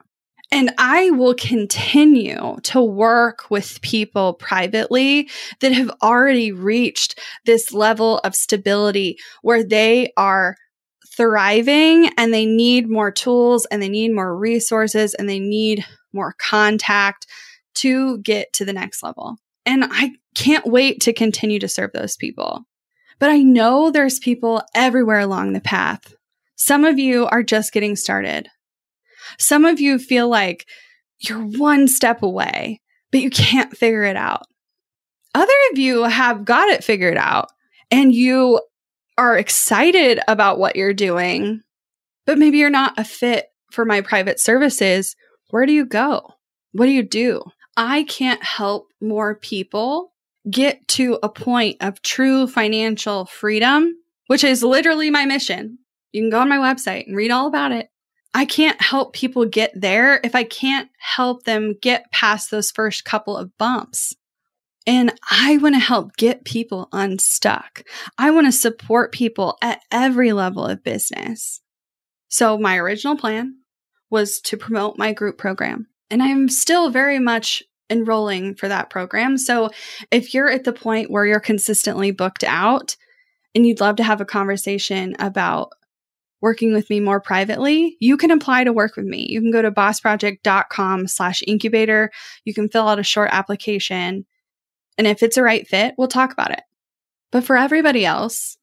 And 0.52 0.72
I 0.78 1.10
will 1.10 1.34
continue 1.34 2.56
to 2.64 2.80
work 2.80 3.50
with 3.50 3.80
people 3.82 4.34
privately 4.34 5.28
that 5.60 5.72
have 5.72 5.90
already 6.02 6.52
reached 6.52 7.18
this 7.44 7.72
level 7.72 8.18
of 8.18 8.34
stability 8.34 9.18
where 9.42 9.64
they 9.64 10.12
are 10.16 10.56
thriving 11.16 12.10
and 12.16 12.32
they 12.32 12.46
need 12.46 12.88
more 12.88 13.10
tools 13.10 13.66
and 13.66 13.82
they 13.82 13.88
need 13.88 14.14
more 14.14 14.36
resources 14.36 15.14
and 15.14 15.28
they 15.28 15.40
need 15.40 15.84
more 16.12 16.34
contact 16.38 17.26
to 17.74 18.18
get 18.18 18.52
to 18.52 18.64
the 18.64 18.72
next 18.72 19.02
level. 19.02 19.36
And 19.64 19.84
I 19.90 20.12
can't 20.34 20.66
wait 20.66 21.00
to 21.02 21.12
continue 21.12 21.58
to 21.58 21.68
serve 21.68 21.90
those 21.92 22.16
people. 22.16 22.64
But 23.18 23.30
I 23.30 23.38
know 23.38 23.90
there's 23.90 24.18
people 24.18 24.62
everywhere 24.74 25.20
along 25.20 25.52
the 25.52 25.60
path. 25.60 26.14
Some 26.54 26.84
of 26.84 26.98
you 26.98 27.26
are 27.26 27.42
just 27.42 27.72
getting 27.72 27.96
started. 27.96 28.48
Some 29.38 29.64
of 29.64 29.80
you 29.80 29.98
feel 29.98 30.28
like 30.28 30.66
you're 31.18 31.42
one 31.42 31.88
step 31.88 32.22
away, 32.22 32.80
but 33.10 33.20
you 33.20 33.30
can't 33.30 33.76
figure 33.76 34.04
it 34.04 34.16
out. 34.16 34.42
Other 35.34 35.52
of 35.72 35.78
you 35.78 36.04
have 36.04 36.44
got 36.44 36.68
it 36.68 36.84
figured 36.84 37.16
out 37.18 37.48
and 37.90 38.14
you 38.14 38.60
are 39.18 39.36
excited 39.36 40.20
about 40.28 40.58
what 40.58 40.76
you're 40.76 40.94
doing, 40.94 41.62
but 42.24 42.38
maybe 42.38 42.58
you're 42.58 42.70
not 42.70 42.98
a 42.98 43.04
fit 43.04 43.48
for 43.70 43.84
my 43.84 44.00
private 44.00 44.40
services. 44.40 45.16
Where 45.50 45.66
do 45.66 45.72
you 45.72 45.86
go? 45.86 46.34
What 46.72 46.86
do 46.86 46.92
you 46.92 47.02
do? 47.02 47.42
I 47.76 48.04
can't 48.04 48.42
help 48.42 48.88
more 49.00 49.34
people 49.34 50.12
get 50.50 50.86
to 50.88 51.18
a 51.22 51.28
point 51.28 51.76
of 51.80 52.02
true 52.02 52.46
financial 52.46 53.26
freedom, 53.26 53.94
which 54.28 54.44
is 54.44 54.62
literally 54.62 55.10
my 55.10 55.26
mission. 55.26 55.78
You 56.12 56.22
can 56.22 56.30
go 56.30 56.40
on 56.40 56.48
my 56.48 56.58
website 56.58 57.06
and 57.06 57.16
read 57.16 57.30
all 57.30 57.46
about 57.46 57.72
it. 57.72 57.88
I 58.36 58.44
can't 58.44 58.82
help 58.82 59.14
people 59.14 59.46
get 59.46 59.72
there 59.74 60.20
if 60.22 60.34
I 60.34 60.44
can't 60.44 60.90
help 60.98 61.44
them 61.44 61.74
get 61.80 62.12
past 62.12 62.50
those 62.50 62.70
first 62.70 63.06
couple 63.06 63.34
of 63.34 63.56
bumps. 63.56 64.14
And 64.86 65.18
I 65.30 65.56
want 65.56 65.74
to 65.74 65.78
help 65.78 66.18
get 66.18 66.44
people 66.44 66.90
unstuck. 66.92 67.82
I 68.18 68.30
want 68.30 68.46
to 68.46 68.52
support 68.52 69.10
people 69.10 69.56
at 69.62 69.80
every 69.90 70.34
level 70.34 70.66
of 70.66 70.84
business. 70.84 71.62
So 72.28 72.58
my 72.58 72.76
original 72.76 73.16
plan 73.16 73.56
was 74.10 74.38
to 74.42 74.58
promote 74.58 74.98
my 74.98 75.14
group 75.14 75.38
program. 75.38 75.86
And 76.10 76.22
I'm 76.22 76.50
still 76.50 76.90
very 76.90 77.18
much 77.18 77.62
enrolling 77.88 78.54
for 78.54 78.68
that 78.68 78.90
program. 78.90 79.38
So 79.38 79.70
if 80.10 80.34
you're 80.34 80.50
at 80.50 80.64
the 80.64 80.74
point 80.74 81.10
where 81.10 81.24
you're 81.24 81.40
consistently 81.40 82.10
booked 82.10 82.44
out 82.44 82.96
and 83.54 83.66
you'd 83.66 83.80
love 83.80 83.96
to 83.96 84.04
have 84.04 84.20
a 84.20 84.26
conversation 84.26 85.16
about 85.18 85.70
working 86.40 86.72
with 86.72 86.88
me 86.90 87.00
more 87.00 87.20
privately, 87.20 87.96
you 88.00 88.16
can 88.16 88.30
apply 88.30 88.64
to 88.64 88.72
work 88.72 88.96
with 88.96 89.06
me. 89.06 89.26
You 89.28 89.40
can 89.40 89.50
go 89.50 89.62
to 89.62 89.70
bossproject.com 89.70 91.08
slash 91.08 91.42
incubator. 91.46 92.10
You 92.44 92.54
can 92.54 92.68
fill 92.68 92.88
out 92.88 92.98
a 92.98 93.04
short 93.04 93.30
application. 93.32 94.26
And 94.98 95.06
if 95.06 95.22
it's 95.22 95.36
a 95.36 95.42
right 95.42 95.66
fit, 95.66 95.94
we'll 95.96 96.08
talk 96.08 96.32
about 96.32 96.50
it. 96.50 96.62
But 97.32 97.44
for 97.44 97.56
everybody 97.56 98.04
else, 98.04 98.56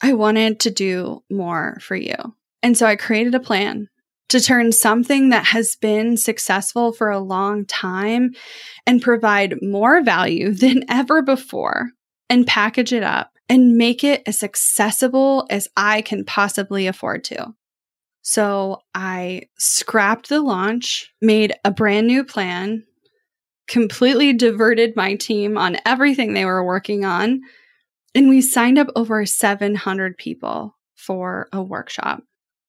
I 0.00 0.14
wanted 0.14 0.60
to 0.60 0.70
do 0.70 1.22
more 1.30 1.78
for 1.80 1.96
you. 1.96 2.16
And 2.62 2.76
so 2.76 2.86
I 2.86 2.96
created 2.96 3.34
a 3.34 3.40
plan 3.40 3.88
to 4.28 4.40
turn 4.40 4.72
something 4.72 5.28
that 5.28 5.46
has 5.46 5.76
been 5.76 6.16
successful 6.16 6.92
for 6.92 7.10
a 7.10 7.20
long 7.20 7.64
time 7.64 8.32
and 8.86 9.02
provide 9.02 9.62
more 9.62 10.02
value 10.02 10.50
than 10.52 10.84
ever 10.88 11.22
before 11.22 11.90
and 12.28 12.46
package 12.46 12.92
it 12.92 13.02
up 13.02 13.35
and 13.48 13.76
make 13.76 14.02
it 14.02 14.22
as 14.26 14.42
accessible 14.42 15.46
as 15.50 15.68
I 15.76 16.02
can 16.02 16.24
possibly 16.24 16.86
afford 16.86 17.24
to. 17.24 17.54
So 18.22 18.80
I 18.94 19.42
scrapped 19.56 20.28
the 20.28 20.40
launch, 20.40 21.12
made 21.22 21.54
a 21.64 21.70
brand 21.70 22.08
new 22.08 22.24
plan, 22.24 22.84
completely 23.68 24.32
diverted 24.32 24.96
my 24.96 25.14
team 25.14 25.56
on 25.56 25.76
everything 25.84 26.34
they 26.34 26.44
were 26.44 26.64
working 26.64 27.04
on, 27.04 27.40
and 28.14 28.28
we 28.28 28.40
signed 28.40 28.78
up 28.78 28.88
over 28.96 29.24
700 29.24 30.16
people 30.16 30.76
for 30.96 31.48
a 31.52 31.62
workshop. 31.62 32.22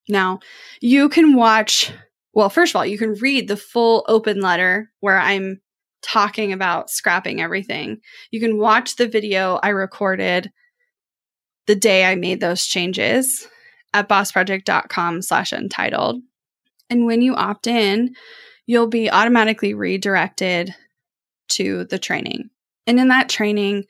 Now, 0.09 0.39
you 0.79 1.09
can 1.09 1.35
watch, 1.35 1.91
well, 2.33 2.49
first 2.49 2.71
of 2.71 2.75
all, 2.75 2.85
you 2.85 2.97
can 2.97 3.13
read 3.13 3.47
the 3.47 3.57
full 3.57 4.05
open 4.07 4.41
letter 4.41 4.91
where 4.99 5.19
I'm 5.19 5.59
talking 6.03 6.53
about 6.53 6.89
scrapping 6.89 7.41
everything. 7.41 7.97
You 8.31 8.39
can 8.39 8.57
watch 8.57 8.95
the 8.95 9.07
video 9.07 9.59
I 9.63 9.69
recorded 9.69 10.51
the 11.67 11.75
day 11.75 12.05
I 12.05 12.15
made 12.15 12.39
those 12.39 12.65
changes 12.65 13.47
at 13.93 14.09
bossproject.com 14.09 15.21
slash 15.21 15.51
untitled. 15.51 16.21
And 16.89 17.05
when 17.05 17.21
you 17.21 17.35
opt 17.35 17.67
in, 17.67 18.15
you'll 18.65 18.87
be 18.87 19.09
automatically 19.09 19.73
redirected 19.73 20.73
to 21.49 21.85
the 21.85 21.99
training. 21.99 22.49
And 22.85 22.99
in 22.99 23.09
that 23.09 23.29
training, 23.29 23.85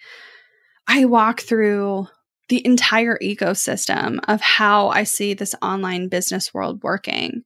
I 0.88 1.06
walk 1.06 1.42
through 1.42 2.08
the 2.50 2.66
entire 2.66 3.18
ecosystem 3.22 4.20
of 4.28 4.42
how 4.42 4.90
I 4.90 5.04
see 5.04 5.34
this 5.34 5.54
online 5.62 6.08
business 6.08 6.54
world 6.54 6.82
working. 6.84 7.44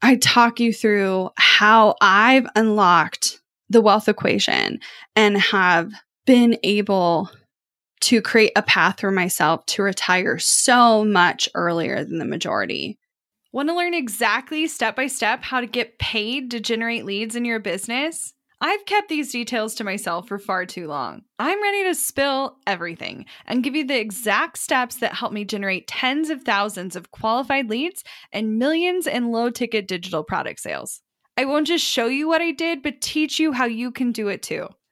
I 0.00 0.16
talk 0.16 0.60
you 0.60 0.72
through 0.72 1.30
how 1.36 1.96
I've 2.00 2.46
unlocked 2.54 3.40
the 3.68 3.80
wealth 3.80 4.08
equation 4.08 4.80
and 5.16 5.38
have 5.38 5.92
been 6.26 6.58
able 6.62 7.30
to 8.02 8.20
create 8.20 8.52
a 8.56 8.62
path 8.62 9.00
for 9.00 9.10
myself 9.10 9.64
to 9.66 9.82
retire 9.82 10.38
so 10.38 11.04
much 11.04 11.48
earlier 11.54 12.04
than 12.04 12.18
the 12.18 12.24
majority. 12.24 12.98
Want 13.52 13.68
to 13.68 13.74
learn 13.74 13.94
exactly 13.94 14.66
step 14.66 14.96
by 14.96 15.06
step 15.06 15.42
how 15.42 15.60
to 15.60 15.66
get 15.66 15.98
paid 15.98 16.50
to 16.50 16.60
generate 16.60 17.04
leads 17.04 17.36
in 17.36 17.44
your 17.44 17.60
business? 17.60 18.32
I've 18.60 18.86
kept 18.86 19.08
these 19.08 19.32
details 19.32 19.74
to 19.74 19.84
myself 19.84 20.28
for 20.28 20.38
far 20.38 20.66
too 20.66 20.86
long. 20.86 21.22
I'm 21.38 21.60
ready 21.60 21.82
to 21.84 21.96
spill 21.96 22.58
everything 22.64 23.26
and 23.44 23.62
give 23.62 23.74
you 23.74 23.84
the 23.84 23.98
exact 23.98 24.58
steps 24.58 24.96
that 24.96 25.14
help 25.14 25.32
me 25.32 25.44
generate 25.44 25.88
tens 25.88 26.30
of 26.30 26.42
thousands 26.42 26.94
of 26.94 27.10
qualified 27.10 27.68
leads 27.68 28.04
and 28.32 28.58
millions 28.58 29.08
in 29.08 29.32
low 29.32 29.50
ticket 29.50 29.88
digital 29.88 30.22
product 30.22 30.60
sales. 30.60 31.02
I 31.36 31.44
won't 31.44 31.66
just 31.66 31.84
show 31.84 32.06
you 32.06 32.28
what 32.28 32.40
I 32.40 32.52
did, 32.52 32.82
but 32.82 33.00
teach 33.00 33.40
you 33.40 33.52
how 33.52 33.64
you 33.64 33.90
can 33.90 34.12
do 34.12 34.28
it 34.28 34.42
too. 34.42 34.68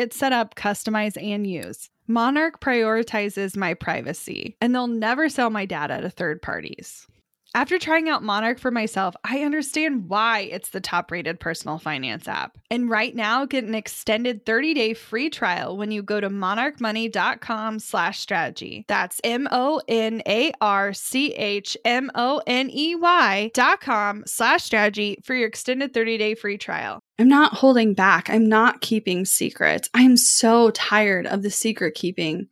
get 0.00 0.14
set 0.14 0.32
up, 0.32 0.54
customize, 0.54 1.22
and 1.22 1.46
use. 1.46 1.90
Monarch 2.06 2.60
prioritizes 2.60 3.56
my 3.56 3.74
privacy, 3.74 4.56
and 4.60 4.74
they'll 4.74 4.86
never 4.86 5.28
sell 5.28 5.50
my 5.50 5.66
data 5.66 6.00
to 6.00 6.10
third 6.10 6.40
parties. 6.40 7.06
After 7.52 7.80
trying 7.80 8.08
out 8.08 8.22
Monarch 8.22 8.60
for 8.60 8.70
myself, 8.70 9.16
I 9.24 9.40
understand 9.40 10.08
why 10.08 10.40
it's 10.52 10.70
the 10.70 10.80
top 10.80 11.10
rated 11.10 11.40
personal 11.40 11.78
finance 11.78 12.28
app. 12.28 12.56
And 12.70 12.88
right 12.88 13.14
now, 13.14 13.44
get 13.44 13.64
an 13.64 13.74
extended 13.74 14.46
30 14.46 14.72
day 14.74 14.94
free 14.94 15.30
trial 15.30 15.76
when 15.76 15.90
you 15.90 16.04
go 16.04 16.20
to 16.20 16.30
monarchmoney.com 16.30 17.80
slash 17.80 18.20
strategy. 18.20 18.84
That's 18.86 19.20
M 19.24 19.48
O 19.50 19.82
N 19.88 20.22
A 20.28 20.52
R 20.60 20.92
C 20.92 21.32
H 21.34 21.76
M 21.84 22.12
O 22.14 22.40
N 22.46 22.70
E 22.70 22.94
Y 22.94 23.50
dot 23.52 23.80
com 23.80 24.22
slash 24.26 24.62
strategy 24.62 25.18
for 25.24 25.34
your 25.34 25.48
extended 25.48 25.92
30 25.92 26.18
day 26.18 26.34
free 26.36 26.56
trial. 26.56 27.00
I'm 27.18 27.28
not 27.28 27.54
holding 27.54 27.94
back. 27.94 28.30
I'm 28.30 28.46
not 28.46 28.80
keeping 28.80 29.24
secrets. 29.24 29.88
I 29.92 30.02
am 30.02 30.16
so 30.16 30.70
tired 30.70 31.26
of 31.26 31.42
the 31.42 31.50
secret 31.50 31.96
keeping. 31.96 32.46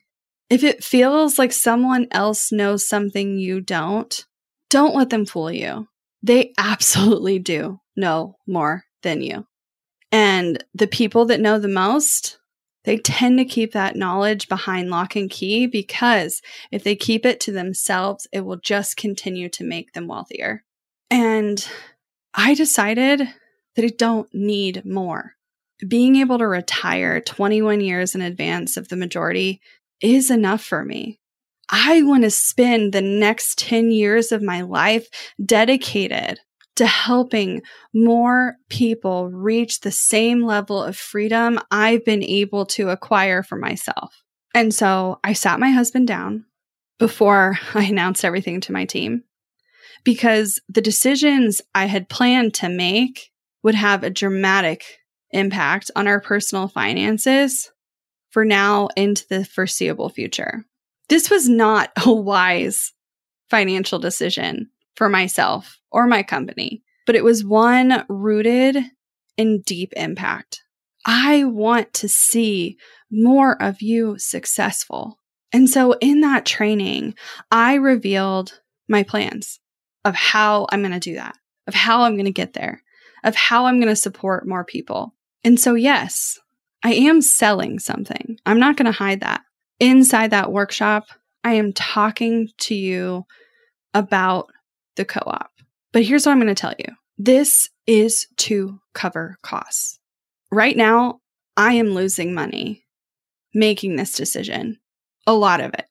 If 0.50 0.64
it 0.64 0.82
feels 0.82 1.38
like 1.38 1.52
someone 1.52 2.08
else 2.10 2.50
knows 2.50 2.88
something 2.88 3.38
you 3.38 3.60
don't, 3.60 4.24
don't 4.70 4.94
let 4.94 5.10
them 5.10 5.26
fool 5.26 5.50
you. 5.50 5.88
They 6.22 6.52
absolutely 6.58 7.38
do 7.38 7.80
know 7.96 8.36
more 8.46 8.84
than 9.02 9.22
you. 9.22 9.46
And 10.10 10.64
the 10.74 10.86
people 10.86 11.26
that 11.26 11.40
know 11.40 11.58
the 11.58 11.68
most, 11.68 12.38
they 12.84 12.96
tend 12.96 13.38
to 13.38 13.44
keep 13.44 13.72
that 13.72 13.96
knowledge 13.96 14.48
behind 14.48 14.90
lock 14.90 15.16
and 15.16 15.28
key 15.30 15.66
because 15.66 16.40
if 16.72 16.84
they 16.84 16.96
keep 16.96 17.26
it 17.26 17.40
to 17.40 17.52
themselves, 17.52 18.26
it 18.32 18.40
will 18.40 18.56
just 18.56 18.96
continue 18.96 19.48
to 19.50 19.64
make 19.64 19.92
them 19.92 20.08
wealthier. 20.08 20.64
And 21.10 21.66
I 22.34 22.54
decided 22.54 23.20
that 23.76 23.84
I 23.84 23.88
don't 23.96 24.32
need 24.32 24.84
more. 24.84 25.34
Being 25.86 26.16
able 26.16 26.38
to 26.38 26.46
retire 26.46 27.20
21 27.20 27.80
years 27.80 28.14
in 28.14 28.22
advance 28.22 28.76
of 28.76 28.88
the 28.88 28.96
majority 28.96 29.60
is 30.00 30.30
enough 30.30 30.62
for 30.62 30.84
me. 30.84 31.17
I 31.70 32.02
want 32.02 32.24
to 32.24 32.30
spend 32.30 32.92
the 32.92 33.02
next 33.02 33.58
10 33.58 33.90
years 33.90 34.32
of 34.32 34.42
my 34.42 34.62
life 34.62 35.06
dedicated 35.44 36.40
to 36.76 36.86
helping 36.86 37.62
more 37.92 38.56
people 38.68 39.28
reach 39.28 39.80
the 39.80 39.90
same 39.90 40.44
level 40.44 40.82
of 40.82 40.96
freedom 40.96 41.58
I've 41.70 42.04
been 42.04 42.22
able 42.22 42.66
to 42.66 42.90
acquire 42.90 43.42
for 43.42 43.56
myself. 43.56 44.22
And 44.54 44.72
so 44.72 45.18
I 45.24 45.32
sat 45.32 45.60
my 45.60 45.70
husband 45.70 46.06
down 46.06 46.44
before 46.98 47.58
I 47.74 47.84
announced 47.84 48.24
everything 48.24 48.60
to 48.62 48.72
my 48.72 48.84
team 48.84 49.24
because 50.04 50.60
the 50.68 50.80
decisions 50.80 51.60
I 51.74 51.86
had 51.86 52.08
planned 52.08 52.54
to 52.54 52.68
make 52.68 53.30
would 53.62 53.74
have 53.74 54.04
a 54.04 54.10
dramatic 54.10 54.84
impact 55.30 55.90
on 55.96 56.06
our 56.06 56.20
personal 56.20 56.68
finances 56.68 57.70
for 58.30 58.44
now 58.44 58.88
into 58.96 59.24
the 59.28 59.44
foreseeable 59.44 60.08
future. 60.10 60.64
This 61.08 61.30
was 61.30 61.48
not 61.48 61.90
a 62.04 62.12
wise 62.12 62.92
financial 63.50 63.98
decision 63.98 64.70
for 64.94 65.08
myself 65.08 65.78
or 65.90 66.06
my 66.06 66.22
company, 66.22 66.82
but 67.06 67.16
it 67.16 67.24
was 67.24 67.44
one 67.44 68.04
rooted 68.08 68.76
in 69.36 69.62
deep 69.62 69.92
impact. 69.96 70.62
I 71.06 71.44
want 71.44 71.92
to 71.94 72.08
see 72.08 72.76
more 73.10 73.60
of 73.62 73.80
you 73.80 74.18
successful. 74.18 75.18
And 75.52 75.70
so 75.70 75.94
in 76.00 76.20
that 76.20 76.44
training, 76.44 77.14
I 77.50 77.74
revealed 77.74 78.60
my 78.88 79.02
plans 79.02 79.60
of 80.04 80.14
how 80.14 80.66
I'm 80.70 80.82
going 80.82 80.92
to 80.92 81.00
do 81.00 81.14
that, 81.14 81.36
of 81.66 81.74
how 81.74 82.02
I'm 82.02 82.14
going 82.14 82.26
to 82.26 82.32
get 82.32 82.52
there, 82.52 82.82
of 83.24 83.34
how 83.34 83.66
I'm 83.66 83.78
going 83.78 83.88
to 83.88 83.96
support 83.96 84.46
more 84.46 84.64
people. 84.64 85.14
And 85.44 85.58
so, 85.58 85.74
yes, 85.74 86.38
I 86.84 86.92
am 86.92 87.22
selling 87.22 87.78
something. 87.78 88.38
I'm 88.44 88.58
not 88.58 88.76
going 88.76 88.86
to 88.86 88.92
hide 88.92 89.20
that 89.20 89.42
inside 89.80 90.30
that 90.30 90.52
workshop, 90.52 91.06
I 91.44 91.54
am 91.54 91.72
talking 91.72 92.48
to 92.58 92.74
you 92.74 93.24
about 93.94 94.50
the 94.96 95.04
co 95.04 95.20
op. 95.26 95.50
But 95.92 96.04
here's 96.04 96.26
what 96.26 96.32
I'm 96.32 96.40
going 96.40 96.48
to 96.48 96.60
tell 96.60 96.74
you 96.78 96.94
this 97.16 97.68
is 97.86 98.26
to 98.36 98.80
cover 98.94 99.36
costs. 99.42 99.98
Right 100.50 100.76
now, 100.76 101.20
I 101.56 101.74
am 101.74 101.88
losing 101.88 102.34
money 102.34 102.84
making 103.54 103.96
this 103.96 104.12
decision, 104.12 104.78
a 105.26 105.32
lot 105.32 105.60
of 105.60 105.74
it. 105.74 105.86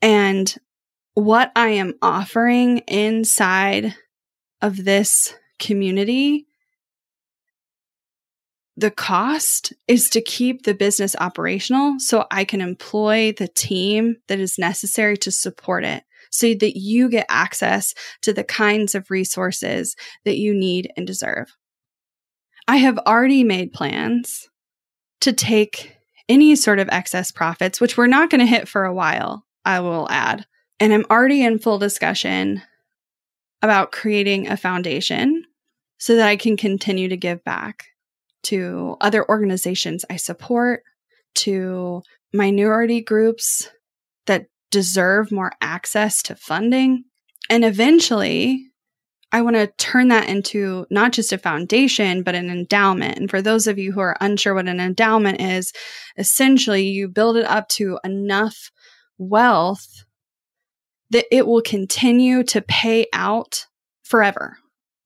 And 0.00 0.54
what 1.14 1.52
I 1.54 1.68
am 1.70 1.94
offering 2.00 2.78
inside 2.88 3.94
of 4.60 4.84
this 4.84 5.34
community 5.58 6.46
the 8.76 8.90
cost 8.90 9.72
is 9.86 10.08
to 10.10 10.22
keep 10.22 10.62
the 10.62 10.74
business 10.74 11.14
operational 11.18 11.98
so 11.98 12.26
I 12.30 12.44
can 12.44 12.60
employ 12.60 13.32
the 13.32 13.48
team 13.48 14.16
that 14.28 14.40
is 14.40 14.58
necessary 14.58 15.16
to 15.18 15.30
support 15.30 15.84
it 15.84 16.04
so 16.30 16.54
that 16.54 16.78
you 16.78 17.10
get 17.10 17.26
access 17.28 17.92
to 18.22 18.32
the 18.32 18.44
kinds 18.44 18.94
of 18.94 19.10
resources 19.10 19.94
that 20.24 20.38
you 20.38 20.54
need 20.54 20.90
and 20.96 21.06
deserve. 21.06 21.54
I 22.66 22.76
have 22.76 22.98
already 22.98 23.44
made 23.44 23.72
plans 23.72 24.48
to 25.20 25.32
take 25.32 25.96
any 26.28 26.56
sort 26.56 26.78
of 26.78 26.88
excess 26.90 27.30
profits, 27.30 27.80
which 27.80 27.98
we're 27.98 28.06
not 28.06 28.30
going 28.30 28.38
to 28.38 28.46
hit 28.46 28.68
for 28.68 28.84
a 28.84 28.94
while, 28.94 29.44
I 29.64 29.80
will 29.80 30.08
add. 30.10 30.46
And 30.80 30.94
I'm 30.94 31.04
already 31.10 31.44
in 31.44 31.58
full 31.58 31.78
discussion 31.78 32.62
about 33.60 33.92
creating 33.92 34.48
a 34.48 34.56
foundation 34.56 35.44
so 35.98 36.16
that 36.16 36.26
I 36.26 36.36
can 36.36 36.56
continue 36.56 37.08
to 37.08 37.16
give 37.16 37.44
back 37.44 37.91
to 38.44 38.96
other 39.00 39.28
organizations 39.28 40.04
I 40.10 40.16
support, 40.16 40.82
to 41.36 42.02
minority 42.32 43.00
groups 43.00 43.68
that 44.26 44.46
deserve 44.70 45.32
more 45.32 45.52
access 45.60 46.22
to 46.24 46.36
funding. 46.36 47.04
And 47.50 47.64
eventually, 47.64 48.66
I 49.30 49.40
want 49.40 49.56
to 49.56 49.66
turn 49.78 50.08
that 50.08 50.28
into 50.28 50.86
not 50.90 51.12
just 51.12 51.32
a 51.32 51.38
foundation, 51.38 52.22
but 52.22 52.34
an 52.34 52.50
endowment. 52.50 53.18
And 53.18 53.30
for 53.30 53.40
those 53.40 53.66
of 53.66 53.78
you 53.78 53.92
who 53.92 54.00
are 54.00 54.16
unsure 54.20 54.54
what 54.54 54.68
an 54.68 54.80
endowment 54.80 55.40
is, 55.40 55.72
essentially 56.18 56.86
you 56.86 57.08
build 57.08 57.36
it 57.36 57.46
up 57.46 57.68
to 57.70 57.98
enough 58.04 58.70
wealth 59.16 60.04
that 61.10 61.26
it 61.30 61.46
will 61.46 61.62
continue 61.62 62.42
to 62.44 62.60
pay 62.62 63.06
out 63.12 63.66
forever. 64.02 64.58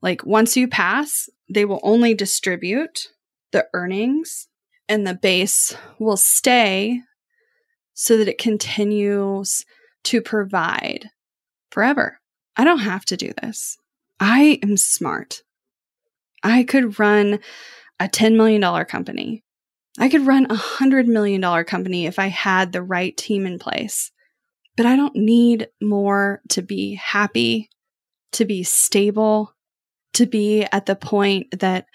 Like 0.03 0.25
once 0.25 0.57
you 0.57 0.69
pass, 0.69 1.29
they 1.49 1.65
will 1.65 1.81
only 1.83 2.15
distribute 2.15 3.09
the 3.57 3.67
earnings 3.73 4.49
and 4.87 5.07
the 5.07 5.15
base 5.15 5.75
will 5.99 6.19
stay 6.19 7.01
so 7.95 8.19
that 8.19 8.29
it 8.29 8.37
continues 8.37 9.65
to 10.05 10.21
provide 10.21 11.09
forever. 11.71 12.21
I 12.55 12.65
don't 12.65 12.81
have 12.81 13.07
to 13.07 13.17
do 13.17 13.33
this. 13.41 13.79
I 14.21 14.59
am 14.63 14.77
smart. 14.77 15.41
I 16.43 16.65
could 16.65 16.99
run 16.99 17.39
a 17.99 18.09
$10 18.09 18.37
million 18.37 18.85
company. 18.85 19.43
I 19.99 20.11
could 20.11 20.27
run 20.27 20.45
a 20.45 20.55
$100 20.55 21.07
million 21.07 21.65
company 21.65 22.05
if 22.05 22.19
I 22.19 22.27
had 22.27 22.73
the 22.73 22.83
right 22.83 23.17
team 23.17 23.47
in 23.47 23.59
place. 23.59 24.13
But 24.77 24.85
I 24.85 24.97
don't 24.97 25.17
need 25.17 25.69
more 25.81 26.43
to 26.51 26.61
be 26.61 26.97
happy, 26.97 27.71
to 28.33 28.45
be 28.45 28.65
stable, 28.65 29.55
to 30.13 30.27
be 30.27 30.65
at 30.65 30.85
the 30.85 30.95
point 30.95 31.59
that 31.59 31.87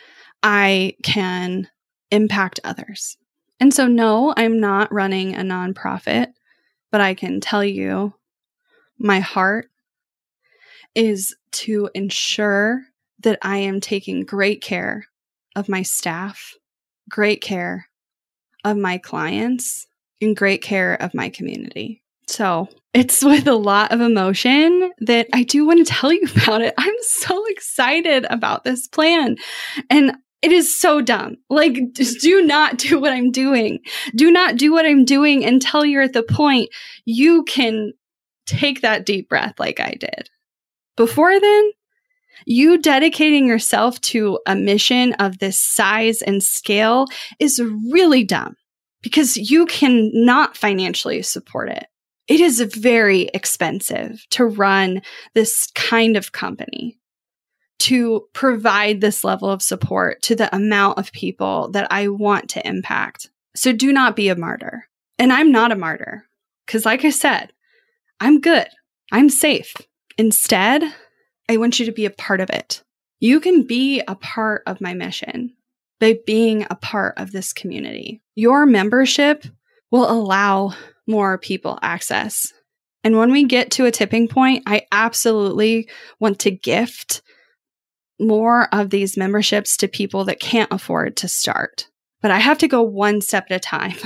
I 0.44 0.96
can 1.04 1.70
impact 2.10 2.60
others. 2.64 3.18
And 3.60 3.74
so, 3.74 3.88
no, 3.88 4.34
I'm 4.36 4.60
not 4.60 4.92
running 4.92 5.36
a 5.36 5.42
nonprofit, 5.42 6.28
but 6.92 7.02
I 7.02 7.14
can 7.14 7.40
tell 7.40 7.64
you 7.64 8.14
my 8.98 9.20
heart 9.20 9.70
is 10.96 11.36
to 11.52 11.90
ensure 11.94 12.82
that 13.20 13.40
I 13.42 13.58
am 13.58 13.80
taking 13.80 14.26
great 14.26 14.62
care 14.62 15.06
of 15.56 15.70
my 15.70 15.84
staff, 15.84 16.56
great 17.10 17.42
care 17.42 17.88
of 18.64 18.78
my 18.78 18.98
clients, 18.98 19.88
and 20.22 20.36
great 20.36 20.62
care 20.62 20.96
of 20.96 21.14
my 21.14 21.30
community. 21.30 22.02
So 22.28 22.68
it's 22.94 23.24
with 23.24 23.48
a 23.48 23.56
lot 23.56 23.92
of 23.92 24.02
emotion 24.02 24.92
that 25.00 25.28
I 25.34 25.44
do 25.44 25.66
want 25.66 25.86
to 25.86 25.94
tell 25.94 26.12
you 26.12 26.28
about 26.44 26.62
it. 26.62 26.74
I'm 26.78 26.96
so 27.02 27.44
excited 27.48 28.26
about 28.30 28.64
this 28.64 28.88
plan. 28.88 29.38
And 29.90 30.18
it 30.42 30.52
is 30.52 30.80
so 30.80 31.02
dumb. 31.02 31.38
Like, 31.50 31.94
just 31.94 32.20
do 32.22 32.42
not 32.42 32.78
do 32.78 33.00
what 33.00 33.14
I'm 33.14 33.32
doing. 33.32 33.80
Do 34.16 34.32
not 34.32 34.58
do 34.58 34.72
what 34.72 34.86
I'm 34.86 35.06
doing 35.06 35.46
until 35.46 35.86
you're 35.86 36.02
at 36.02 36.14
the 36.14 36.24
point 36.24 36.70
you 37.06 37.44
can 37.44 37.94
take 38.46 38.82
that 38.82 39.06
deep 39.06 39.30
breath 39.30 39.60
like 39.60 39.80
I 39.80 39.96
did. 40.00 40.30
Before 40.98 41.40
then, 41.40 41.72
you 42.46 42.80
dedicating 42.80 43.48
yourself 43.48 44.02
to 44.02 44.40
a 44.48 44.56
mission 44.56 45.14
of 45.14 45.38
this 45.38 45.60
size 45.60 46.22
and 46.22 46.42
scale 46.42 47.06
is 47.40 47.62
really 47.92 48.24
dumb 48.24 48.56
because 49.02 49.38
you 49.38 49.66
cannot 49.68 50.58
financially 50.58 51.22
support 51.22 51.70
it. 51.70 51.86
It 52.28 52.40
is 52.40 52.62
very 52.62 53.30
expensive 53.34 54.26
to 54.32 54.46
run 54.46 55.02
this 55.34 55.68
kind 55.76 56.16
of 56.16 56.32
company, 56.32 56.98
to 57.82 58.28
provide 58.34 59.02
this 59.02 59.24
level 59.24 59.50
of 59.50 59.62
support 59.62 60.22
to 60.22 60.36
the 60.36 60.54
amount 60.56 61.00
of 61.00 61.12
people 61.12 61.70
that 61.72 61.88
I 61.92 62.10
want 62.10 62.50
to 62.52 62.68
impact. 62.68 63.30
So 63.56 63.74
do 63.74 63.92
not 63.92 64.16
be 64.16 64.30
a 64.30 64.36
martyr. 64.36 64.88
And 65.18 65.34
I'm 65.34 65.52
not 65.52 65.72
a 65.72 65.76
martyr 65.76 66.26
because, 66.66 66.86
like 66.86 67.04
I 67.04 67.10
said, 67.10 67.52
I'm 68.20 68.40
good. 68.40 68.68
I'm 69.12 69.30
safe. 69.30 69.76
Instead, 70.18 70.84
I 71.50 71.58
want 71.58 71.80
you 71.80 71.86
to 71.88 71.92
be 71.92 72.06
a 72.06 72.12
part 72.12 72.40
of 72.40 72.52
it. 72.52 72.84
You 73.20 73.40
can 73.40 73.66
be 73.66 74.02
a 74.08 74.16
part 74.16 74.62
of 74.68 74.80
my 74.80 74.94
mission 74.94 75.56
by 76.00 76.20
being 76.26 76.68
a 76.70 76.76
part 76.76 77.16
of 77.18 77.32
this 77.32 77.52
community. 77.52 78.22
Your 78.36 78.66
membership 78.66 79.46
will 79.90 80.10
allow 80.10 80.74
more 81.08 81.38
people 81.40 81.80
access. 81.82 82.54
And 83.04 83.18
when 83.18 83.32
we 83.32 83.46
get 83.46 83.72
to 83.72 83.86
a 83.86 83.92
tipping 83.92 84.28
point, 84.28 84.64
I 84.68 84.86
absolutely 84.92 85.90
want 86.20 86.40
to 86.40 86.52
gift 86.52 87.24
more 88.22 88.68
of 88.74 88.90
these 88.90 89.18
memberships 89.18 89.76
to 89.78 89.88
people 89.88 90.26
that 90.26 90.40
can't 90.40 90.72
afford 90.72 91.18
to 91.18 91.28
start. 91.28 91.88
But 92.22 92.32
I 92.32 92.40
have 92.40 92.60
to 92.60 92.68
go 92.68 92.82
one 92.82 93.22
step 93.22 93.48
at 93.50 93.56
a 93.58 93.60
time. 93.60 93.96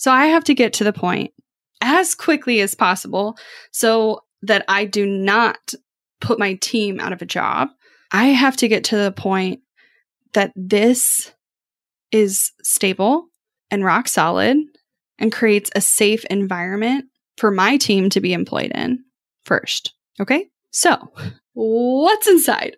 So 0.00 0.12
I 0.12 0.26
have 0.26 0.44
to 0.44 0.54
get 0.54 0.74
to 0.74 0.84
the 0.84 0.92
point 0.92 1.32
as 1.80 2.14
quickly 2.14 2.60
as 2.60 2.74
possible 2.74 3.36
so 3.72 4.20
that 4.42 4.64
I 4.68 4.84
do 4.84 5.04
not 5.04 5.74
put 6.20 6.38
my 6.38 6.54
team 6.54 7.00
out 7.00 7.12
of 7.12 7.20
a 7.20 7.26
job. 7.26 7.70
I 8.12 8.26
have 8.26 8.56
to 8.58 8.68
get 8.68 8.84
to 8.84 8.96
the 8.96 9.10
point 9.10 9.60
that 10.34 10.52
this 10.54 11.32
is 12.12 12.52
stable 12.62 13.26
and 13.70 13.84
rock 13.84 14.08
solid 14.08 14.58
and 15.18 15.32
creates 15.32 15.70
a 15.74 15.80
safe 15.80 16.24
environment 16.26 17.06
for 17.36 17.50
my 17.50 17.76
team 17.76 18.08
to 18.10 18.20
be 18.20 18.32
employed 18.32 18.72
in 18.74 19.04
first. 19.44 19.94
Okay. 20.20 20.48
So, 20.70 21.12
what's 21.54 22.28
inside? 22.28 22.76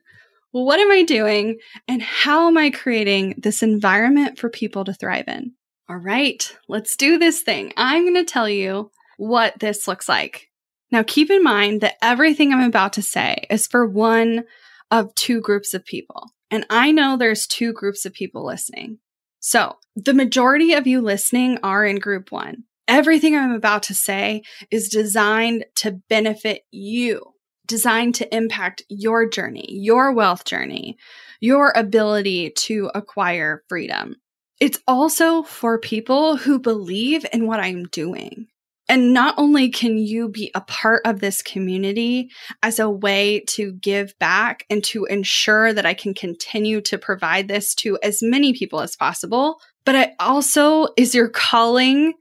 Well, 0.53 0.65
what 0.65 0.81
am 0.81 0.91
I 0.91 1.03
doing? 1.03 1.59
And 1.87 2.03
how 2.03 2.49
am 2.49 2.57
I 2.57 2.71
creating 2.71 3.37
this 3.39 3.63
environment 3.63 4.39
for 4.39 4.51
people 4.51 4.85
to 4.85 4.95
thrive 4.95 5.29
in? 5.29 5.53
All 5.89 5.97
right, 5.97 6.57
let's 6.69 6.97
do 6.97 7.19
this 7.19 7.43
thing. 7.43 7.73
I'm 7.77 8.05
going 8.05 8.15
to 8.15 8.25
tell 8.25 8.49
you 8.49 8.91
what 9.17 9.59
this 9.59 9.87
looks 9.87 10.09
like. 10.09 10.49
Now, 10.93 11.03
keep 11.05 11.31
in 11.31 11.43
mind 11.43 11.81
that 11.83 11.97
everything 12.03 12.53
I'm 12.53 12.63
about 12.63 12.93
to 12.95 13.03
say 13.03 13.47
is 13.49 13.67
for 13.67 13.87
one 13.87 14.45
of 14.91 15.15
two 15.15 15.41
groups 15.41 15.73
of 15.73 15.85
people. 15.85 16.31
And 16.51 16.67
I 16.69 16.91
know 16.91 17.17
there's 17.17 17.47
two 17.47 17.73
groups 17.73 18.05
of 18.05 18.13
people 18.13 18.45
listening. 18.45 18.99
So 19.39 19.77
the 19.95 20.15
majority 20.15 20.75
of 20.75 20.87
you 20.87 21.01
listening 21.01 21.59
are 21.63 21.85
in 21.87 21.97
group 21.97 22.33
one. 22.33 22.65
Everything 22.89 23.37
I'm 23.37 23.53
about 23.53 23.85
to 23.85 23.95
say 23.95 24.43
is 24.71 24.89
designed 24.89 25.65
to 25.77 26.01
benefit 26.09 26.63
you, 26.73 27.35
designed 27.71 28.17
to 28.17 28.37
impact 28.37 28.83
your 28.89 29.29
journey, 29.29 29.67
your 29.71 30.13
wealth 30.13 30.45
journey, 30.45 30.99
your 31.41 31.73
ability 31.77 32.51
to 32.51 32.91
acquire 32.95 33.63
freedom. 33.69 34.17
It's 34.59 34.81
also 34.89 35.45
for 35.45 35.79
people 35.79 36.37
who 36.37 36.59
believe 36.59 37.25
in 37.33 37.47
what 37.47 37.61
I'm 37.61 37.85
doing. 37.85 38.49
And 38.89 39.15
not 39.15 39.37
only 39.39 39.69
can 39.69 39.99
you 39.99 40.29
be 40.29 40.51
a 40.53 40.61
part 40.63 41.03
of 41.07 41.21
this 41.21 41.43
community 41.43 42.31
as 42.61 42.81
a 42.81 42.91
way 42.91 43.45
to 43.51 43.73
give 43.75 44.19
back 44.19 44.67
and 44.69 44.83
to 44.85 45.05
ensure 45.05 45.73
that 45.73 45.87
I 45.87 45.95
can 45.95 46.13
continue 46.13 46.81
to 46.83 46.99
provide 46.99 47.47
this 47.47 47.73
to 47.77 47.99
as 48.03 48.21
many 48.21 48.53
people 48.53 48.81
as 48.81 48.97
possible, 48.97 49.61
but 49.85 49.95
it 49.95 50.11
also 50.19 50.89
is 50.97 51.15
your 51.15 51.29
calling 51.29 52.15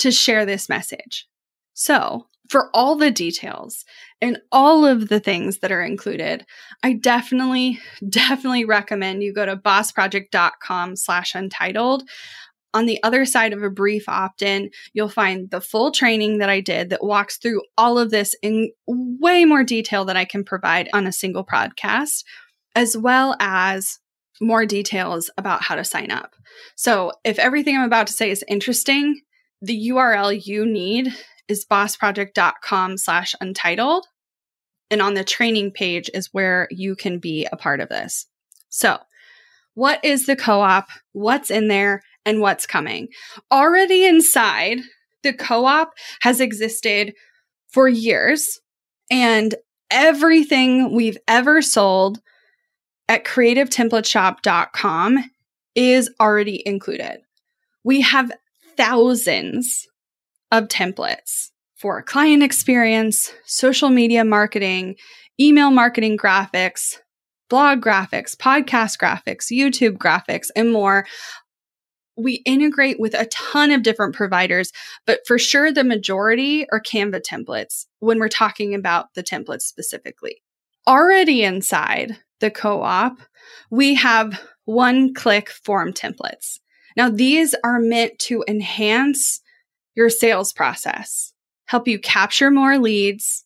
to 0.00 0.10
share 0.10 0.44
this 0.44 0.68
message. 0.68 1.26
So, 1.72 2.26
for 2.50 2.68
all 2.74 2.96
the 2.96 3.12
details 3.12 3.84
and 4.20 4.38
all 4.50 4.84
of 4.84 5.08
the 5.08 5.20
things 5.20 5.58
that 5.58 5.70
are 5.70 5.82
included, 5.82 6.44
I 6.82 6.94
definitely, 6.94 7.78
definitely 8.08 8.64
recommend 8.64 9.22
you 9.22 9.32
go 9.32 9.46
to 9.46 9.56
bossproject.com 9.56 10.96
slash 10.96 11.34
untitled. 11.34 12.02
On 12.74 12.86
the 12.86 13.02
other 13.02 13.24
side 13.24 13.52
of 13.52 13.62
a 13.62 13.70
brief 13.70 14.08
opt 14.08 14.42
in, 14.42 14.70
you'll 14.92 15.08
find 15.08 15.50
the 15.50 15.60
full 15.60 15.92
training 15.92 16.38
that 16.38 16.50
I 16.50 16.60
did 16.60 16.90
that 16.90 17.04
walks 17.04 17.36
through 17.36 17.62
all 17.78 17.98
of 17.98 18.10
this 18.10 18.34
in 18.42 18.70
way 18.86 19.44
more 19.44 19.64
detail 19.64 20.04
than 20.04 20.16
I 20.16 20.24
can 20.24 20.44
provide 20.44 20.88
on 20.92 21.06
a 21.06 21.12
single 21.12 21.44
podcast, 21.44 22.24
as 22.74 22.96
well 22.96 23.36
as 23.40 23.98
more 24.40 24.66
details 24.66 25.30
about 25.36 25.62
how 25.62 25.76
to 25.76 25.84
sign 25.84 26.10
up. 26.10 26.34
So, 26.76 27.12
if 27.24 27.38
everything 27.38 27.76
I'm 27.76 27.84
about 27.84 28.06
to 28.08 28.12
say 28.12 28.30
is 28.30 28.44
interesting, 28.48 29.20
the 29.62 29.90
URL 29.90 30.46
you 30.46 30.64
need 30.64 31.12
is 31.50 31.66
bossproject.com 31.70 32.96
slash 32.96 33.34
untitled. 33.40 34.06
And 34.90 35.02
on 35.02 35.14
the 35.14 35.24
training 35.24 35.72
page 35.72 36.10
is 36.14 36.30
where 36.32 36.68
you 36.70 36.96
can 36.96 37.18
be 37.18 37.46
a 37.52 37.56
part 37.56 37.80
of 37.80 37.88
this. 37.88 38.26
So, 38.70 38.98
what 39.74 40.04
is 40.04 40.26
the 40.26 40.36
co 40.36 40.60
op? 40.60 40.88
What's 41.12 41.50
in 41.50 41.68
there? 41.68 42.02
and 42.24 42.40
what's 42.40 42.66
coming. 42.66 43.08
Already 43.50 44.06
inside, 44.06 44.78
the 45.22 45.32
co 45.32 45.64
op 45.66 45.92
has 46.22 46.40
existed 46.40 47.14
for 47.68 47.88
years, 47.88 48.58
and 49.10 49.54
everything 49.90 50.94
we've 50.94 51.18
ever 51.28 51.62
sold 51.62 52.20
at 53.08 53.24
creativetemplateshop.com 53.24 55.30
is 55.74 56.10
already 56.20 56.62
included. 56.66 57.20
We 57.84 58.00
have 58.02 58.32
thousands 58.76 59.86
of 60.50 60.68
templates 60.68 61.50
for 61.76 62.02
client 62.02 62.42
experience, 62.42 63.32
social 63.46 63.88
media 63.88 64.24
marketing, 64.24 64.96
email 65.40 65.70
marketing 65.70 66.18
graphics, 66.18 66.98
blog 67.48 67.80
graphics, 67.80 68.36
podcast 68.36 68.98
graphics, 68.98 69.50
YouTube 69.50 69.96
graphics, 69.96 70.48
and 70.54 70.72
more 70.72 71.06
we 72.16 72.42
integrate 72.44 73.00
with 73.00 73.14
a 73.14 73.26
ton 73.26 73.70
of 73.70 73.82
different 73.82 74.14
providers, 74.14 74.72
but 75.06 75.20
for 75.26 75.38
sure 75.38 75.72
the 75.72 75.84
majority 75.84 76.68
are 76.70 76.80
Canva 76.80 77.22
templates 77.22 77.86
when 78.00 78.18
we're 78.18 78.28
talking 78.28 78.74
about 78.74 79.14
the 79.14 79.22
templates 79.22 79.62
specifically. 79.62 80.42
Already 80.86 81.42
inside 81.42 82.18
the 82.40 82.50
co 82.50 82.82
op, 82.82 83.18
we 83.70 83.94
have 83.94 84.40
one 84.64 85.14
click 85.14 85.50
form 85.50 85.92
templates. 85.92 86.58
Now, 86.96 87.08
these 87.08 87.54
are 87.64 87.78
meant 87.78 88.18
to 88.20 88.44
enhance 88.48 89.40
your 89.94 90.10
sales 90.10 90.52
process, 90.52 91.32
help 91.66 91.88
you 91.88 91.98
capture 91.98 92.50
more 92.50 92.78
leads, 92.78 93.44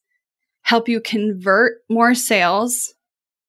help 0.62 0.88
you 0.88 1.00
convert 1.00 1.78
more 1.88 2.14
sales, 2.14 2.94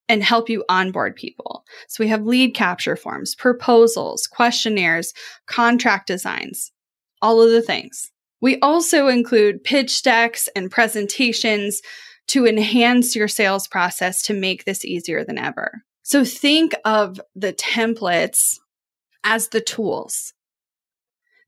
and 0.08 0.24
help 0.24 0.50
you 0.50 0.64
onboard 0.70 1.16
people. 1.16 1.64
So 1.88 2.04
we 2.04 2.10
have 2.10 2.26
lead 2.26 2.54
capture 2.54 2.96
forms, 2.96 3.36
proposals, 3.36 4.28
questionnaires, 4.28 5.14
contract 5.48 6.08
designs, 6.08 6.72
all 7.22 7.42
of 7.42 7.50
the 7.52 7.62
things. 7.62 8.12
We 8.42 8.60
also 8.60 9.08
include 9.08 9.64
pitch 9.64 10.04
decks 10.04 10.48
and 10.56 10.70
presentations 10.70 11.82
to 12.28 12.46
enhance 12.46 13.16
your 13.16 13.28
sales 13.28 13.68
process 13.68 14.22
to 14.24 14.34
make 14.34 14.66
this 14.66 14.86
easier 14.86 15.24
than 15.24 15.38
ever. 15.38 15.84
So 16.04 16.24
think 16.24 16.74
of 16.86 17.20
the 17.36 17.54
templates 17.54 18.60
as 19.24 19.50
the 19.50 19.62
tools. 19.62 20.34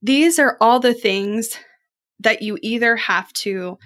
These 0.02 0.38
are 0.38 0.56
all 0.60 0.80
the 0.80 0.94
things 0.94 1.58
that 2.20 2.42
you 2.42 2.58
either 2.62 2.96
have 2.96 3.32
to 3.32 3.78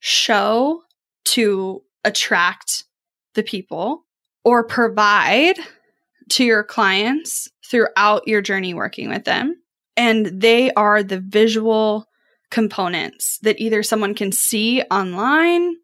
show 0.00 0.82
to 1.24 1.82
attract 2.04 2.84
the 3.34 3.42
people 3.42 4.04
or 4.44 4.64
provide 4.64 5.56
to 6.30 6.44
your 6.44 6.64
clients 6.64 7.48
throughout 7.68 8.26
your 8.26 8.42
journey 8.42 8.74
working 8.74 9.08
with 9.08 9.24
them. 9.24 9.56
And 9.96 10.40
they 10.40 10.72
are 10.72 11.02
the 11.02 11.20
visual 11.20 12.06
components 12.50 13.38
that 13.42 13.60
either 13.60 13.82
someone 13.82 14.14
can 14.14 14.32
see 14.32 14.82
online 14.82 15.74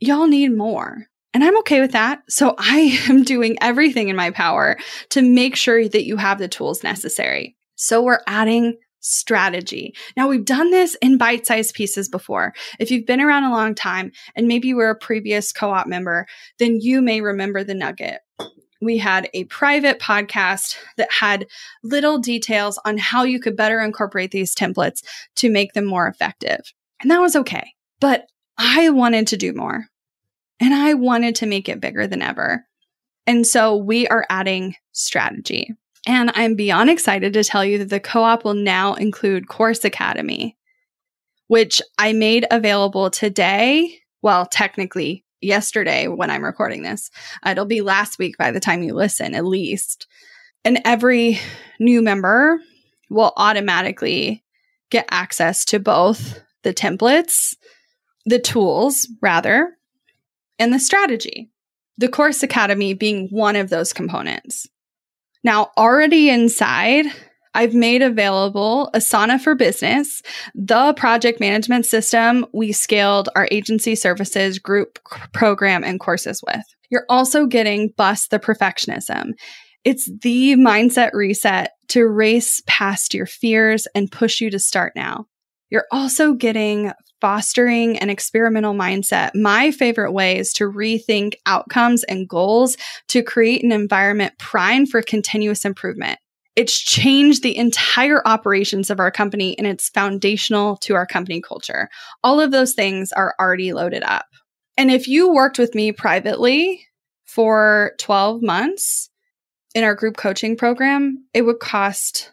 Y'all 0.00 0.26
need 0.26 0.56
more. 0.56 1.06
And 1.32 1.44
I'm 1.44 1.58
okay 1.58 1.80
with 1.80 1.92
that. 1.92 2.22
So 2.28 2.54
I 2.58 2.98
am 3.08 3.22
doing 3.22 3.56
everything 3.60 4.08
in 4.08 4.16
my 4.16 4.30
power 4.30 4.78
to 5.10 5.22
make 5.22 5.56
sure 5.56 5.88
that 5.88 6.06
you 6.06 6.16
have 6.16 6.38
the 6.38 6.48
tools 6.48 6.82
necessary. 6.82 7.56
So 7.74 8.02
we're 8.02 8.20
adding 8.26 8.78
strategy. 9.06 9.94
Now 10.16 10.28
we've 10.28 10.44
done 10.44 10.70
this 10.70 10.96
in 11.02 11.18
bite-sized 11.18 11.74
pieces 11.74 12.08
before. 12.08 12.54
If 12.78 12.90
you've 12.90 13.06
been 13.06 13.20
around 13.20 13.44
a 13.44 13.52
long 13.52 13.74
time 13.74 14.12
and 14.34 14.48
maybe 14.48 14.68
you 14.68 14.76
were 14.76 14.90
a 14.90 14.98
previous 14.98 15.52
co-op 15.52 15.86
member, 15.86 16.26
then 16.58 16.78
you 16.80 17.00
may 17.00 17.20
remember 17.20 17.64
the 17.64 17.74
nugget 17.74 18.20
we 18.80 18.98
had 18.98 19.28
a 19.34 19.44
private 19.44 19.98
podcast 19.98 20.76
that 20.96 21.10
had 21.10 21.46
little 21.82 22.18
details 22.18 22.78
on 22.84 22.98
how 22.98 23.24
you 23.24 23.40
could 23.40 23.56
better 23.56 23.80
incorporate 23.80 24.30
these 24.30 24.54
templates 24.54 25.02
to 25.36 25.50
make 25.50 25.72
them 25.72 25.86
more 25.86 26.06
effective. 26.06 26.60
And 27.00 27.10
that 27.10 27.20
was 27.20 27.36
okay. 27.36 27.72
But 28.00 28.26
I 28.58 28.90
wanted 28.90 29.28
to 29.28 29.36
do 29.36 29.52
more 29.52 29.86
and 30.60 30.74
I 30.74 30.94
wanted 30.94 31.36
to 31.36 31.46
make 31.46 31.68
it 31.68 31.80
bigger 31.80 32.06
than 32.06 32.22
ever. 32.22 32.64
And 33.26 33.46
so 33.46 33.76
we 33.76 34.06
are 34.08 34.26
adding 34.30 34.76
strategy. 34.92 35.74
And 36.06 36.30
I'm 36.34 36.54
beyond 36.54 36.88
excited 36.88 37.32
to 37.32 37.44
tell 37.44 37.64
you 37.64 37.78
that 37.78 37.90
the 37.90 38.00
co 38.00 38.22
op 38.22 38.44
will 38.44 38.54
now 38.54 38.94
include 38.94 39.48
Course 39.48 39.84
Academy, 39.84 40.56
which 41.48 41.82
I 41.98 42.12
made 42.12 42.46
available 42.50 43.10
today. 43.10 43.98
Well, 44.22 44.46
technically 44.46 45.24
yesterday 45.40 46.08
when 46.08 46.30
I'm 46.30 46.44
recording 46.44 46.82
this. 46.82 47.10
Uh, 47.44 47.50
it'll 47.50 47.66
be 47.66 47.82
last 47.82 48.18
week 48.18 48.38
by 48.38 48.50
the 48.50 48.60
time 48.60 48.82
you 48.82 48.94
listen, 48.94 49.34
at 49.34 49.44
least. 49.44 50.06
And 50.64 50.80
every 50.84 51.38
new 51.78 52.02
member 52.02 52.60
will 53.10 53.32
automatically 53.36 54.44
get 54.90 55.06
access 55.10 55.64
to 55.66 55.78
both 55.78 56.40
the 56.62 56.74
templates, 56.74 57.54
the 58.24 58.38
tools, 58.38 59.08
rather, 59.20 59.76
and 60.58 60.72
the 60.72 60.80
strategy. 60.80 61.50
The 61.98 62.08
Course 62.08 62.42
Academy 62.42 62.94
being 62.94 63.28
one 63.28 63.56
of 63.56 63.70
those 63.70 63.92
components. 63.92 64.66
Now, 65.46 65.70
already 65.76 66.28
inside, 66.28 67.06
I've 67.54 67.72
made 67.72 68.02
available 68.02 68.90
Asana 68.94 69.40
for 69.40 69.54
Business, 69.54 70.20
the 70.56 70.92
project 70.94 71.38
management 71.38 71.86
system 71.86 72.44
we 72.52 72.72
scaled 72.72 73.28
our 73.36 73.46
agency 73.52 73.94
services 73.94 74.58
group 74.58 74.98
program 75.32 75.84
and 75.84 76.00
courses 76.00 76.42
with. 76.44 76.64
You're 76.90 77.06
also 77.08 77.46
getting 77.46 77.94
Bust 77.96 78.32
the 78.32 78.40
Perfectionism. 78.40 79.34
It's 79.84 80.10
the 80.20 80.56
mindset 80.56 81.12
reset 81.12 81.74
to 81.90 82.08
race 82.08 82.60
past 82.66 83.14
your 83.14 83.26
fears 83.26 83.86
and 83.94 84.10
push 84.10 84.40
you 84.40 84.50
to 84.50 84.58
start 84.58 84.94
now. 84.96 85.26
You're 85.70 85.86
also 85.90 86.34
getting 86.34 86.92
fostering 87.20 87.98
an 87.98 88.10
experimental 88.10 88.74
mindset. 88.74 89.34
My 89.34 89.70
favorite 89.70 90.12
way 90.12 90.38
is 90.38 90.52
to 90.54 90.70
rethink 90.70 91.34
outcomes 91.46 92.04
and 92.04 92.28
goals 92.28 92.76
to 93.08 93.22
create 93.22 93.64
an 93.64 93.72
environment 93.72 94.34
primed 94.38 94.90
for 94.90 95.02
continuous 95.02 95.64
improvement. 95.64 96.18
It's 96.56 96.78
changed 96.78 97.42
the 97.42 97.56
entire 97.56 98.26
operations 98.26 98.90
of 98.90 98.98
our 98.98 99.10
company 99.10 99.56
and 99.58 99.66
it's 99.66 99.90
foundational 99.90 100.76
to 100.78 100.94
our 100.94 101.06
company 101.06 101.40
culture. 101.40 101.88
All 102.24 102.40
of 102.40 102.50
those 102.50 102.72
things 102.72 103.12
are 103.12 103.34
already 103.38 103.72
loaded 103.72 104.02
up. 104.02 104.26
And 104.78 104.90
if 104.90 105.08
you 105.08 105.32
worked 105.32 105.58
with 105.58 105.74
me 105.74 105.92
privately 105.92 106.86
for 107.24 107.92
12 107.98 108.42
months 108.42 109.10
in 109.74 109.84
our 109.84 109.94
group 109.94 110.16
coaching 110.16 110.56
program, 110.56 111.26
it 111.34 111.42
would 111.42 111.60
cost 111.60 112.32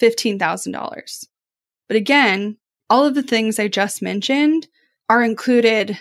$15,000. 0.00 1.26
But 1.88 1.96
again, 1.96 2.56
all 2.88 3.06
of 3.06 3.14
the 3.14 3.22
things 3.22 3.58
I 3.58 3.68
just 3.68 4.02
mentioned 4.02 4.68
are 5.08 5.22
included 5.22 5.98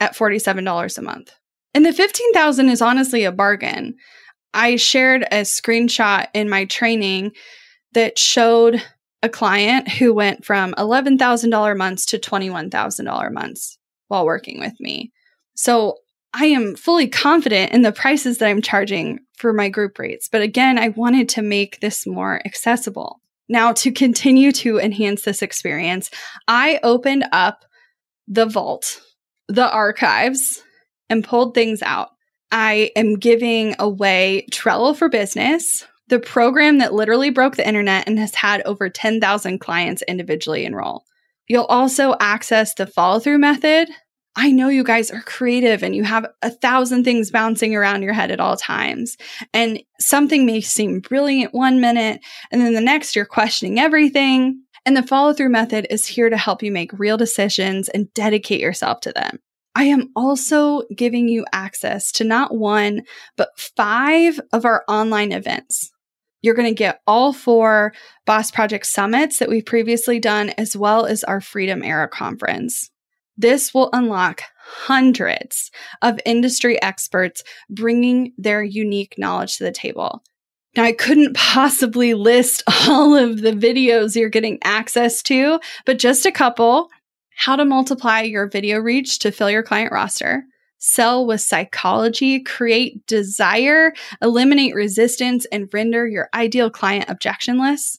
at 0.00 0.16
$47 0.16 0.98
a 0.98 1.02
month. 1.02 1.32
And 1.74 1.86
the 1.86 1.92
15,000 1.92 2.68
is 2.68 2.82
honestly 2.82 3.24
a 3.24 3.32
bargain. 3.32 3.94
I 4.52 4.76
shared 4.76 5.22
a 5.24 5.42
screenshot 5.42 6.26
in 6.34 6.48
my 6.48 6.64
training 6.66 7.32
that 7.92 8.18
showed 8.18 8.82
a 9.22 9.28
client 9.28 9.88
who 9.88 10.12
went 10.12 10.44
from 10.44 10.74
$11,000 10.74 11.76
months 11.76 12.04
to 12.06 12.18
$21,000 12.18 13.32
months 13.32 13.78
while 14.08 14.26
working 14.26 14.58
with 14.58 14.74
me. 14.80 15.12
So 15.54 15.98
I 16.34 16.46
am 16.46 16.74
fully 16.74 17.08
confident 17.08 17.72
in 17.72 17.82
the 17.82 17.92
prices 17.92 18.38
that 18.38 18.48
I'm 18.48 18.62
charging 18.62 19.20
for 19.36 19.52
my 19.52 19.68
group 19.68 19.98
rates. 19.98 20.28
But 20.30 20.42
again, 20.42 20.78
I 20.78 20.88
wanted 20.88 21.28
to 21.30 21.42
make 21.42 21.80
this 21.80 22.06
more 22.06 22.42
accessible. 22.44 23.21
Now, 23.52 23.74
to 23.74 23.92
continue 23.92 24.50
to 24.52 24.78
enhance 24.78 25.24
this 25.24 25.42
experience, 25.42 26.08
I 26.48 26.80
opened 26.82 27.26
up 27.32 27.66
the 28.26 28.46
vault, 28.46 29.02
the 29.46 29.70
archives, 29.70 30.62
and 31.10 31.22
pulled 31.22 31.54
things 31.54 31.82
out. 31.82 32.08
I 32.50 32.92
am 32.96 33.18
giving 33.18 33.74
away 33.78 34.46
Trello 34.50 34.96
for 34.96 35.10
Business, 35.10 35.84
the 36.08 36.18
program 36.18 36.78
that 36.78 36.94
literally 36.94 37.28
broke 37.28 37.56
the 37.56 37.68
internet 37.68 38.08
and 38.08 38.18
has 38.18 38.34
had 38.34 38.62
over 38.62 38.88
10,000 38.88 39.58
clients 39.58 40.00
individually 40.08 40.64
enroll. 40.64 41.04
You'll 41.46 41.64
also 41.64 42.14
access 42.20 42.72
the 42.72 42.86
follow 42.86 43.18
through 43.18 43.36
method. 43.36 43.90
I 44.34 44.50
know 44.50 44.68
you 44.68 44.82
guys 44.82 45.10
are 45.10 45.20
creative 45.22 45.82
and 45.82 45.94
you 45.94 46.04
have 46.04 46.26
a 46.40 46.50
thousand 46.50 47.04
things 47.04 47.30
bouncing 47.30 47.76
around 47.76 48.02
your 48.02 48.14
head 48.14 48.30
at 48.30 48.40
all 48.40 48.56
times. 48.56 49.16
And 49.52 49.82
something 50.00 50.46
may 50.46 50.62
seem 50.62 51.00
brilliant 51.00 51.52
one 51.52 51.80
minute, 51.80 52.22
and 52.50 52.62
then 52.62 52.72
the 52.72 52.80
next 52.80 53.14
you're 53.14 53.26
questioning 53.26 53.78
everything. 53.78 54.62
And 54.84 54.96
the 54.96 55.02
follow 55.02 55.32
through 55.32 55.50
method 55.50 55.86
is 55.90 56.06
here 56.06 56.30
to 56.30 56.36
help 56.36 56.62
you 56.62 56.72
make 56.72 56.98
real 56.98 57.16
decisions 57.16 57.88
and 57.88 58.12
dedicate 58.14 58.60
yourself 58.60 59.00
to 59.00 59.12
them. 59.12 59.38
I 59.74 59.84
am 59.84 60.10
also 60.16 60.82
giving 60.96 61.28
you 61.28 61.46
access 61.52 62.10
to 62.12 62.24
not 62.24 62.54
one, 62.54 63.02
but 63.36 63.58
five 63.58 64.40
of 64.52 64.64
our 64.64 64.84
online 64.88 65.32
events. 65.32 65.92
You're 66.42 66.54
going 66.54 66.68
to 66.68 66.74
get 66.74 67.00
all 67.06 67.32
four 67.32 67.92
Boss 68.26 68.50
Project 68.50 68.86
summits 68.86 69.38
that 69.38 69.48
we've 69.48 69.64
previously 69.64 70.18
done, 70.18 70.50
as 70.58 70.76
well 70.76 71.06
as 71.06 71.22
our 71.22 71.40
Freedom 71.40 71.82
Era 71.84 72.08
conference. 72.08 72.90
This 73.42 73.74
will 73.74 73.90
unlock 73.92 74.42
hundreds 74.56 75.72
of 76.00 76.20
industry 76.24 76.80
experts 76.80 77.42
bringing 77.68 78.32
their 78.38 78.62
unique 78.62 79.16
knowledge 79.18 79.56
to 79.56 79.64
the 79.64 79.72
table. 79.72 80.22
Now, 80.76 80.84
I 80.84 80.92
couldn't 80.92 81.36
possibly 81.36 82.14
list 82.14 82.62
all 82.86 83.16
of 83.16 83.42
the 83.42 83.50
videos 83.50 84.14
you're 84.14 84.28
getting 84.28 84.60
access 84.62 85.22
to, 85.24 85.58
but 85.84 85.98
just 85.98 86.24
a 86.24 86.30
couple. 86.30 86.88
How 87.36 87.56
to 87.56 87.64
multiply 87.64 88.20
your 88.20 88.48
video 88.48 88.78
reach 88.78 89.18
to 89.20 89.32
fill 89.32 89.50
your 89.50 89.64
client 89.64 89.90
roster, 89.90 90.44
sell 90.78 91.26
with 91.26 91.40
psychology, 91.40 92.38
create 92.38 93.04
desire, 93.08 93.92
eliminate 94.20 94.76
resistance, 94.76 95.46
and 95.50 95.68
render 95.72 96.06
your 96.06 96.28
ideal 96.32 96.70
client 96.70 97.08
objectionless, 97.08 97.98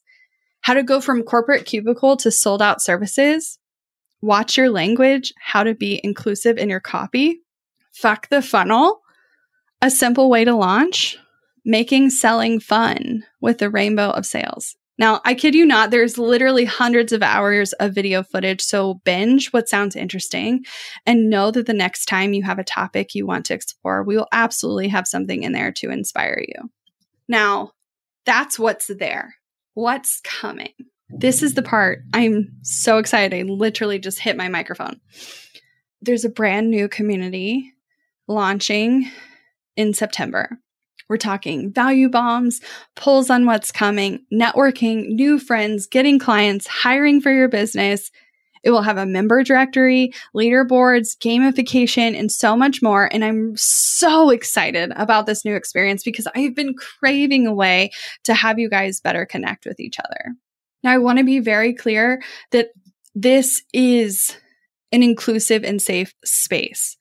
how 0.62 0.74
to 0.74 0.84
go 0.84 1.02
from 1.02 1.24
corporate 1.24 1.66
cubicle 1.66 2.16
to 2.18 2.32
sold 2.32 2.62
out 2.62 2.82
services, 2.82 3.60
watch 4.24 4.56
your 4.58 4.70
language, 4.70 5.34
how 5.38 5.64
to 5.64 5.76
be 5.76 6.00
inclusive 6.02 6.58
in 6.58 6.70
your 6.70 6.80
copy, 6.80 7.42
fuck 7.92 8.30
the 8.30 8.42
funnel, 8.42 9.02
a 9.82 9.92
simple 9.92 10.30
way 10.30 10.46
to 10.46 10.56
launch, 10.56 11.18
making 11.66 12.10
selling 12.10 12.58
fun 12.62 13.26
with 13.42 13.58
the 13.58 13.70
rainbow 13.70 14.12
of 14.12 14.26
sales. 14.26 14.78
Now, 14.98 15.20
I 15.26 15.34
kid 15.34 15.56
you 15.56 15.66
not, 15.66 15.92
there's 15.92 16.18
literally 16.18 16.64
hundreds 16.64 17.12
of 17.12 17.22
hours 17.22 17.74
of 17.74 17.94
video 17.94 18.24
footage. 18.24 18.62
So 18.62 19.02
binge 19.04 19.52
what 19.52 19.68
sounds 19.68 19.96
interesting 19.96 20.64
and 21.06 21.30
know 21.30 21.52
that 21.52 21.66
the 21.66 21.74
next 21.74 22.06
time 22.06 22.32
you 22.32 22.44
have 22.44 22.60
a 22.60 22.64
topic 22.64 23.14
you 23.14 23.28
want 23.28 23.46
to 23.48 23.54
explore, 23.54 24.04
we 24.04 24.16
will 24.16 24.30
absolutely 24.32 24.88
have 24.88 25.06
something 25.06 25.44
in 25.44 25.52
there 25.52 25.74
to 25.74 25.90
inspire 25.90 26.42
you. 26.48 26.70
Now, 27.28 27.72
that's 28.26 28.58
what's 28.58 28.88
there. 28.88 29.36
What's 29.74 30.22
coming? 30.22 30.72
This 31.18 31.42
is 31.42 31.54
the 31.54 31.64
part 31.64 32.00
I'm 32.14 32.50
so 32.64 32.98
excited. 32.98 33.34
I 33.34 33.44
literally 33.44 34.00
just 34.00 34.20
hit 34.20 34.36
my 34.36 34.50
microphone. 34.50 35.00
There's 36.02 36.26
a 36.26 36.30
brand 36.30 36.70
new 36.70 36.90
community 36.90 37.72
launching 38.28 39.10
in 39.78 39.94
September. 39.94 40.60
We're 41.10 41.18
talking 41.18 41.72
value 41.72 42.10
bombs, 42.10 42.62
pulls 42.96 43.30
on 43.30 43.46
what's 43.46 43.72
coming, 43.72 44.26
networking, 44.34 45.10
new 45.10 45.40
friends, 45.40 45.88
getting 45.88 46.20
clients, 46.20 46.68
hiring 46.68 47.22
for 47.22 47.32
your 47.32 47.48
business. 47.48 48.12
It 48.64 48.72
will 48.72 48.82
have 48.82 48.98
a 48.98 49.06
member 49.06 49.44
directory, 49.44 50.14
leaderboards, 50.36 51.18
gamification, 51.18 52.18
and 52.18 52.32
so 52.32 52.56
much 52.56 52.82
more. 52.82 53.10
And 53.14 53.24
I'm 53.24 53.56
so 53.58 54.30
excited 54.30 54.92
about 54.96 55.26
this 55.26 55.44
new 55.44 55.56
experience 55.56 56.04
because 56.04 56.28
I've 56.36 56.56
been 56.56 56.74
craving 56.74 57.46
a 57.46 57.54
way 57.54 57.92
to 58.24 58.34
have 58.34 58.60
you 58.60 58.70
guys 58.70 59.02
better 59.02 59.26
connect 59.26 59.66
with 59.66 59.80
each 59.80 60.00
other. 60.00 60.34
Now, 60.84 60.92
I 60.92 60.98
want 60.98 61.20
to 61.20 61.24
be 61.24 61.40
very 61.40 61.74
clear 61.74 62.22
that 62.52 62.70
this 63.16 63.62
is 63.74 64.38
an 64.92 65.04
inclusive 65.04 65.64
and 65.64 65.82
safe 65.82 66.14
space 66.24 66.98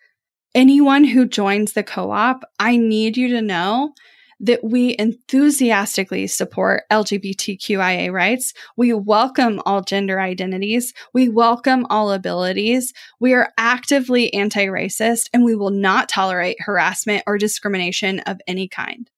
anyone 0.55 1.05
who 1.05 1.27
joins 1.27 1.73
the 1.73 1.83
co 1.83 2.11
op, 2.11 2.45
I 2.59 2.77
need 2.77 3.17
you 3.17 3.29
to 3.29 3.43
know 3.43 3.93
that 4.41 4.65
we 4.65 4.97
enthusiastically 4.99 6.27
support 6.27 6.83
LGBTQIA 6.91 8.13
rights. 8.13 8.53
We 8.77 8.93
welcome 8.93 9.61
all 9.65 9.83
gender 9.83 10.19
identities. 10.19 10.93
We 11.15 11.29
welcome 11.29 11.87
all 11.91 12.11
abilities. 12.11 12.93
We 13.21 13.35
are 13.35 13.51
actively 13.57 14.35
anti 14.35 14.67
racist 14.67 15.29
and 15.33 15.45
we 15.45 15.55
will 15.55 15.71
not 15.71 16.09
tolerate 16.09 16.57
harassment 16.61 17.23
or 17.27 17.39
discrimination 17.39 18.19
of 18.21 18.41
any 18.49 18.67
kind. 18.67 19.09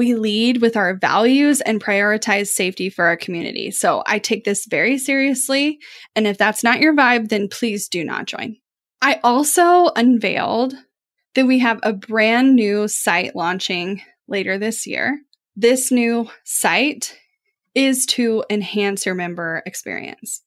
We 0.00 0.14
lead 0.14 0.62
with 0.62 0.78
our 0.78 0.94
values 0.94 1.60
and 1.60 1.78
prioritize 1.78 2.46
safety 2.46 2.88
for 2.88 3.04
our 3.04 3.18
community. 3.18 3.70
So 3.70 4.02
I 4.06 4.18
take 4.18 4.44
this 4.44 4.64
very 4.64 4.96
seriously. 4.96 5.78
And 6.16 6.26
if 6.26 6.38
that's 6.38 6.64
not 6.64 6.80
your 6.80 6.96
vibe, 6.96 7.28
then 7.28 7.48
please 7.48 7.86
do 7.86 8.02
not 8.02 8.24
join. 8.24 8.56
I 9.02 9.20
also 9.22 9.90
unveiled 9.96 10.72
that 11.34 11.46
we 11.46 11.58
have 11.58 11.80
a 11.82 11.92
brand 11.92 12.56
new 12.56 12.88
site 12.88 13.36
launching 13.36 14.00
later 14.26 14.56
this 14.56 14.86
year. 14.86 15.20
This 15.54 15.92
new 15.92 16.30
site 16.44 17.14
is 17.74 18.06
to 18.06 18.42
enhance 18.48 19.04
your 19.04 19.14
member 19.14 19.62
experience. 19.66 20.40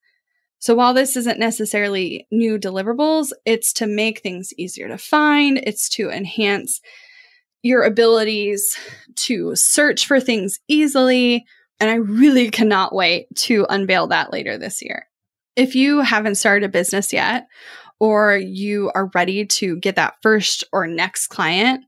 So 0.57 0.73
while 0.73 0.95
this 0.95 1.15
isn't 1.15 1.37
necessarily 1.37 2.25
new 2.31 2.57
deliverables, 2.57 3.33
it's 3.45 3.71
to 3.73 3.85
make 3.85 4.21
things 4.21 4.51
easier 4.57 4.87
to 4.87 4.97
find, 4.97 5.59
it's 5.59 5.89
to 5.89 6.09
enhance 6.09 6.81
your 7.63 7.83
abilities 7.83 8.77
to 9.15 9.55
search 9.55 10.05
for 10.05 10.19
things 10.19 10.59
easily. 10.67 11.45
And 11.79 11.89
I 11.89 11.95
really 11.95 12.51
cannot 12.51 12.93
wait 12.93 13.27
to 13.37 13.65
unveil 13.69 14.07
that 14.07 14.31
later 14.31 14.57
this 14.57 14.81
year. 14.81 15.07
If 15.55 15.75
you 15.75 16.01
haven't 16.01 16.35
started 16.35 16.65
a 16.65 16.71
business 16.71 17.13
yet, 17.13 17.47
or 17.99 18.35
you 18.35 18.91
are 18.93 19.09
ready 19.15 19.45
to 19.45 19.77
get 19.77 19.95
that 19.95 20.15
first 20.21 20.63
or 20.73 20.87
next 20.87 21.27
client, 21.27 21.85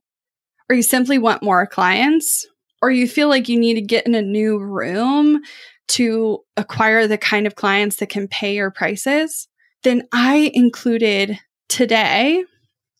or 0.70 0.76
you 0.76 0.82
simply 0.82 1.18
want 1.18 1.44
more 1.44 1.68
clients, 1.68 2.46
or 2.82 2.90
you 2.90 3.08
feel 3.08 3.28
like 3.28 3.50
you 3.50 3.60
need 3.60 3.74
to 3.74 3.82
get 3.82 4.06
in 4.06 4.16
a 4.16 4.22
new 4.22 4.58
room 4.58 5.42
to 5.88 6.40
acquire 6.56 7.06
the 7.08 7.18
kind 7.18 7.46
of 7.46 7.56
clients 7.56 7.98
that 7.98 8.10
can 8.10 8.28
pay 8.28 8.56
your 8.56 8.72
prices, 8.72 9.48
then 9.84 10.04
I 10.14 10.52
included 10.54 11.38
today 11.68 12.46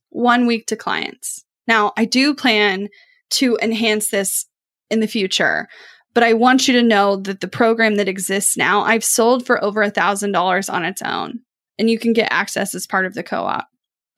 one 0.10 0.46
week 0.46 0.68
to 0.68 0.76
clients. 0.76 1.45
Now, 1.68 1.94
I 1.98 2.06
do 2.06 2.34
plan 2.34 2.90
to 3.32 3.58
enhance 3.62 4.10
this 4.10 4.46
in 4.90 5.00
the 5.00 5.08
future, 5.08 5.68
but 6.14 6.24
I 6.24 6.34
want 6.34 6.68
you 6.68 6.74
to 6.76 6.84
know 6.84 7.18
that 7.18 7.42
the 7.42 7.48
program 7.48 7.96
that 7.96 8.08
exists 8.08 8.56
now, 8.56 8.82
I've 8.82 9.04
sold 9.04 9.46
for 9.46 9.64
over 9.64 9.82
a 9.82 9.92
$1,000 9.92 10.74
on 10.74 10.86
its 10.86 11.02
own 11.02 11.40
and 11.78 11.90
you 11.90 12.00
can 12.00 12.14
get 12.14 12.32
access 12.32 12.74
as 12.74 12.88
part 12.88 13.06
of 13.06 13.14
the 13.14 13.24
co 13.24 13.44
op. 13.44 13.68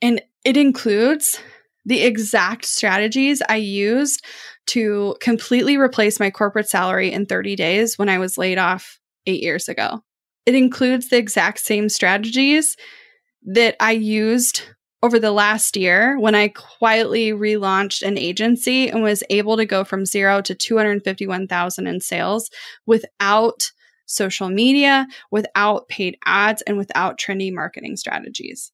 And 0.01 0.21
it 0.45 0.57
includes 0.57 1.39
the 1.85 2.01
exact 2.01 2.65
strategies 2.65 3.41
I 3.47 3.55
used 3.55 4.23
to 4.67 5.15
completely 5.21 5.77
replace 5.77 6.19
my 6.19 6.29
corporate 6.29 6.69
salary 6.69 7.11
in 7.11 7.25
30 7.25 7.55
days 7.55 7.97
when 7.97 8.09
I 8.09 8.17
was 8.19 8.37
laid 8.37 8.57
off 8.57 8.99
eight 9.25 9.41
years 9.41 9.69
ago. 9.69 10.01
It 10.45 10.53
includes 10.53 11.09
the 11.09 11.17
exact 11.17 11.59
same 11.59 11.89
strategies 11.89 12.75
that 13.43 13.75
I 13.79 13.91
used 13.91 14.63
over 15.03 15.19
the 15.19 15.31
last 15.31 15.77
year 15.77 16.19
when 16.19 16.35
I 16.35 16.49
quietly 16.49 17.31
relaunched 17.31 18.01
an 18.01 18.17
agency 18.17 18.89
and 18.89 19.03
was 19.03 19.23
able 19.29 19.57
to 19.57 19.65
go 19.65 19.83
from 19.83 20.05
zero 20.05 20.41
to 20.41 20.55
251,000 20.55 21.87
in 21.87 21.99
sales 22.01 22.49
without 22.85 23.71
social 24.05 24.49
media, 24.49 25.07
without 25.31 25.87
paid 25.87 26.17
ads, 26.25 26.61
and 26.63 26.77
without 26.77 27.19
trendy 27.19 27.53
marketing 27.53 27.97
strategies. 27.97 28.71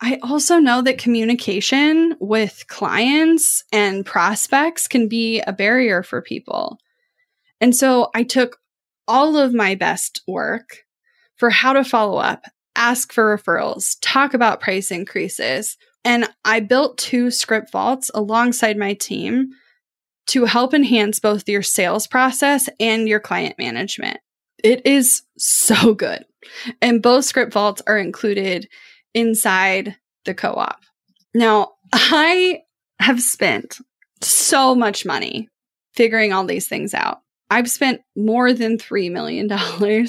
I 0.00 0.18
also 0.22 0.58
know 0.58 0.80
that 0.82 0.98
communication 0.98 2.16
with 2.20 2.64
clients 2.68 3.62
and 3.70 4.04
prospects 4.04 4.88
can 4.88 5.08
be 5.08 5.40
a 5.40 5.52
barrier 5.52 6.02
for 6.02 6.22
people. 6.22 6.78
And 7.60 7.76
so 7.76 8.08
I 8.14 8.22
took 8.22 8.58
all 9.06 9.36
of 9.36 9.52
my 9.52 9.74
best 9.74 10.22
work 10.26 10.78
for 11.36 11.50
how 11.50 11.74
to 11.74 11.84
follow 11.84 12.16
up, 12.18 12.44
ask 12.76 13.12
for 13.12 13.36
referrals, 13.36 13.96
talk 14.00 14.34
about 14.34 14.60
price 14.60 14.90
increases, 14.90 15.76
and 16.04 16.28
I 16.44 16.60
built 16.60 16.98
two 16.98 17.30
script 17.30 17.70
vaults 17.72 18.10
alongside 18.14 18.76
my 18.76 18.94
team 18.94 19.50
to 20.28 20.44
help 20.44 20.72
enhance 20.72 21.18
both 21.18 21.48
your 21.48 21.62
sales 21.62 22.06
process 22.06 22.68
and 22.78 23.08
your 23.08 23.20
client 23.20 23.56
management. 23.58 24.18
It 24.62 24.86
is 24.86 25.22
so 25.36 25.94
good. 25.94 26.24
And 26.80 27.02
both 27.02 27.24
script 27.24 27.52
vaults 27.52 27.82
are 27.86 27.98
included 27.98 28.68
inside 29.14 29.96
the 30.24 30.34
co 30.34 30.52
op. 30.54 30.80
Now, 31.34 31.72
I 31.92 32.60
have 33.00 33.20
spent 33.20 33.78
so 34.22 34.74
much 34.74 35.04
money 35.04 35.48
figuring 35.94 36.32
all 36.32 36.44
these 36.44 36.68
things 36.68 36.94
out. 36.94 37.20
I've 37.50 37.68
spent 37.68 38.00
more 38.16 38.52
than 38.52 38.78
$3 38.78 39.10
million 39.10 39.48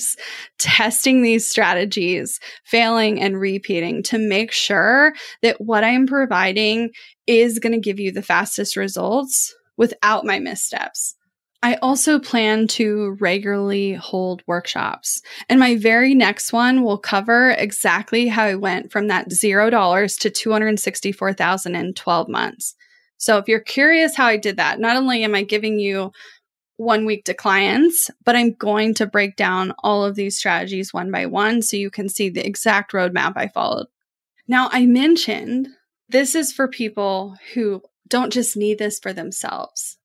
testing 0.60 1.22
these 1.22 1.48
strategies, 1.48 2.39
failing 2.66 3.20
and 3.20 3.39
repeating 3.39 4.04
to 4.04 4.18
make 4.20 4.52
sure 4.52 5.14
that 5.42 5.60
what 5.60 5.84
I'm 5.84 6.06
providing 6.06 6.92
is 7.26 7.60
going 7.60 7.74
to 7.74 7.80
give 7.80 8.00
you 8.00 8.12
the 8.12 8.22
fastest 8.22 8.76
results 8.76 9.56
without 9.76 10.26
my 10.26 10.39
missteps. 10.39 11.16
I 11.64 11.76
also 11.76 12.20
plan 12.20 12.68
to 12.70 13.18
regularly 13.20 13.94
hold 13.94 14.42
workshops. 14.48 15.22
And 15.48 15.60
my 15.60 15.76
very 15.76 16.16
next 16.16 16.52
one 16.52 16.84
will 16.84 16.98
cover 16.98 17.52
exactly 17.52 18.28
how 18.28 18.44
I 18.44 18.56
went 18.56 18.92
from 18.92 19.08
that 19.08 19.30
$0 19.30 20.20
to 20.20 20.30
264,000 20.30 21.76
in 21.76 21.94
12 21.94 22.30
months. 22.30 22.76
So 23.18 23.38
if 23.38 23.48
you're 23.48 23.60
curious 23.60 24.16
how 24.16 24.26
I 24.26 24.38
did 24.38 24.58
that, 24.58 24.80
not 24.80 24.98
only 24.98 25.24
am 25.24 25.36
I 25.36 25.44
giving 25.44 25.78
you 25.78 26.12
one 26.82 27.06
week 27.06 27.26
to 27.26 27.34
clients, 27.34 28.10
but 28.26 28.36
I'm 28.36 28.54
going 28.54 28.94
to 28.96 29.06
break 29.06 29.36
down 29.36 29.74
all 29.84 30.04
of 30.04 30.16
these 30.16 30.38
strategies 30.38 30.94
one 30.94 31.12
by 31.12 31.26
one 31.26 31.62
so 31.62 31.78
you 31.78 31.90
can 31.90 32.10
see 32.10 32.30
the 32.30 32.46
exact 32.46 32.92
roadmap 32.92 33.34
I 33.36 33.48
followed. 33.48 33.88
Now, 34.48 34.70
I 34.72 34.86
mentioned 34.86 35.68
this 36.10 36.36
is 36.36 36.52
for 36.52 36.68
people 36.68 37.38
who 37.54 37.82
don't 38.08 38.34
just 38.34 38.58
need 38.58 38.80
this 38.80 39.00
for 39.00 39.14
themselves 39.14 39.98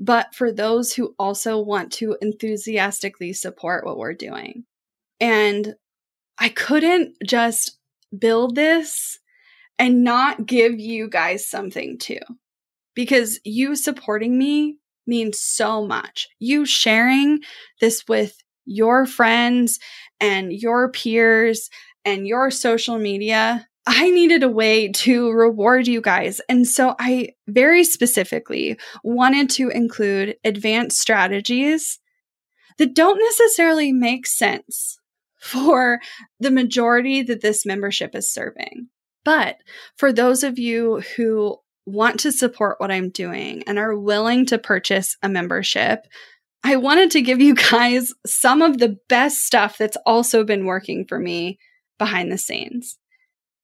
but 0.00 0.34
for 0.34 0.50
those 0.50 0.94
who 0.94 1.14
also 1.18 1.60
want 1.60 1.92
to 1.92 2.16
enthusiastically 2.22 3.34
support 3.34 3.84
what 3.84 3.98
we're 3.98 4.14
doing. 4.14 4.64
And 5.20 5.74
I 6.38 6.48
couldn't 6.48 7.16
just 7.24 7.78
build 8.18 8.56
this 8.56 9.18
and 9.78 10.02
not 10.02 10.46
give 10.46 10.80
you 10.80 11.06
guys 11.08 11.46
something 11.46 11.98
too. 11.98 12.20
Because 12.94 13.40
you 13.44 13.76
supporting 13.76 14.38
me 14.38 14.78
means 15.10 15.38
so 15.38 15.86
much. 15.86 16.26
You 16.38 16.64
sharing 16.64 17.40
this 17.80 18.08
with 18.08 18.34
your 18.64 19.04
friends 19.04 19.78
and 20.20 20.52
your 20.52 20.90
peers 20.90 21.68
and 22.04 22.26
your 22.26 22.50
social 22.50 22.98
media. 22.98 23.66
I 23.86 24.10
needed 24.10 24.42
a 24.42 24.48
way 24.48 24.88
to 24.88 25.30
reward 25.30 25.86
you 25.86 26.00
guys. 26.00 26.40
And 26.48 26.66
so 26.66 26.94
I 26.98 27.30
very 27.48 27.82
specifically 27.84 28.78
wanted 29.02 29.50
to 29.50 29.68
include 29.68 30.36
advanced 30.44 31.00
strategies 31.00 31.98
that 32.78 32.94
don't 32.94 33.18
necessarily 33.18 33.92
make 33.92 34.26
sense 34.26 34.98
for 35.40 36.00
the 36.38 36.50
majority 36.50 37.22
that 37.22 37.40
this 37.40 37.66
membership 37.66 38.14
is 38.14 38.32
serving. 38.32 38.88
But 39.24 39.56
for 39.96 40.12
those 40.12 40.44
of 40.44 40.58
you 40.58 41.02
who 41.16 41.58
want 41.86 42.20
to 42.20 42.32
support 42.32 42.76
what 42.78 42.90
I'm 42.90 43.10
doing 43.10 43.62
and 43.66 43.78
are 43.78 43.96
willing 43.96 44.46
to 44.46 44.58
purchase 44.58 45.16
a 45.22 45.28
membership, 45.28 46.06
I 46.62 46.76
wanted 46.76 47.10
to 47.12 47.22
give 47.22 47.40
you 47.40 47.54
guys 47.70 48.12
some 48.26 48.62
of 48.62 48.78
the 48.78 48.98
best 49.08 49.38
stuff 49.38 49.78
that's 49.78 49.96
also 50.06 50.44
been 50.44 50.66
working 50.66 51.04
for 51.08 51.18
me 51.18 51.58
behind 51.98 52.30
the 52.30 52.38
scenes. 52.38 52.98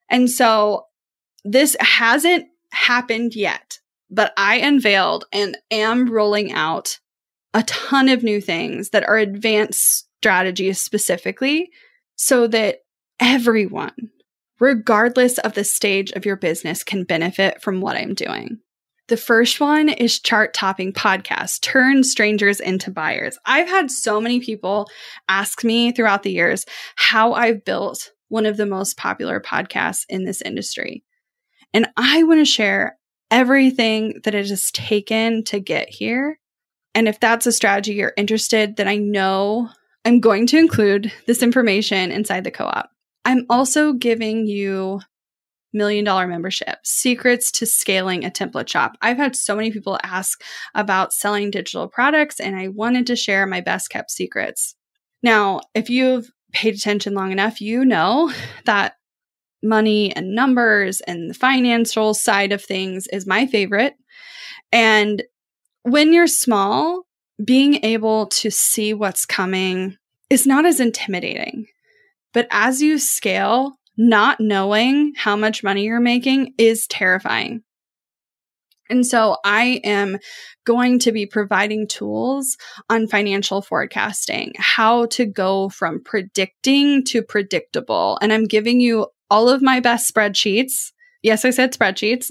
And 0.08 0.30
so 0.30 0.86
this 1.44 1.76
hasn't 1.80 2.46
happened 2.72 3.34
yet, 3.34 3.78
but 4.10 4.32
I 4.36 4.56
unveiled 4.56 5.24
and 5.32 5.56
am 5.70 6.10
rolling 6.10 6.52
out 6.52 6.98
a 7.54 7.62
ton 7.62 8.08
of 8.08 8.22
new 8.22 8.40
things 8.40 8.90
that 8.90 9.08
are 9.08 9.16
advanced 9.16 10.06
strategies 10.18 10.80
specifically 10.80 11.70
so 12.16 12.46
that 12.48 12.80
everyone, 13.20 14.10
regardless 14.60 15.38
of 15.38 15.54
the 15.54 15.64
stage 15.64 16.10
of 16.12 16.24
your 16.24 16.36
business, 16.36 16.84
can 16.84 17.04
benefit 17.04 17.62
from 17.62 17.80
what 17.80 17.96
I'm 17.96 18.14
doing. 18.14 18.58
The 19.08 19.16
first 19.16 19.60
one 19.60 19.88
is 19.88 20.18
chart 20.18 20.52
topping 20.52 20.92
podcast, 20.92 21.60
turn 21.60 22.02
strangers 22.02 22.58
into 22.58 22.90
buyers. 22.90 23.38
I've 23.44 23.68
had 23.68 23.90
so 23.90 24.20
many 24.20 24.40
people 24.40 24.88
ask 25.28 25.62
me 25.62 25.92
throughout 25.92 26.24
the 26.24 26.32
years 26.32 26.66
how 26.96 27.32
I've 27.32 27.64
built 27.64 28.10
one 28.28 28.46
of 28.46 28.56
the 28.56 28.66
most 28.66 28.96
popular 28.96 29.40
podcasts 29.40 30.04
in 30.08 30.24
this 30.24 30.42
industry. 30.42 31.04
And 31.72 31.86
I 31.96 32.24
want 32.24 32.40
to 32.40 32.44
share 32.44 32.98
everything 33.30 34.20
that 34.24 34.34
it 34.34 34.48
has 34.48 34.72
taken 34.72 35.44
to 35.44 35.60
get 35.60 35.88
here. 35.88 36.40
And 36.94 37.06
if 37.06 37.20
that's 37.20 37.46
a 37.46 37.52
strategy 37.52 37.94
you're 37.94 38.12
interested, 38.16 38.76
then 38.76 38.88
I 38.88 38.96
know 38.96 39.68
I'm 40.04 40.18
going 40.18 40.48
to 40.48 40.58
include 40.58 41.12
this 41.26 41.42
information 41.42 42.10
inside 42.10 42.42
the 42.42 42.50
co 42.50 42.64
op. 42.64 42.90
I'm 43.26 43.44
also 43.50 43.92
giving 43.92 44.46
you 44.46 45.00
million 45.72 46.04
dollar 46.04 46.28
membership, 46.28 46.78
secrets 46.84 47.50
to 47.50 47.66
scaling 47.66 48.24
a 48.24 48.30
template 48.30 48.68
shop. 48.68 48.92
I've 49.02 49.16
had 49.16 49.34
so 49.34 49.56
many 49.56 49.72
people 49.72 49.98
ask 50.02 50.42
about 50.74 51.12
selling 51.12 51.50
digital 51.50 51.88
products, 51.88 52.38
and 52.40 52.56
I 52.56 52.68
wanted 52.68 53.08
to 53.08 53.16
share 53.16 53.44
my 53.44 53.60
best 53.60 53.90
kept 53.90 54.12
secrets. 54.12 54.76
Now, 55.24 55.60
if 55.74 55.90
you've 55.90 56.30
paid 56.52 56.76
attention 56.76 57.14
long 57.14 57.32
enough, 57.32 57.60
you 57.60 57.84
know 57.84 58.32
that 58.64 58.94
money 59.60 60.14
and 60.14 60.34
numbers 60.34 61.00
and 61.00 61.28
the 61.28 61.34
financial 61.34 62.14
side 62.14 62.52
of 62.52 62.62
things 62.62 63.08
is 63.08 63.26
my 63.26 63.46
favorite. 63.46 63.94
And 64.70 65.24
when 65.82 66.12
you're 66.12 66.28
small, 66.28 67.02
being 67.44 67.84
able 67.84 68.26
to 68.26 68.50
see 68.50 68.94
what's 68.94 69.26
coming 69.26 69.96
is 70.30 70.46
not 70.46 70.64
as 70.64 70.78
intimidating. 70.78 71.66
But 72.36 72.48
as 72.50 72.82
you 72.82 72.98
scale, 72.98 73.78
not 73.96 74.40
knowing 74.40 75.14
how 75.16 75.36
much 75.36 75.64
money 75.64 75.84
you're 75.84 76.00
making 76.00 76.52
is 76.58 76.86
terrifying. 76.86 77.62
And 78.90 79.06
so 79.06 79.38
I 79.42 79.80
am 79.84 80.18
going 80.66 80.98
to 80.98 81.12
be 81.12 81.24
providing 81.24 81.88
tools 81.88 82.58
on 82.90 83.06
financial 83.06 83.62
forecasting, 83.62 84.52
how 84.58 85.06
to 85.06 85.24
go 85.24 85.70
from 85.70 86.04
predicting 86.04 87.04
to 87.04 87.22
predictable. 87.22 88.18
And 88.20 88.34
I'm 88.34 88.44
giving 88.44 88.82
you 88.82 89.06
all 89.30 89.48
of 89.48 89.62
my 89.62 89.80
best 89.80 90.12
spreadsheets. 90.12 90.92
Yes, 91.22 91.46
I 91.46 91.48
said 91.48 91.72
spreadsheets 91.72 92.30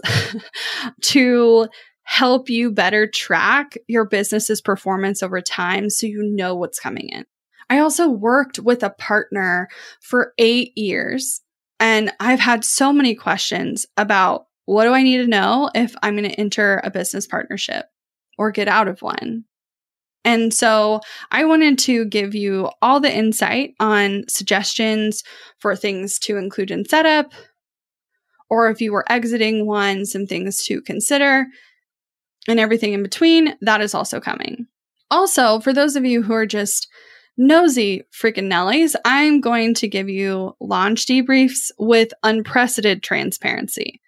to 1.01 1.67
help 2.03 2.47
you 2.47 2.71
better 2.71 3.07
track 3.07 3.75
your 3.87 4.05
business's 4.05 4.61
performance 4.61 5.23
over 5.23 5.41
time 5.41 5.89
so 5.89 6.05
you 6.05 6.21
know 6.21 6.53
what's 6.53 6.79
coming 6.79 7.09
in. 7.09 7.25
I 7.69 7.79
also 7.79 8.09
worked 8.09 8.59
with 8.59 8.83
a 8.83 8.89
partner 8.91 9.67
for 10.01 10.33
eight 10.37 10.77
years 10.77 11.41
and 11.79 12.11
I've 12.19 12.39
had 12.39 12.63
so 12.63 12.93
many 12.93 13.15
questions 13.15 13.85
about 13.97 14.45
what 14.65 14.85
do 14.85 14.93
I 14.93 15.03
need 15.03 15.17
to 15.17 15.27
know 15.27 15.69
if 15.75 15.95
I'm 16.01 16.15
going 16.15 16.29
to 16.29 16.39
enter 16.39 16.81
a 16.83 16.89
business 16.89 17.27
partnership 17.27 17.85
or 18.37 18.51
get 18.51 18.67
out 18.67 18.87
of 18.87 19.01
one? 19.01 19.45
And 20.23 20.51
so 20.51 21.01
I 21.31 21.45
wanted 21.45 21.77
to 21.79 22.05
give 22.05 22.33
you 22.33 22.71
all 22.81 22.99
the 22.99 23.15
insight 23.15 23.75
on 23.79 24.23
suggestions 24.27 25.23
for 25.59 25.75
things 25.75 26.17
to 26.19 26.37
include 26.37 26.71
in 26.71 26.83
setup, 26.85 27.31
or 28.49 28.69
if 28.69 28.81
you 28.81 28.91
were 28.91 29.05
exiting 29.07 29.67
one, 29.67 30.05
some 30.05 30.25
things 30.25 30.63
to 30.65 30.81
consider, 30.81 31.45
and 32.47 32.59
everything 32.59 32.93
in 32.93 33.03
between. 33.03 33.55
That 33.61 33.81
is 33.81 33.93
also 33.93 34.19
coming. 34.19 34.65
Also, 35.11 35.59
for 35.59 35.73
those 35.73 35.95
of 35.95 36.05
you 36.05 36.23
who 36.23 36.33
are 36.33 36.47
just 36.47 36.87
nosy 37.37 38.03
freaking 38.13 38.49
Nellies, 38.49 38.95
I'm 39.03 39.41
going 39.41 39.73
to 39.75 39.87
give 39.87 40.09
you 40.09 40.55
launch 40.59 41.05
debriefs 41.05 41.71
with 41.77 42.13
unprecedented 42.23 43.03
transparency, 43.03 44.01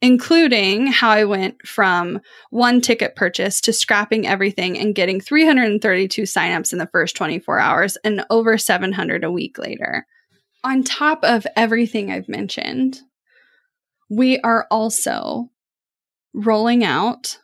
including 0.00 0.88
how 0.88 1.10
I 1.10 1.24
went 1.24 1.66
from 1.66 2.20
one 2.50 2.80
ticket 2.80 3.14
purchase 3.14 3.60
to 3.62 3.72
scrapping 3.72 4.26
everything 4.26 4.78
and 4.78 4.94
getting 4.94 5.20
332 5.20 6.22
signups 6.22 6.72
in 6.72 6.78
the 6.78 6.88
first 6.88 7.16
24 7.16 7.58
hours 7.58 7.96
and 8.04 8.24
over 8.30 8.58
700 8.58 9.24
a 9.24 9.30
week 9.30 9.58
later. 9.58 10.06
On 10.64 10.82
top 10.82 11.24
of 11.24 11.46
everything 11.56 12.10
I've 12.10 12.28
mentioned, 12.28 13.00
we 14.10 14.38
are 14.40 14.66
also 14.70 15.50
rolling 16.34 16.84
out 16.84 17.38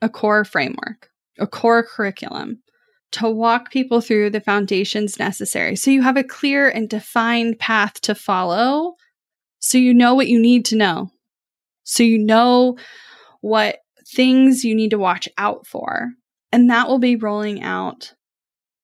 a 0.00 0.08
core 0.08 0.44
framework, 0.44 1.08
a 1.38 1.46
core 1.46 1.82
curriculum 1.84 2.62
to 3.12 3.30
walk 3.30 3.70
people 3.70 4.00
through 4.00 4.30
the 4.30 4.40
foundations 4.40 5.18
necessary. 5.18 5.76
So 5.76 5.90
you 5.90 6.02
have 6.02 6.16
a 6.16 6.24
clear 6.24 6.68
and 6.68 6.88
defined 6.88 7.58
path 7.58 8.00
to 8.02 8.14
follow. 8.14 8.94
So 9.58 9.78
you 9.78 9.94
know 9.94 10.14
what 10.14 10.28
you 10.28 10.40
need 10.40 10.64
to 10.66 10.76
know. 10.76 11.10
So 11.84 12.02
you 12.02 12.18
know 12.18 12.76
what 13.40 13.78
things 14.06 14.64
you 14.64 14.74
need 14.74 14.90
to 14.90 14.98
watch 14.98 15.28
out 15.38 15.66
for. 15.66 16.10
And 16.52 16.70
that 16.70 16.88
will 16.88 16.98
be 16.98 17.16
rolling 17.16 17.62
out 17.62 18.12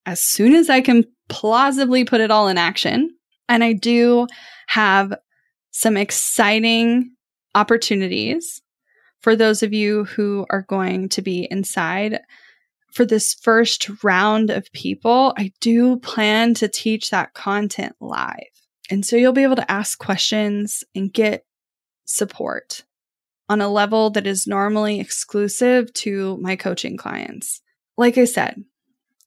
as 0.06 0.20
soon 0.20 0.54
as 0.54 0.70
I 0.70 0.80
can 0.80 1.04
plausibly 1.28 2.04
put 2.04 2.20
it 2.20 2.30
all 2.30 2.48
in 2.48 2.58
action. 2.58 3.10
And 3.48 3.62
I 3.62 3.72
do 3.72 4.26
have 4.68 5.14
some 5.70 5.96
exciting 5.96 7.12
opportunities 7.54 8.62
for 9.20 9.36
those 9.36 9.62
of 9.62 9.72
you 9.72 10.04
who 10.04 10.46
are 10.50 10.62
going 10.62 11.08
to 11.10 11.22
be 11.22 11.48
inside 11.50 12.20
for 12.92 13.04
this 13.04 13.34
first 13.34 13.88
round 14.02 14.50
of 14.50 14.72
people, 14.72 15.34
I 15.36 15.52
do 15.60 15.98
plan 15.98 16.54
to 16.54 16.68
teach 16.68 17.10
that 17.10 17.34
content 17.34 17.94
live. 18.00 18.48
And 18.90 19.04
so 19.04 19.16
you'll 19.16 19.32
be 19.32 19.42
able 19.42 19.56
to 19.56 19.70
ask 19.70 19.98
questions 19.98 20.84
and 20.94 21.12
get 21.12 21.44
support 22.06 22.84
on 23.48 23.60
a 23.60 23.68
level 23.68 24.10
that 24.10 24.26
is 24.26 24.46
normally 24.46 25.00
exclusive 25.00 25.92
to 25.94 26.36
my 26.38 26.56
coaching 26.56 26.96
clients. 26.96 27.60
Like 27.96 28.18
I 28.18 28.24
said, 28.24 28.64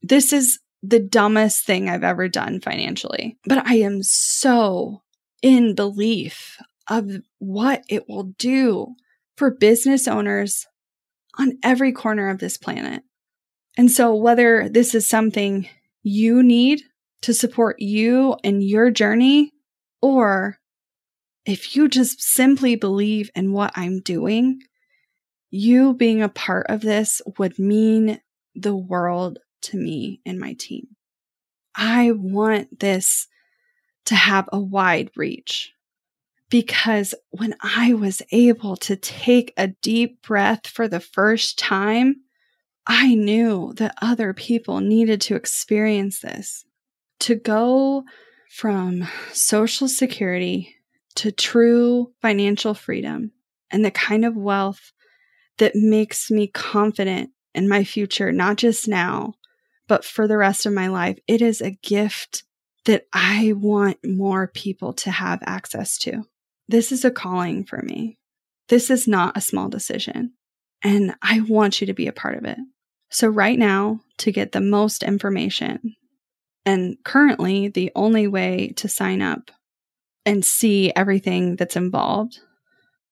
this 0.02 0.34
is 0.34 0.60
the 0.84 1.00
dumbest 1.00 1.66
thing 1.66 1.90
I've 1.90 2.04
ever 2.04 2.28
done 2.28 2.60
financially, 2.60 3.38
but 3.46 3.66
I 3.68 3.76
am 3.76 4.02
so 4.04 5.02
in 5.42 5.76
belief 5.76 6.58
of 6.90 7.10
what 7.40 7.84
it 7.88 8.10
will 8.10 8.34
do 8.38 8.96
for 9.38 9.52
business 9.52 10.08
owners 10.08 10.68
on 11.38 11.58
every 11.64 11.92
corner 11.92 12.30
of 12.30 12.40
this 12.40 12.58
planet. 12.58 13.04
And 13.78 13.90
so, 13.90 14.16
whether 14.16 14.68
this 14.70 14.94
is 14.94 15.08
something 15.08 15.68
you 16.04 16.44
need 16.44 16.82
to 17.22 17.34
support 17.34 17.80
you 17.80 18.36
and 18.44 18.64
your 18.64 18.92
journey, 18.92 19.54
or 20.02 20.58
if 21.46 21.76
you 21.76 21.88
just 21.88 22.22
simply 22.22 22.76
believe 22.76 23.30
in 23.36 23.54
what 23.54 23.72
I'm 23.76 24.02
doing, 24.02 24.62
you 25.50 25.94
being 25.94 26.22
a 26.22 26.30
part 26.30 26.68
of 26.70 26.82
this 26.82 27.22
would 27.38 27.60
mean 27.60 28.20
the 28.56 28.76
world 28.76 29.40
to 29.64 29.78
me 29.78 30.22
and 30.26 30.40
my 30.40 30.54
team. 30.54 30.88
I 31.76 32.12
want 32.12 32.80
this 32.80 33.28
to 34.06 34.16
have 34.16 34.50
a 34.52 34.60
wide 34.60 35.12
reach 35.16 35.74
because 36.50 37.14
when 37.30 37.56
I 37.62 37.94
was 37.94 38.22
able 38.32 38.76
to 38.78 38.96
take 38.96 39.54
a 39.56 39.68
deep 39.68 40.22
breath 40.22 40.68
for 40.68 40.88
the 40.88 41.00
first 41.00 41.58
time, 41.58 42.18
I 42.88 43.16
knew 43.16 43.74
that 43.78 43.96
other 44.02 44.34
people 44.34 44.80
needed 44.80 45.22
to 45.22 45.36
experience 45.36 46.20
this. 46.20 46.66
To 47.22 47.36
go 47.36 48.04
from 48.50 49.08
social 49.32 49.88
security 49.88 50.76
to 51.16 51.32
true 51.32 52.12
financial 52.22 52.74
freedom 52.74 53.32
and 53.70 53.86
the 53.86 53.92
kind 53.92 54.26
of 54.26 54.36
wealth 54.36 54.92
that 55.58 55.76
makes 55.76 56.32
me 56.32 56.48
confident 56.48 57.30
in 57.54 57.70
my 57.70 57.84
future, 57.84 58.32
not 58.32 58.58
just 58.58 58.88
now, 58.88 59.34
but 59.88 60.04
for 60.04 60.28
the 60.28 60.38
rest 60.38 60.66
of 60.66 60.74
my 60.74 60.88
life. 60.88 61.20
It 61.28 61.42
is 61.42 61.62
a 61.62 61.72
gift 61.72 62.44
that 62.86 63.06
I 63.14 63.54
want 63.56 63.98
more 64.04 64.48
people 64.48 64.94
to 64.94 65.12
have 65.12 65.40
access 65.46 65.98
to. 66.00 66.24
This 66.68 66.92
is 66.92 67.06
a 67.06 67.12
calling 67.12 67.66
for 67.66 67.82
me. 67.82 68.18
This 68.70 68.90
is 68.90 69.08
not 69.08 69.38
a 69.38 69.42
small 69.42 69.68
decision, 69.70 70.34
and 70.84 71.14
I 71.22 71.42
want 71.42 71.82
you 71.82 71.88
to 71.88 71.94
be 71.94 72.08
a 72.08 72.14
part 72.14 72.38
of 72.38 72.46
it. 72.46 72.58
So, 73.12 73.28
right 73.28 73.60
now, 73.60 74.00
to 74.20 74.32
get 74.32 74.54
the 74.54 74.62
most 74.62 75.04
information, 75.04 75.96
and 76.66 76.98
currently 77.04 77.68
the 77.68 77.92
only 77.96 78.28
way 78.28 78.74
to 78.78 78.88
sign 78.88 79.22
up 79.22 79.52
and 80.26 80.46
see 80.46 80.94
everything 80.96 81.56
that's 81.56 81.76
involved, 81.76 82.40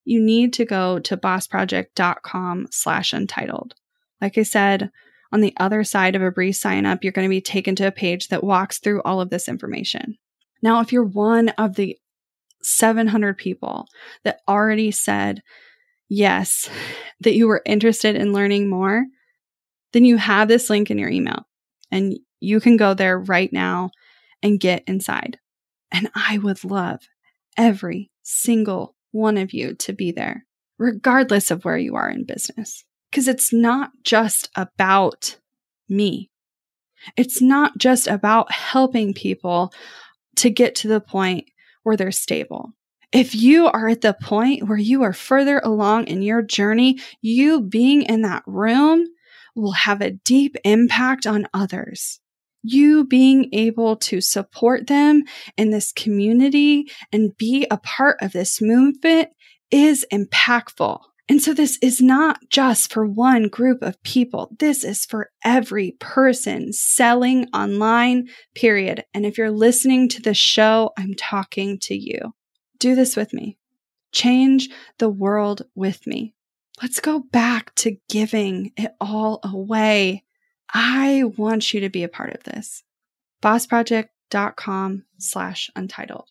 you 0.05 0.21
need 0.21 0.53
to 0.53 0.65
go 0.65 0.99
to 0.99 1.17
bossproject.com 1.17 2.67
slash 2.71 3.13
untitled. 3.13 3.75
Like 4.21 4.37
I 4.37 4.43
said, 4.43 4.89
on 5.31 5.41
the 5.41 5.53
other 5.57 5.83
side 5.83 6.15
of 6.15 6.21
a 6.21 6.31
brief 6.31 6.55
sign 6.55 6.85
up, 6.85 7.03
you're 7.03 7.13
going 7.13 7.27
to 7.27 7.29
be 7.29 7.41
taken 7.41 7.75
to 7.75 7.87
a 7.87 7.91
page 7.91 8.29
that 8.29 8.43
walks 8.43 8.79
through 8.79 9.01
all 9.03 9.21
of 9.21 9.29
this 9.29 9.47
information. 9.47 10.17
Now, 10.61 10.79
if 10.81 10.91
you're 10.91 11.03
one 11.03 11.49
of 11.49 11.75
the 11.75 11.97
700 12.61 13.37
people 13.37 13.85
that 14.23 14.39
already 14.47 14.91
said 14.91 15.41
yes, 16.09 16.69
that 17.19 17.35
you 17.35 17.47
were 17.47 17.61
interested 17.65 18.15
in 18.15 18.33
learning 18.33 18.69
more, 18.69 19.05
then 19.93 20.05
you 20.05 20.17
have 20.17 20.47
this 20.47 20.69
link 20.69 20.91
in 20.91 20.97
your 20.97 21.09
email 21.09 21.47
and 21.91 22.17
you 22.39 22.59
can 22.59 22.77
go 22.77 22.93
there 22.93 23.19
right 23.19 23.51
now 23.51 23.91
and 24.41 24.59
get 24.59 24.83
inside. 24.87 25.37
And 25.91 26.09
I 26.15 26.37
would 26.37 26.63
love 26.63 27.01
every 27.57 28.11
single 28.23 28.95
one 29.11 29.37
of 29.37 29.53
you 29.53 29.73
to 29.75 29.93
be 29.93 30.11
there, 30.11 30.45
regardless 30.77 31.51
of 31.51 31.65
where 31.65 31.77
you 31.77 31.95
are 31.95 32.09
in 32.09 32.25
business. 32.25 32.83
Because 33.09 33.27
it's 33.27 33.51
not 33.51 33.91
just 34.03 34.49
about 34.55 35.37
me. 35.89 36.29
It's 37.17 37.41
not 37.41 37.77
just 37.77 38.07
about 38.07 38.51
helping 38.51 39.13
people 39.13 39.73
to 40.35 40.49
get 40.49 40.75
to 40.75 40.87
the 40.87 41.01
point 41.01 41.45
where 41.83 41.97
they're 41.97 42.11
stable. 42.11 42.73
If 43.11 43.33
you 43.33 43.65
are 43.65 43.89
at 43.89 44.01
the 44.01 44.13
point 44.13 44.67
where 44.67 44.77
you 44.77 45.01
are 45.01 45.13
further 45.13 45.59
along 45.63 46.07
in 46.07 46.21
your 46.21 46.43
journey, 46.43 46.99
you 47.21 47.61
being 47.61 48.03
in 48.03 48.21
that 48.21 48.43
room 48.45 49.07
will 49.59 49.73
have 49.73 50.01
a 50.01 50.11
deep 50.11 50.55
impact 50.63 51.27
on 51.27 51.47
others. 51.53 52.19
You 52.63 53.05
being 53.05 53.49
able 53.53 53.95
to 53.97 54.21
support 54.21 54.87
them 54.87 55.23
in 55.57 55.71
this 55.71 55.91
community 55.93 56.91
and 57.13 57.37
be 57.37 57.65
a 57.71 57.77
part 57.77 58.17
of 58.21 58.33
this 58.33 58.61
movement 58.61 59.29
is 59.71 60.05
impactful. 60.11 60.99
And 61.29 61.41
so 61.41 61.53
this 61.53 61.77
is 61.83 62.01
not 62.01 62.39
just 62.49 62.91
for 62.91 63.05
one 63.05 63.49
group 63.49 63.83
of 63.83 64.01
people. 64.01 64.49
This 64.57 64.83
is 64.83 65.05
for 65.05 65.29
every 65.45 65.95
person 65.99 66.73
selling 66.73 67.47
online, 67.53 68.29
period. 68.55 69.05
And 69.13 69.27
if 69.27 69.37
you're 69.37 69.51
listening 69.51 70.09
to 70.09 70.21
the 70.23 70.33
show, 70.33 70.89
I'm 70.97 71.13
talking 71.13 71.77
to 71.83 71.95
you. 71.95 72.33
Do 72.79 72.95
this 72.95 73.15
with 73.15 73.31
me. 73.31 73.59
Change 74.11 74.69
the 74.97 75.09
world 75.09 75.61
with 75.75 76.07
me. 76.07 76.33
Let's 76.81 76.99
go 76.99 77.19
back 77.19 77.75
to 77.75 77.97
giving 78.07 78.71
it 78.77 78.93
all 79.01 79.39
away. 79.43 80.23
I 80.73 81.23
want 81.37 81.73
you 81.73 81.81
to 81.81 81.89
be 81.89 82.03
a 82.03 82.09
part 82.09 82.33
of 82.33 82.43
this. 82.43 82.83
bossproject.com 83.41 85.05
slash 85.17 85.69
untitled. 85.75 86.29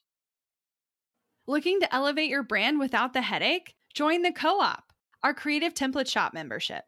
Looking 1.47 1.81
to 1.81 1.95
elevate 1.95 2.31
your 2.31 2.43
brand 2.43 2.79
without 2.79 3.13
the 3.13 3.23
headache? 3.23 3.75
Join 3.95 4.23
the 4.23 4.33
co-op 4.33 4.89
our 5.23 5.35
creative 5.35 5.75
template 5.75 6.09
shop 6.09 6.33
membership. 6.33 6.85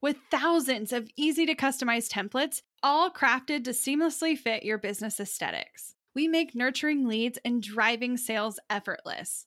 With 0.00 0.16
thousands 0.30 0.92
of 0.92 1.10
easy 1.16 1.44
to 1.46 1.54
customize 1.54 2.08
templates, 2.08 2.62
all 2.82 3.10
crafted 3.10 3.64
to 3.64 3.70
seamlessly 3.70 4.36
fit 4.36 4.62
your 4.62 4.78
business 4.78 5.20
aesthetics, 5.20 5.94
we 6.14 6.26
make 6.26 6.54
nurturing 6.54 7.06
leads 7.06 7.38
and 7.44 7.62
driving 7.62 8.16
sales 8.16 8.58
effortless. 8.70 9.46